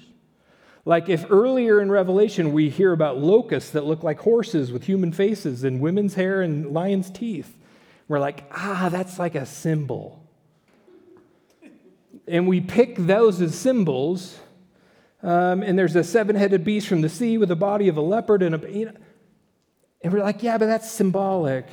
Like, 0.86 1.10
if 1.10 1.26
earlier 1.30 1.82
in 1.82 1.92
Revelation 1.92 2.54
we 2.54 2.70
hear 2.70 2.94
about 2.94 3.18
locusts 3.18 3.72
that 3.72 3.86
look 3.86 4.04
like 4.04 4.20
horses 4.20 4.72
with 4.72 4.86
human 4.86 5.12
faces 5.12 5.64
and 5.64 5.82
women's 5.82 6.14
hair 6.14 6.42
and 6.42 6.72
lions' 6.72 7.10
teeth, 7.10 7.58
we're 8.08 8.20
like, 8.20 8.44
ah, 8.52 8.90
that's 8.92 9.18
like 9.20 9.36
a 9.36 9.46
symbol. 9.46 10.22
And 12.28 12.48
we 12.48 12.62
pick 12.62 12.96
those 12.98 13.42
as 13.42 13.56
symbols. 13.56 14.38
Um, 15.24 15.64
and 15.64 15.78
there's 15.78 15.96
a 15.96 16.04
seven 16.04 16.36
headed 16.36 16.64
beast 16.64 16.88
from 16.88 17.02
the 17.02 17.10
sea 17.10 17.38
with 17.38 17.50
the 17.50 17.56
body 17.56 17.88
of 17.88 17.98
a 17.98 18.02
leopard 18.02 18.44
and 18.44 18.56
a. 18.56 18.72
You 18.72 18.86
know, 18.86 18.94
and 20.02 20.14
we're 20.14 20.22
like, 20.22 20.44
yeah, 20.44 20.58
but 20.58 20.68
that's 20.68 20.90
symbolic. 20.90 21.68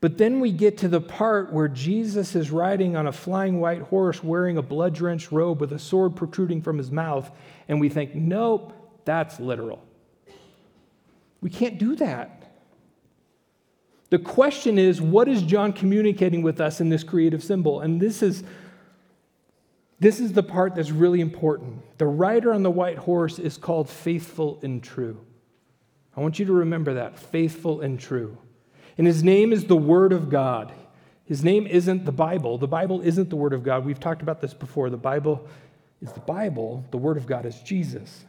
But 0.00 0.18
then 0.18 0.40
we 0.40 0.50
get 0.50 0.78
to 0.78 0.88
the 0.88 1.00
part 1.00 1.52
where 1.52 1.68
Jesus 1.68 2.34
is 2.34 2.50
riding 2.50 2.96
on 2.96 3.06
a 3.06 3.12
flying 3.12 3.60
white 3.60 3.82
horse 3.82 4.22
wearing 4.22 4.56
a 4.56 4.62
blood 4.62 4.94
drenched 4.94 5.30
robe 5.30 5.60
with 5.60 5.72
a 5.72 5.78
sword 5.78 6.16
protruding 6.16 6.60
from 6.60 6.76
his 6.76 6.90
mouth, 6.90 7.30
and 7.68 7.80
we 7.80 7.88
think, 7.88 8.14
nope, 8.14 8.72
that's 9.04 9.38
literal. 9.38 9.80
We 11.40 11.50
can't 11.50 11.78
do 11.78 11.94
that. 11.96 12.41
The 14.12 14.18
question 14.18 14.76
is, 14.76 15.00
what 15.00 15.26
is 15.26 15.42
John 15.42 15.72
communicating 15.72 16.42
with 16.42 16.60
us 16.60 16.82
in 16.82 16.90
this 16.90 17.02
creative 17.02 17.42
symbol? 17.42 17.80
And 17.80 17.98
this 17.98 18.22
is 18.22 18.44
this 20.00 20.20
is 20.20 20.34
the 20.34 20.42
part 20.42 20.74
that's 20.74 20.90
really 20.90 21.22
important. 21.22 21.80
The 21.96 22.04
rider 22.04 22.52
on 22.52 22.62
the 22.62 22.70
white 22.70 22.98
horse 22.98 23.38
is 23.38 23.56
called 23.56 23.88
faithful 23.88 24.60
and 24.62 24.82
true. 24.82 25.18
I 26.14 26.20
want 26.20 26.38
you 26.38 26.44
to 26.44 26.52
remember 26.52 26.92
that 26.92 27.18
faithful 27.18 27.80
and 27.80 27.98
true. 27.98 28.36
And 28.98 29.06
his 29.06 29.22
name 29.22 29.50
is 29.50 29.64
the 29.64 29.76
Word 29.76 30.12
of 30.12 30.28
God. 30.28 30.72
His 31.24 31.42
name 31.42 31.66
isn't 31.66 32.04
the 32.04 32.12
Bible. 32.12 32.58
The 32.58 32.68
Bible 32.68 33.00
isn't 33.00 33.30
the 33.30 33.36
Word 33.36 33.54
of 33.54 33.62
God. 33.62 33.86
We've 33.86 33.98
talked 33.98 34.20
about 34.20 34.42
this 34.42 34.52
before. 34.52 34.90
The 34.90 34.98
Bible 34.98 35.48
is 36.02 36.12
the 36.12 36.20
Bible, 36.20 36.84
the 36.90 36.98
Word 36.98 37.16
of 37.16 37.24
God 37.24 37.46
is 37.46 37.58
Jesus. 37.62 38.26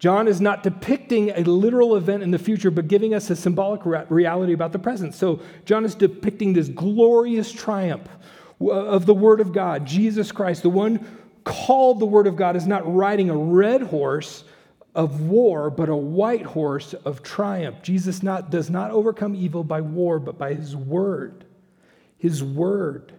John 0.00 0.26
is 0.26 0.40
not 0.40 0.64
depicting 0.64 1.30
a 1.30 1.42
literal 1.44 1.94
event 1.94 2.24
in 2.24 2.32
the 2.32 2.38
future, 2.38 2.72
but 2.72 2.88
giving 2.88 3.14
us 3.14 3.30
a 3.30 3.36
symbolic 3.36 3.82
reality 3.84 4.52
about 4.52 4.72
the 4.72 4.78
present. 4.78 5.14
So, 5.14 5.40
John 5.64 5.84
is 5.84 5.94
depicting 5.94 6.54
this 6.54 6.68
glorious 6.68 7.52
triumph 7.52 8.08
of 8.60 9.06
the 9.06 9.14
Word 9.14 9.40
of 9.40 9.52
God, 9.52 9.86
Jesus 9.86 10.32
Christ. 10.32 10.62
The 10.62 10.70
one 10.70 11.06
called 11.44 12.00
the 12.00 12.06
Word 12.06 12.26
of 12.26 12.34
God 12.34 12.56
is 12.56 12.66
not 12.66 12.92
riding 12.92 13.30
a 13.30 13.36
red 13.36 13.82
horse, 13.82 14.44
of 14.94 15.22
war, 15.22 15.70
but 15.70 15.88
a 15.88 15.96
white 15.96 16.42
horse 16.42 16.94
of 16.94 17.22
triumph. 17.22 17.82
Jesus 17.82 18.22
not, 18.22 18.50
does 18.50 18.70
not 18.70 18.90
overcome 18.90 19.34
evil 19.34 19.62
by 19.62 19.80
war, 19.80 20.18
but 20.18 20.38
by 20.38 20.54
his 20.54 20.74
word. 20.74 21.44
His 22.18 22.42
word. 22.42 23.12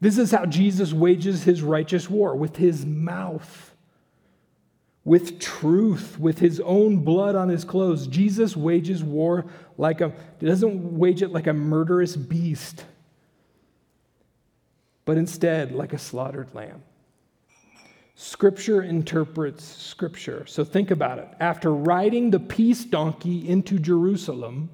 This 0.00 0.18
is 0.18 0.30
how 0.30 0.46
Jesus 0.46 0.92
wages 0.92 1.44
his 1.44 1.62
righteous 1.62 2.08
war 2.08 2.34
with 2.34 2.56
his 2.56 2.84
mouth, 2.84 3.74
with 5.06 5.38
truth, 5.38 6.18
with 6.18 6.40
his 6.40 6.58
own 6.60 6.96
blood 6.98 7.36
on 7.36 7.48
his 7.48 7.64
clothes. 7.64 8.08
Jesus 8.08 8.56
wages 8.56 9.04
war 9.04 9.46
like 9.78 10.00
a, 10.00 10.12
doesn't 10.40 10.98
wage 10.98 11.22
it 11.22 11.30
like 11.30 11.46
a 11.46 11.52
murderous 11.52 12.16
beast, 12.16 12.84
but 15.04 15.16
instead 15.16 15.70
like 15.70 15.92
a 15.92 15.98
slaughtered 15.98 16.52
lamb. 16.54 16.82
Scripture 18.16 18.82
interprets 18.82 19.64
Scripture. 19.64 20.44
So 20.46 20.64
think 20.64 20.90
about 20.90 21.20
it. 21.20 21.28
After 21.38 21.72
riding 21.72 22.32
the 22.32 22.40
peace 22.40 22.84
donkey 22.84 23.48
into 23.48 23.78
Jerusalem, 23.78 24.70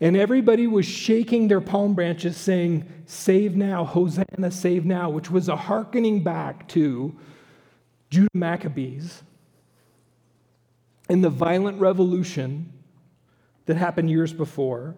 and 0.00 0.16
everybody 0.16 0.66
was 0.66 0.84
shaking 0.84 1.46
their 1.46 1.60
palm 1.60 1.94
branches, 1.94 2.36
saying, 2.36 2.88
Save 3.06 3.54
now, 3.54 3.84
Hosanna, 3.84 4.50
save 4.50 4.84
now, 4.84 5.10
which 5.10 5.30
was 5.30 5.48
a 5.48 5.54
hearkening 5.54 6.24
back 6.24 6.66
to 6.70 7.16
Judah 8.12 8.28
Maccabees 8.34 9.22
and 11.08 11.24
the 11.24 11.30
violent 11.30 11.80
revolution 11.80 12.70
that 13.64 13.78
happened 13.78 14.10
years 14.10 14.34
before. 14.34 14.94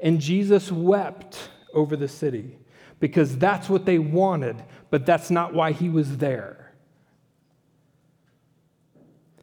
And 0.00 0.20
Jesus 0.20 0.70
wept 0.70 1.48
over 1.72 1.96
the 1.96 2.08
city 2.08 2.58
because 3.00 3.38
that's 3.38 3.70
what 3.70 3.86
they 3.86 3.98
wanted 3.98 4.62
but 4.90 5.06
that's 5.06 5.30
not 5.30 5.54
why 5.54 5.72
he 5.72 5.88
was 5.88 6.18
there. 6.18 6.72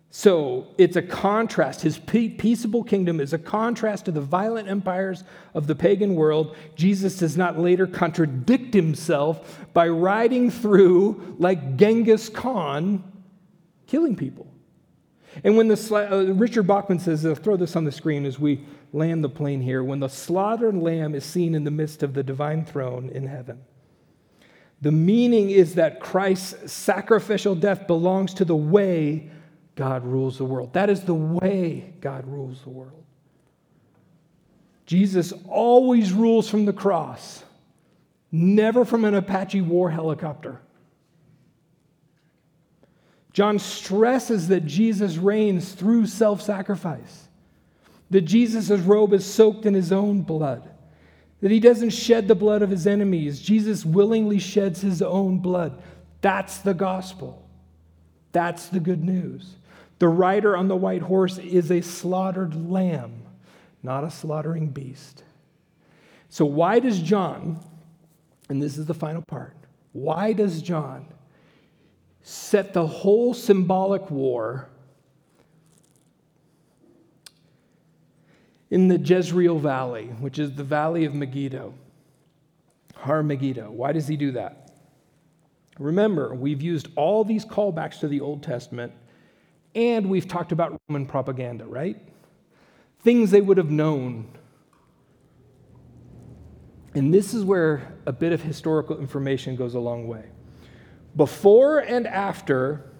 So 0.09 0.67
it's 0.77 0.95
a 0.95 1.01
contrast. 1.01 1.81
His 1.81 1.99
peaceable 1.99 2.85
kingdom 2.85 3.19
is 3.19 3.33
a 3.33 3.37
contrast 3.37 4.05
to 4.05 4.11
the 4.11 4.21
violent 4.21 4.69
empires 4.69 5.25
of 5.53 5.67
the 5.67 5.75
pagan 5.75 6.15
world. 6.15 6.55
Jesus 6.75 7.17
does 7.17 7.35
not 7.35 7.59
later 7.59 7.85
contradict 7.85 8.73
himself 8.73 9.67
by 9.73 9.89
riding 9.89 10.49
through 10.49 11.35
like 11.37 11.75
Genghis 11.75 12.29
Khan, 12.29 13.03
killing 13.95 14.15
people. 14.17 14.45
And 15.45 15.55
when 15.55 15.69
the 15.69 16.09
uh, 16.11 16.33
Richard 16.33 16.67
Bauckham 16.67 16.99
says, 16.99 17.25
I'll 17.25 17.33
throw 17.33 17.55
this 17.55 17.77
on 17.77 17.85
the 17.85 17.93
screen 17.93 18.25
as 18.25 18.37
we 18.37 18.65
land 18.91 19.23
the 19.23 19.29
plane 19.29 19.61
here. 19.61 19.85
When 19.85 20.01
the 20.01 20.09
slaughtered 20.09 20.75
lamb 20.75 21.15
is 21.15 21.23
seen 21.23 21.55
in 21.55 21.63
the 21.63 21.71
midst 21.71 22.03
of 22.03 22.13
the 22.13 22.21
divine 22.21 22.65
throne 22.65 23.09
in 23.09 23.25
heaven, 23.25 23.63
the 24.81 24.91
meaning 24.91 25.49
is 25.49 25.75
that 25.75 26.01
Christ's 26.01 26.73
sacrificial 26.73 27.55
death 27.55 27.87
belongs 27.87 28.33
to 28.33 28.43
the 28.43 28.55
way 28.55 29.31
God 29.75 30.03
rules 30.03 30.39
the 30.39 30.45
world. 30.45 30.73
That 30.73 30.89
is 30.89 31.03
the 31.05 31.13
way 31.13 31.93
God 32.01 32.27
rules 32.27 32.63
the 32.63 32.71
world. 32.71 33.05
Jesus 34.85 35.31
always 35.47 36.11
rules 36.11 36.49
from 36.49 36.65
the 36.65 36.73
cross, 36.73 37.45
never 38.29 38.83
from 38.83 39.05
an 39.05 39.15
Apache 39.15 39.61
war 39.61 39.89
helicopter. 39.89 40.59
John 43.35 43.59
stresses 43.59 44.47
that 44.47 44.65
Jesus 44.65 45.17
reigns 45.17 45.73
through 45.73 46.07
self 46.07 46.41
sacrifice, 46.41 47.27
that 48.09 48.21
Jesus' 48.21 48.79
robe 48.79 49.13
is 49.13 49.25
soaked 49.25 49.65
in 49.65 49.73
his 49.73 49.91
own 49.91 50.21
blood 50.21 50.71
that 51.45 51.51
he 51.51 51.59
doesn't 51.59 51.91
shed 51.91 52.27
the 52.27 52.33
blood 52.33 52.63
of 52.63 52.71
his 52.71 52.87
enemies. 52.87 53.39
Jesus 53.39 53.85
willingly 53.85 54.39
sheds 54.39 54.81
his 54.81 55.03
own 55.03 55.37
blood. 55.37 55.79
That's 56.21 56.57
the 56.57 56.73
gospel. 56.73 57.47
That's 58.31 58.67
the 58.69 58.79
good 58.79 59.03
news. 59.03 59.55
The 59.99 60.07
rider 60.07 60.57
on 60.57 60.67
the 60.67 60.75
white 60.75 61.03
horse 61.03 61.37
is 61.37 61.71
a 61.71 61.81
slaughtered 61.81 62.69
lamb, 62.69 63.21
not 63.83 64.03
a 64.03 64.09
slaughtering 64.09 64.69
beast. 64.69 65.23
So, 66.29 66.45
why 66.45 66.79
does 66.79 66.99
John, 66.99 67.59
and 68.49 68.59
this 68.59 68.79
is 68.79 68.87
the 68.87 68.95
final 68.95 69.21
part, 69.21 69.55
why 69.93 70.33
does 70.33 70.63
John 70.63 71.05
set 72.27 72.73
the 72.73 72.87
whole 72.87 73.35
symbolic 73.35 74.09
war 74.09 74.67
in 78.71 78.87
the 78.87 78.97
Jezreel 78.97 79.59
Valley, 79.59 80.07
which 80.19 80.39
is 80.39 80.55
the 80.55 80.63
valley 80.63 81.05
of 81.05 81.13
Megiddo. 81.13 81.75
Har 82.95 83.21
Megiddo. 83.21 83.69
Why 83.69 83.91
does 83.91 84.07
he 84.07 84.17
do 84.17 84.31
that? 84.31 84.71
Remember, 85.77 86.33
we've 86.33 86.63
used 86.63 86.87
all 86.95 87.23
these 87.23 87.45
callbacks 87.45 87.99
to 87.99 88.07
the 88.07 88.21
Old 88.21 88.41
Testament, 88.41 88.91
and 89.75 90.09
we've 90.09 90.27
talked 90.27 90.51
about 90.51 90.81
Roman 90.89 91.05
propaganda, 91.05 91.65
right? 91.67 92.01
Things 93.03 93.29
they 93.29 93.41
would 93.41 93.57
have 93.57 93.69
known. 93.69 94.35
And 96.95 97.13
this 97.13 97.35
is 97.35 97.43
where 97.43 97.93
a 98.07 98.11
bit 98.11 98.33
of 98.33 98.41
historical 98.41 98.97
information 98.97 99.55
goes 99.55 99.75
a 99.75 99.79
long 99.79 100.07
way. 100.07 100.25
Before 101.15 101.79
and 101.79 102.07
after 102.07 102.91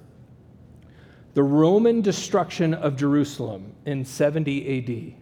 the 1.34 1.43
Roman 1.43 2.01
destruction 2.01 2.74
of 2.74 2.95
Jerusalem 2.95 3.74
in 3.86 4.05
70 4.05 5.16
AD, 5.16 5.22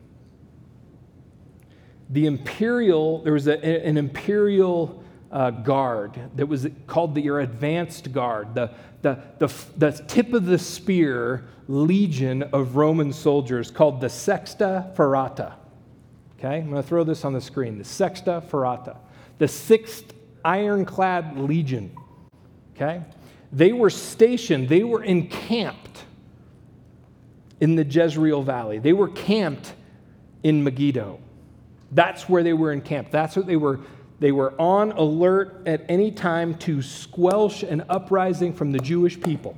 the 2.09 2.25
imperial, 2.27 3.23
there 3.23 3.33
was 3.33 3.47
a, 3.47 3.57
an 3.65 3.97
imperial 3.97 5.03
uh, 5.31 5.49
guard 5.49 6.19
that 6.35 6.45
was 6.45 6.67
called 6.85 7.15
the, 7.15 7.21
your 7.21 7.39
advanced 7.39 8.13
guard, 8.13 8.53
the, 8.53 8.71
the, 9.01 9.19
the, 9.39 9.51
the 9.77 9.91
tip 10.07 10.31
of 10.33 10.45
the 10.45 10.59
spear 10.59 11.45
legion 11.67 12.43
of 12.43 12.75
Roman 12.75 13.11
soldiers 13.11 13.71
called 13.71 13.99
the 13.99 14.09
Sexta 14.09 14.95
Ferrata. 14.95 15.53
Okay, 16.37 16.57
I'm 16.57 16.69
going 16.69 16.81
to 16.81 16.87
throw 16.87 17.03
this 17.03 17.25
on 17.25 17.33
the 17.33 17.41
screen. 17.41 17.79
The 17.79 17.83
Sexta 17.83 18.47
Ferrata, 18.47 18.97
the 19.39 19.47
sixth 19.47 20.13
ironclad 20.45 21.39
legion. 21.39 21.95
Okay, 22.75 23.01
they 23.51 23.71
were 23.71 23.89
stationed, 23.89 24.67
they 24.67 24.83
were 24.83 25.03
encamped 25.03 26.05
in 27.59 27.75
the 27.75 27.83
Jezreel 27.83 28.41
Valley. 28.41 28.79
They 28.79 28.93
were 28.93 29.09
camped 29.09 29.73
in 30.41 30.63
Megiddo. 30.63 31.19
That's 31.91 32.27
where 32.27 32.43
they 32.43 32.53
were 32.53 32.71
encamped. 32.71 33.11
That's 33.11 33.35
what 33.35 33.45
they 33.45 33.55
were. 33.55 33.79
They 34.19 34.31
were 34.31 34.59
on 34.59 34.91
alert 34.93 35.63
at 35.65 35.85
any 35.89 36.11
time 36.11 36.55
to 36.59 36.81
squelch 36.81 37.63
an 37.63 37.83
uprising 37.89 38.53
from 38.53 38.71
the 38.71 38.79
Jewish 38.79 39.19
people 39.19 39.57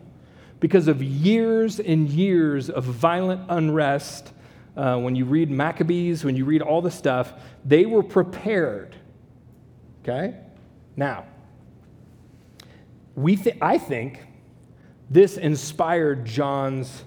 because 0.60 0.88
of 0.88 1.04
years 1.04 1.80
and 1.80 2.10
years 2.10 2.70
of 2.70 2.84
violent 2.84 3.42
unrest. 3.50 4.32
Uh, 4.76 4.98
when 4.98 5.16
you 5.16 5.24
read 5.24 5.50
Maccabees, 5.50 6.26
when 6.26 6.36
you 6.36 6.46
read 6.46 6.62
all 6.62 6.82
the 6.82 6.92
stuff, 6.92 7.34
they 7.64 7.86
were 7.86 8.04
prepared. 8.04 8.96
Okay? 10.02 10.36
Now, 10.98 11.26
we 13.16 13.36
th- 13.36 13.58
I 13.62 13.78
think 13.78 14.20
this 15.10 15.38
inspired 15.38 16.26
John's 16.26 17.04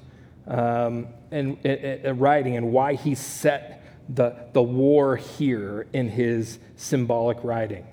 um, 0.47 1.09
and, 1.31 1.59
and, 1.65 2.05
and 2.05 2.21
writing 2.21 2.57
and 2.57 2.73
why 2.73 2.95
he 2.95 3.15
set 3.15 3.85
the, 4.09 4.35
the 4.53 4.63
war 4.63 5.17
here 5.17 5.87
in 5.93 6.09
his 6.09 6.59
symbolic 6.77 7.43
writing. 7.45 7.87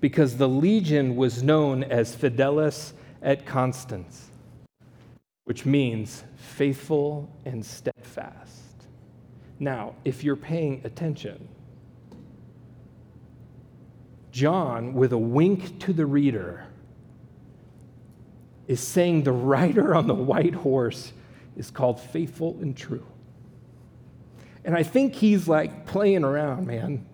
Because 0.00 0.36
the 0.36 0.48
legion 0.48 1.16
was 1.16 1.42
known 1.42 1.84
as 1.84 2.14
Fidelis 2.14 2.92
et 3.22 3.44
Constans, 3.44 4.30
which 5.44 5.66
means 5.66 6.24
faithful 6.36 7.30
and 7.44 7.64
steadfast. 7.64 8.62
Now, 9.58 9.94
if 10.04 10.22
you're 10.22 10.36
paying 10.36 10.80
attention, 10.84 11.48
John, 14.30 14.92
with 14.94 15.12
a 15.12 15.18
wink 15.18 15.80
to 15.80 15.92
the 15.92 16.04
reader, 16.04 16.65
is 18.66 18.80
saying 18.80 19.22
the 19.22 19.32
rider 19.32 19.94
on 19.94 20.06
the 20.06 20.14
white 20.14 20.54
horse 20.54 21.12
is 21.56 21.70
called 21.70 22.00
faithful 22.00 22.56
and 22.60 22.76
true. 22.76 23.06
And 24.64 24.74
I 24.74 24.82
think 24.82 25.14
he's 25.14 25.46
like 25.46 25.86
playing 25.86 26.24
around, 26.24 26.66
man. 26.66 27.06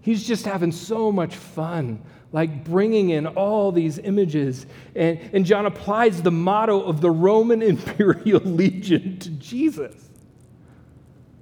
He's 0.00 0.24
just 0.24 0.44
having 0.44 0.70
so 0.70 1.10
much 1.10 1.34
fun, 1.34 2.00
like 2.30 2.64
bringing 2.64 3.10
in 3.10 3.26
all 3.26 3.72
these 3.72 3.98
images. 3.98 4.66
And, 4.94 5.18
and 5.32 5.44
John 5.44 5.66
applies 5.66 6.22
the 6.22 6.30
motto 6.30 6.80
of 6.80 7.00
the 7.00 7.10
Roman 7.10 7.60
Imperial 7.62 8.40
Legion 8.40 9.18
to 9.18 9.30
Jesus. 9.30 9.94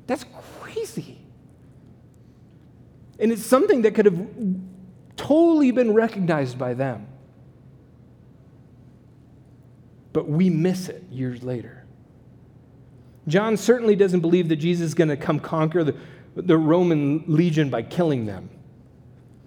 That's 0.06 0.24
crazy. 0.60 1.18
And 3.18 3.30
it's 3.30 3.44
something 3.44 3.82
that 3.82 3.94
could 3.94 4.06
have 4.06 4.26
totally 5.16 5.70
been 5.70 5.92
recognized 5.92 6.58
by 6.58 6.74
them. 6.74 7.06
But 10.14 10.28
we 10.28 10.48
miss 10.48 10.88
it 10.88 11.02
years 11.10 11.42
later. 11.42 11.84
John 13.26 13.56
certainly 13.56 13.96
doesn't 13.96 14.20
believe 14.20 14.48
that 14.48 14.56
Jesus 14.56 14.86
is 14.86 14.94
going 14.94 15.08
to 15.08 15.16
come 15.16 15.40
conquer 15.40 15.82
the, 15.82 15.96
the 16.36 16.56
Roman 16.56 17.24
legion 17.26 17.68
by 17.68 17.82
killing 17.82 18.24
them. 18.24 18.48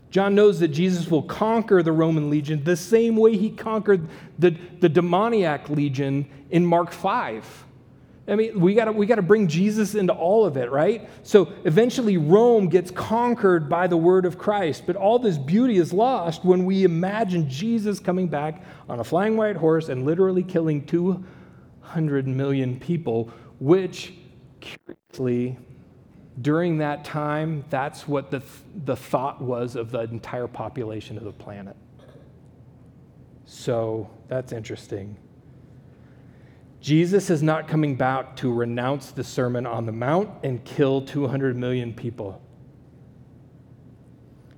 John 0.09 0.35
knows 0.35 0.59
that 0.59 0.69
Jesus 0.69 1.09
will 1.09 1.23
conquer 1.23 1.81
the 1.81 1.91
Roman 1.91 2.29
legion 2.29 2.63
the 2.63 2.75
same 2.75 3.15
way 3.15 3.37
he 3.37 3.49
conquered 3.49 4.07
the, 4.37 4.57
the 4.79 4.89
demoniac 4.89 5.69
legion 5.69 6.27
in 6.49 6.65
Mark 6.65 6.91
5. 6.91 7.65
I 8.27 8.35
mean, 8.35 8.59
we 8.59 8.73
got 8.73 8.93
we 8.93 9.05
to 9.07 9.21
bring 9.21 9.47
Jesus 9.47 9.95
into 9.95 10.13
all 10.13 10.45
of 10.45 10.57
it, 10.57 10.69
right? 10.69 11.09
So 11.23 11.53
eventually, 11.63 12.17
Rome 12.17 12.67
gets 12.67 12.91
conquered 12.91 13.69
by 13.69 13.87
the 13.87 13.95
word 13.95 14.25
of 14.25 14.37
Christ, 14.37 14.83
but 14.85 14.97
all 14.97 15.17
this 15.17 15.37
beauty 15.37 15.77
is 15.77 15.93
lost 15.93 16.43
when 16.43 16.65
we 16.65 16.83
imagine 16.83 17.49
Jesus 17.49 17.99
coming 17.99 18.27
back 18.27 18.63
on 18.89 18.99
a 18.99 19.03
flying 19.03 19.37
white 19.37 19.55
horse 19.55 19.87
and 19.87 20.05
literally 20.05 20.43
killing 20.43 20.85
200 20.85 22.27
million 22.27 22.79
people 22.79 23.31
which, 23.59 24.13
curiously, 24.59 25.57
during 26.41 26.77
that 26.77 27.03
time, 27.03 27.65
that's 27.69 28.07
what 28.07 28.29
the, 28.29 28.43
the 28.85 28.95
thought 28.95 29.41
was 29.41 29.75
of 29.75 29.91
the 29.91 30.01
entire 30.01 30.47
population 30.47 31.17
of 31.17 31.23
the 31.23 31.31
planet. 31.31 31.75
So 33.45 34.09
that's 34.27 34.51
interesting. 34.51 35.17
Jesus 36.87 37.29
is 37.29 37.43
not 37.43 37.67
coming 37.67 37.95
back 37.95 38.37
to 38.37 38.49
renounce 38.49 39.11
the 39.11 39.21
Sermon 39.21 39.65
on 39.65 39.85
the 39.85 39.91
Mount 39.91 40.29
and 40.41 40.63
kill 40.63 41.01
200 41.01 41.53
million 41.57 41.93
people. 41.93 42.41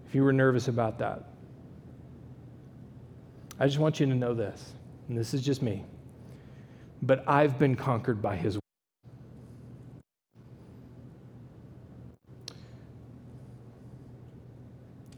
If 0.07 0.13
you 0.13 0.23
were 0.23 0.31
nervous 0.31 0.67
about 0.67 0.99
that, 0.99 1.23
I 3.59 3.65
just 3.65 3.79
want 3.79 3.99
you 3.99 4.05
to 4.05 4.13
know 4.13 4.35
this, 4.35 4.73
and 5.07 5.17
this 5.17 5.33
is 5.33 5.41
just 5.41 5.63
me, 5.63 5.83
but 7.01 7.27
I've 7.27 7.57
been 7.57 7.73
conquered 7.73 8.21
by 8.21 8.35
his 8.35 8.57
Word. 8.57 8.61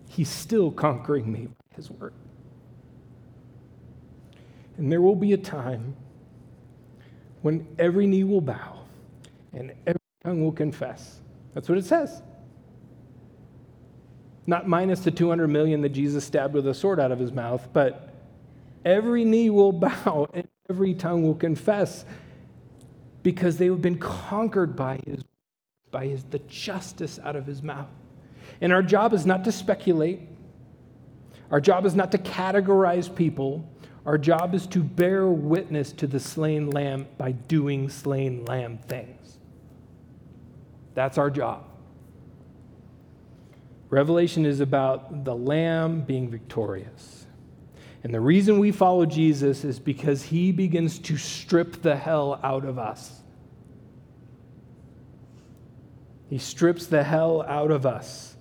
He's 0.07 0.29
still 0.29 0.71
conquering 0.71 1.29
me 1.29 1.47
by 1.47 1.75
His 1.75 1.91
word. 1.91 2.13
And 4.77 4.89
there 4.89 5.01
will 5.01 5.17
be 5.17 5.33
a 5.33 5.37
time 5.37 5.97
when 7.41 7.67
every 7.79 8.07
knee 8.07 8.23
will 8.23 8.41
bow 8.41 8.79
and 9.53 9.73
every 9.85 9.99
tongue 10.23 10.43
will 10.43 10.51
confess. 10.51 11.19
That's 11.53 11.67
what 11.67 11.77
it 11.77 11.85
says. 11.85 12.21
Not 14.47 14.67
minus 14.67 15.01
the 15.01 15.11
200 15.11 15.47
million 15.47 15.81
that 15.81 15.89
Jesus 15.89 16.25
stabbed 16.25 16.53
with 16.53 16.67
a 16.67 16.73
sword 16.73 16.99
out 16.99 17.11
of 17.11 17.19
his 17.19 17.31
mouth, 17.31 17.67
but 17.73 18.13
every 18.85 19.25
knee 19.25 19.49
will 19.49 19.71
bow 19.71 20.27
and 20.33 20.47
every 20.69 20.93
tongue 20.93 21.23
will 21.23 21.35
confess 21.35 22.05
because 23.23 23.57
they 23.57 23.67
have 23.67 23.81
been 23.81 23.97
conquered 23.97 24.75
by 24.75 24.99
his 25.05 25.23
by 25.91 26.07
his, 26.07 26.23
the 26.23 26.39
justice 26.39 27.19
out 27.21 27.35
of 27.35 27.45
his 27.45 27.61
mouth. 27.61 27.89
And 28.61 28.71
our 28.71 28.81
job 28.81 29.13
is 29.13 29.25
not 29.25 29.43
to 29.43 29.51
speculate, 29.51 30.21
our 31.51 31.59
job 31.59 31.85
is 31.85 31.95
not 31.95 32.11
to 32.13 32.17
categorize 32.17 33.13
people. 33.13 33.67
Our 34.05 34.17
job 34.17 34.55
is 34.55 34.65
to 34.67 34.79
bear 34.79 35.27
witness 35.27 35.91
to 35.93 36.07
the 36.07 36.19
slain 36.19 36.69
lamb 36.71 37.07
by 37.17 37.33
doing 37.33 37.89
slain 37.89 38.45
lamb 38.45 38.79
things. 38.79 39.37
That's 40.95 41.17
our 41.17 41.29
job. 41.29 41.65
Revelation 43.89 44.45
is 44.45 44.59
about 44.59 45.25
the 45.25 45.35
lamb 45.35 46.01
being 46.01 46.29
victorious. 46.29 47.27
And 48.03 48.13
the 48.13 48.21
reason 48.21 48.57
we 48.57 48.71
follow 48.71 49.05
Jesus 49.05 49.63
is 49.63 49.79
because 49.79 50.23
he 50.23 50.51
begins 50.51 50.97
to 50.99 51.17
strip 51.17 51.81
the 51.83 51.95
hell 51.95 52.39
out 52.41 52.65
of 52.65 52.79
us. 52.79 53.21
He 56.29 56.39
strips 56.39 56.87
the 56.87 57.03
hell 57.03 57.43
out 57.43 57.69
of 57.69 57.85
us 57.85 58.35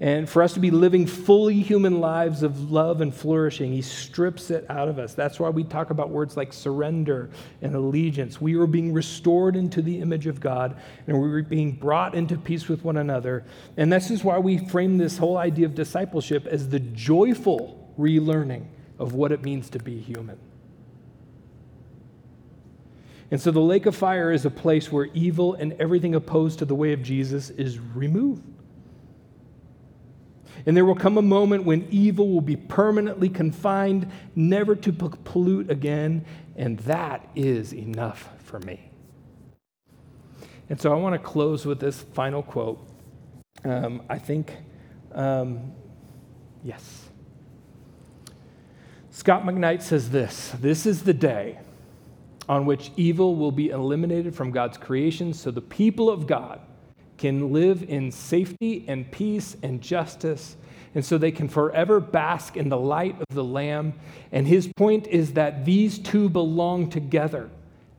and 0.00 0.28
for 0.28 0.42
us 0.42 0.54
to 0.54 0.60
be 0.60 0.72
living 0.72 1.06
fully 1.06 1.60
human 1.60 2.00
lives 2.00 2.42
of 2.42 2.72
love 2.72 3.00
and 3.00 3.14
flourishing, 3.14 3.72
he 3.72 3.80
strips 3.80 4.50
it 4.50 4.66
out 4.68 4.88
of 4.88 4.98
us. 4.98 5.14
That's 5.14 5.38
why 5.38 5.50
we 5.50 5.62
talk 5.62 5.90
about 5.90 6.10
words 6.10 6.36
like 6.36 6.52
surrender 6.52 7.30
and 7.62 7.76
allegiance. 7.76 8.40
We 8.40 8.56
are 8.56 8.66
being 8.66 8.92
restored 8.92 9.54
into 9.54 9.82
the 9.82 10.00
image 10.00 10.26
of 10.26 10.40
God, 10.40 10.76
and 11.06 11.20
we're 11.20 11.42
being 11.42 11.72
brought 11.72 12.16
into 12.16 12.36
peace 12.36 12.68
with 12.68 12.82
one 12.84 12.96
another. 12.96 13.44
And 13.76 13.92
this 13.92 14.10
is 14.10 14.24
why 14.24 14.38
we 14.38 14.58
frame 14.58 14.98
this 14.98 15.16
whole 15.16 15.36
idea 15.36 15.66
of 15.66 15.76
discipleship 15.76 16.46
as 16.46 16.68
the 16.68 16.80
joyful 16.80 17.94
relearning 17.96 18.66
of 18.98 19.14
what 19.14 19.30
it 19.30 19.42
means 19.42 19.70
to 19.70 19.78
be 19.78 20.00
human. 20.00 20.38
And 23.30 23.40
so 23.40 23.52
the 23.52 23.60
lake 23.60 23.86
of 23.86 23.94
fire 23.94 24.32
is 24.32 24.44
a 24.44 24.50
place 24.50 24.90
where 24.90 25.06
evil 25.14 25.54
and 25.54 25.72
everything 25.74 26.16
opposed 26.16 26.58
to 26.58 26.64
the 26.64 26.74
way 26.74 26.92
of 26.92 27.02
Jesus 27.02 27.50
is 27.50 27.78
removed. 27.78 28.42
And 30.66 30.76
there 30.76 30.84
will 30.84 30.94
come 30.94 31.18
a 31.18 31.22
moment 31.22 31.64
when 31.64 31.86
evil 31.90 32.28
will 32.30 32.40
be 32.40 32.56
permanently 32.56 33.28
confined, 33.28 34.10
never 34.34 34.74
to 34.76 34.92
pollute 34.92 35.70
again, 35.70 36.24
and 36.56 36.78
that 36.80 37.28
is 37.34 37.74
enough 37.74 38.30
for 38.44 38.58
me. 38.60 38.90
And 40.70 40.80
so 40.80 40.92
I 40.92 40.96
want 40.96 41.14
to 41.14 41.18
close 41.18 41.66
with 41.66 41.80
this 41.80 42.00
final 42.00 42.42
quote. 42.42 42.86
Um, 43.64 44.02
I 44.08 44.18
think, 44.18 44.56
um, 45.12 45.72
yes. 46.62 47.08
Scot 49.10 49.44
McKnight 49.44 49.82
says 49.82 50.10
this 50.10 50.52
This 50.60 50.86
is 50.86 51.02
the 51.02 51.14
day 51.14 51.58
on 52.48 52.66
which 52.66 52.90
evil 52.96 53.36
will 53.36 53.52
be 53.52 53.68
eliminated 53.68 54.34
from 54.34 54.50
God's 54.50 54.76
creation, 54.76 55.32
so 55.32 55.50
the 55.50 55.62
people 55.62 56.10
of 56.10 56.26
God 56.26 56.60
can 57.18 57.52
live 57.52 57.82
in 57.82 58.10
safety 58.10 58.84
and 58.88 59.10
peace 59.10 59.56
and 59.62 59.80
justice. 59.80 60.56
And 60.94 61.04
so 61.04 61.18
they 61.18 61.32
can 61.32 61.48
forever 61.48 62.00
bask 62.00 62.56
in 62.56 62.68
the 62.68 62.78
light 62.78 63.16
of 63.18 63.34
the 63.34 63.44
Lamb. 63.44 63.94
And 64.30 64.46
his 64.46 64.68
point 64.76 65.06
is 65.08 65.32
that 65.32 65.64
these 65.64 65.98
two 65.98 66.28
belong 66.28 66.90
together, 66.90 67.50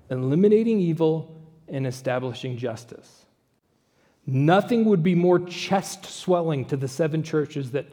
eliminating 0.09 0.80
evil 0.80 1.36
and 1.68 1.86
establishing 1.86 2.57
justice. 2.57 3.26
Nothing 4.26 4.86
would 4.86 5.03
be 5.03 5.16
more 5.16 5.39
chest 5.39 6.05
swelling 6.05 6.66
to 6.66 6.78
the 6.78 6.88
seven 6.88 7.22
churches 7.22 7.72
that, 7.72 7.86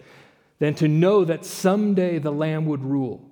than 0.59 0.75
to 0.77 0.89
know 0.89 1.25
that 1.25 1.45
someday 1.45 2.19
the 2.19 2.33
Lamb 2.33 2.67
would 2.67 2.83
rule. 2.83 3.29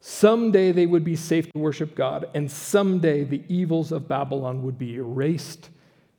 Someday 0.00 0.70
they 0.70 0.86
would 0.86 1.02
be 1.02 1.16
safe 1.16 1.50
to 1.52 1.58
worship 1.58 1.96
God, 1.96 2.28
and 2.34 2.50
someday 2.50 3.24
the 3.24 3.42
evils 3.48 3.90
of 3.90 4.06
Babylon 4.06 4.62
would 4.62 4.78
be 4.78 4.94
erased 4.94 5.70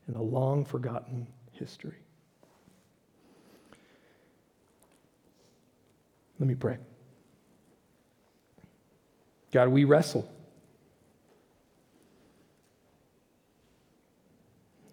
in 0.10 0.16
a 0.16 0.22
long 0.22 0.66
forgotten 0.66 1.28
history. 1.52 2.00
Let 6.40 6.48
me 6.48 6.56
pray. 6.56 6.78
God, 9.52 9.70
we 9.70 9.84
wrestle. 9.84 10.30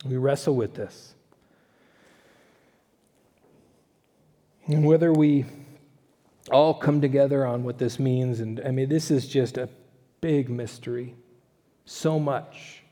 We 0.05 0.17
wrestle 0.17 0.55
with 0.55 0.75
this. 0.75 1.15
And 4.67 4.85
whether 4.85 5.13
we 5.13 5.47
all 6.51 6.75
come 6.75 7.01
together 7.01 7.47
on 7.47 7.65
what 7.65 7.79
this 7.79 7.99
means, 7.99 8.41
and 8.41 8.61
I 8.65 8.71
mean, 8.71 8.89
this 8.89 9.11
is 9.11 9.27
just 9.27 9.57
a 9.57 9.69
big 10.21 10.51
mystery. 10.51 11.15
So 11.85 12.19
much. 12.19 12.83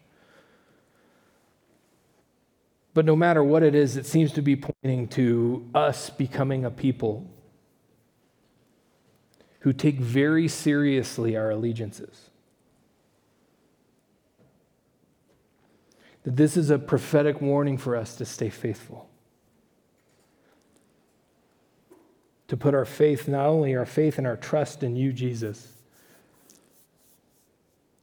But 2.94 3.04
no 3.04 3.16
matter 3.16 3.42
what 3.42 3.64
it 3.64 3.74
is, 3.74 3.96
it 3.96 4.06
seems 4.06 4.32
to 4.32 4.42
be 4.42 4.54
pointing 4.54 5.08
to 5.08 5.68
us 5.74 6.10
becoming 6.10 6.64
a 6.64 6.70
people 6.70 7.28
who 9.60 9.72
take 9.72 9.98
very 9.98 10.46
seriously 10.46 11.36
our 11.36 11.50
allegiances. 11.50 12.30
That 16.22 16.36
this 16.36 16.56
is 16.56 16.70
a 16.70 16.78
prophetic 16.78 17.40
warning 17.40 17.78
for 17.78 17.96
us 17.96 18.14
to 18.16 18.24
stay 18.24 18.48
faithful. 18.48 19.08
To 22.48 22.56
put 22.56 22.74
our 22.74 22.84
faith, 22.84 23.26
not 23.26 23.46
only 23.46 23.74
our 23.74 23.86
faith 23.86 24.18
and 24.18 24.26
our 24.26 24.36
trust 24.36 24.84
in 24.84 24.94
you, 24.94 25.12
Jesus, 25.12 25.72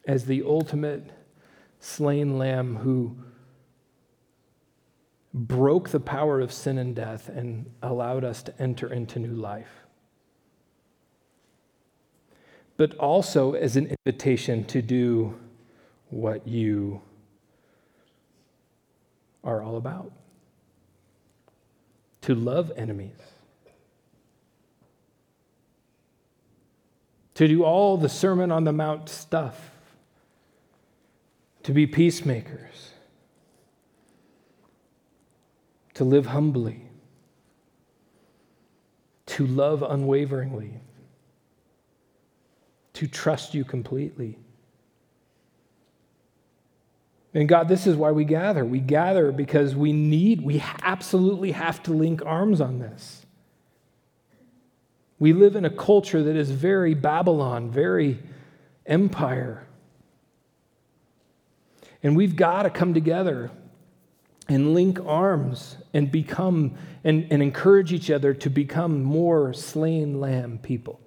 as 0.05 0.25
the 0.25 0.43
ultimate 0.45 1.11
slain 1.79 2.37
lamb 2.37 2.77
who 2.77 3.15
broke 5.33 5.89
the 5.89 5.99
power 5.99 6.39
of 6.41 6.51
sin 6.51 6.77
and 6.77 6.95
death 6.95 7.29
and 7.29 7.71
allowed 7.81 8.23
us 8.23 8.43
to 8.43 8.61
enter 8.61 8.91
into 8.91 9.19
new 9.19 9.33
life. 9.33 9.85
But 12.77 12.95
also 12.95 13.53
as 13.53 13.77
an 13.77 13.95
invitation 14.05 14.65
to 14.65 14.81
do 14.81 15.39
what 16.09 16.47
you 16.47 17.01
are 19.43 19.61
all 19.61 19.77
about. 19.77 20.11
To 22.21 22.35
love 22.35 22.71
enemies, 22.77 23.17
to 27.33 27.47
do 27.47 27.63
all 27.63 27.97
the 27.97 28.09
Sermon 28.09 28.51
on 28.51 28.63
the 28.63 28.71
Mount 28.71 29.09
stuff, 29.09 29.71
to 31.63 31.73
be 31.73 31.87
peacemakers, 31.87 32.90
to 36.01 36.05
live 36.05 36.25
humbly, 36.25 36.81
to 39.27 39.45
love 39.45 39.83
unwaveringly, 39.83 40.81
to 42.93 43.05
trust 43.05 43.53
you 43.53 43.63
completely. 43.63 44.39
And 47.35 47.47
God, 47.47 47.67
this 47.67 47.85
is 47.85 47.95
why 47.95 48.09
we 48.13 48.25
gather. 48.25 48.65
We 48.65 48.79
gather 48.79 49.31
because 49.31 49.75
we 49.75 49.93
need, 49.93 50.41
we 50.41 50.63
absolutely 50.81 51.51
have 51.51 51.83
to 51.83 51.93
link 51.93 52.25
arms 52.25 52.61
on 52.61 52.79
this. 52.79 53.23
We 55.19 55.33
live 55.33 55.55
in 55.55 55.65
a 55.65 55.69
culture 55.69 56.23
that 56.23 56.35
is 56.35 56.49
very 56.49 56.95
Babylon, 56.95 57.69
very 57.69 58.17
empire. 58.87 59.67
And 62.01 62.17
we've 62.17 62.35
got 62.35 62.63
to 62.63 62.71
come 62.71 62.95
together 62.95 63.51
and 64.47 64.73
link 64.73 64.99
arms 65.05 65.77
and 65.93 66.11
become 66.11 66.75
and, 67.03 67.27
and 67.31 67.41
encourage 67.41 67.93
each 67.93 68.11
other 68.11 68.33
to 68.33 68.49
become 68.49 69.03
more 69.03 69.53
slain 69.53 70.19
lamb 70.19 70.59
people. 70.61 70.99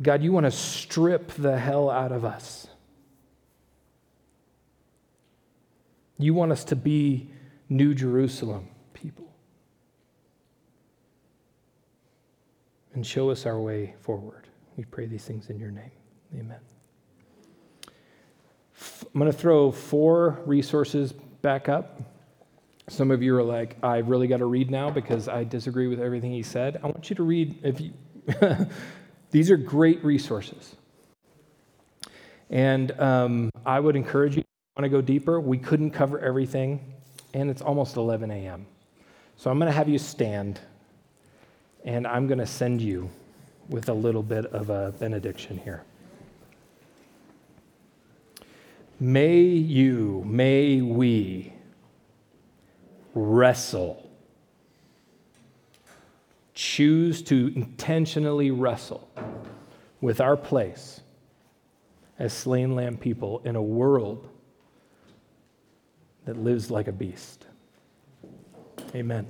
God, 0.00 0.22
you 0.22 0.32
want 0.32 0.44
to 0.44 0.50
strip 0.50 1.32
the 1.32 1.58
hell 1.58 1.90
out 1.90 2.12
of 2.12 2.24
us. 2.24 2.66
You 6.18 6.34
want 6.34 6.52
us 6.52 6.64
to 6.64 6.76
be 6.76 7.30
New 7.68 7.94
Jerusalem 7.94 8.68
people. 8.94 9.32
And 12.94 13.06
show 13.06 13.30
us 13.30 13.46
our 13.46 13.60
way 13.60 13.94
forward. 14.00 14.46
We 14.76 14.84
pray 14.84 15.06
these 15.06 15.24
things 15.24 15.50
in 15.50 15.58
your 15.58 15.70
name. 15.70 15.90
Amen. 16.34 16.75
I'm 18.80 19.18
going 19.18 19.30
to 19.30 19.36
throw 19.36 19.70
four 19.70 20.40
resources 20.44 21.12
back 21.42 21.68
up. 21.68 22.00
Some 22.88 23.10
of 23.10 23.22
you 23.22 23.36
are 23.36 23.42
like, 23.42 23.76
"I've 23.82 24.08
really 24.08 24.28
got 24.28 24.38
to 24.38 24.44
read 24.44 24.70
now 24.70 24.90
because 24.90 25.28
I 25.28 25.44
disagree 25.44 25.88
with 25.88 26.00
everything 26.00 26.32
he 26.32 26.42
said. 26.42 26.78
I 26.82 26.86
want 26.86 27.08
you 27.10 27.16
to 27.16 27.22
read, 27.22 27.58
if 27.62 27.80
you. 27.80 27.92
These 29.30 29.50
are 29.50 29.56
great 29.56 30.04
resources. 30.04 30.76
And 32.50 32.92
um, 33.00 33.50
I 33.64 33.80
would 33.80 33.96
encourage 33.96 34.36
you 34.36 34.44
want 34.76 34.84
to 34.84 34.88
go 34.88 35.00
deeper. 35.00 35.40
We 35.40 35.58
couldn't 35.58 35.90
cover 35.90 36.18
everything, 36.20 36.94
and 37.34 37.50
it's 37.50 37.62
almost 37.62 37.96
11 37.96 38.30
a.m. 38.30 38.66
So 39.36 39.50
I'm 39.50 39.58
going 39.58 39.70
to 39.70 39.76
have 39.76 39.88
you 39.88 39.98
stand, 39.98 40.60
and 41.84 42.06
I'm 42.06 42.26
going 42.26 42.38
to 42.38 42.46
send 42.46 42.80
you 42.80 43.10
with 43.68 43.88
a 43.88 43.92
little 43.92 44.22
bit 44.22 44.46
of 44.46 44.70
a 44.70 44.92
benediction 44.98 45.58
here. 45.58 45.82
May 48.98 49.40
you, 49.42 50.22
may 50.26 50.80
we 50.80 51.52
wrestle 53.14 54.06
choose 56.56 57.20
to 57.20 57.52
intentionally 57.54 58.50
wrestle 58.50 59.08
with 60.00 60.22
our 60.22 60.36
place 60.36 61.02
as 62.18 62.32
slain 62.32 62.74
lamb 62.74 62.96
people 62.96 63.42
in 63.44 63.56
a 63.56 63.62
world 63.62 64.26
that 66.24 66.36
lives 66.38 66.70
like 66.70 66.88
a 66.88 66.92
beast. 66.92 67.46
Amen. 68.94 69.26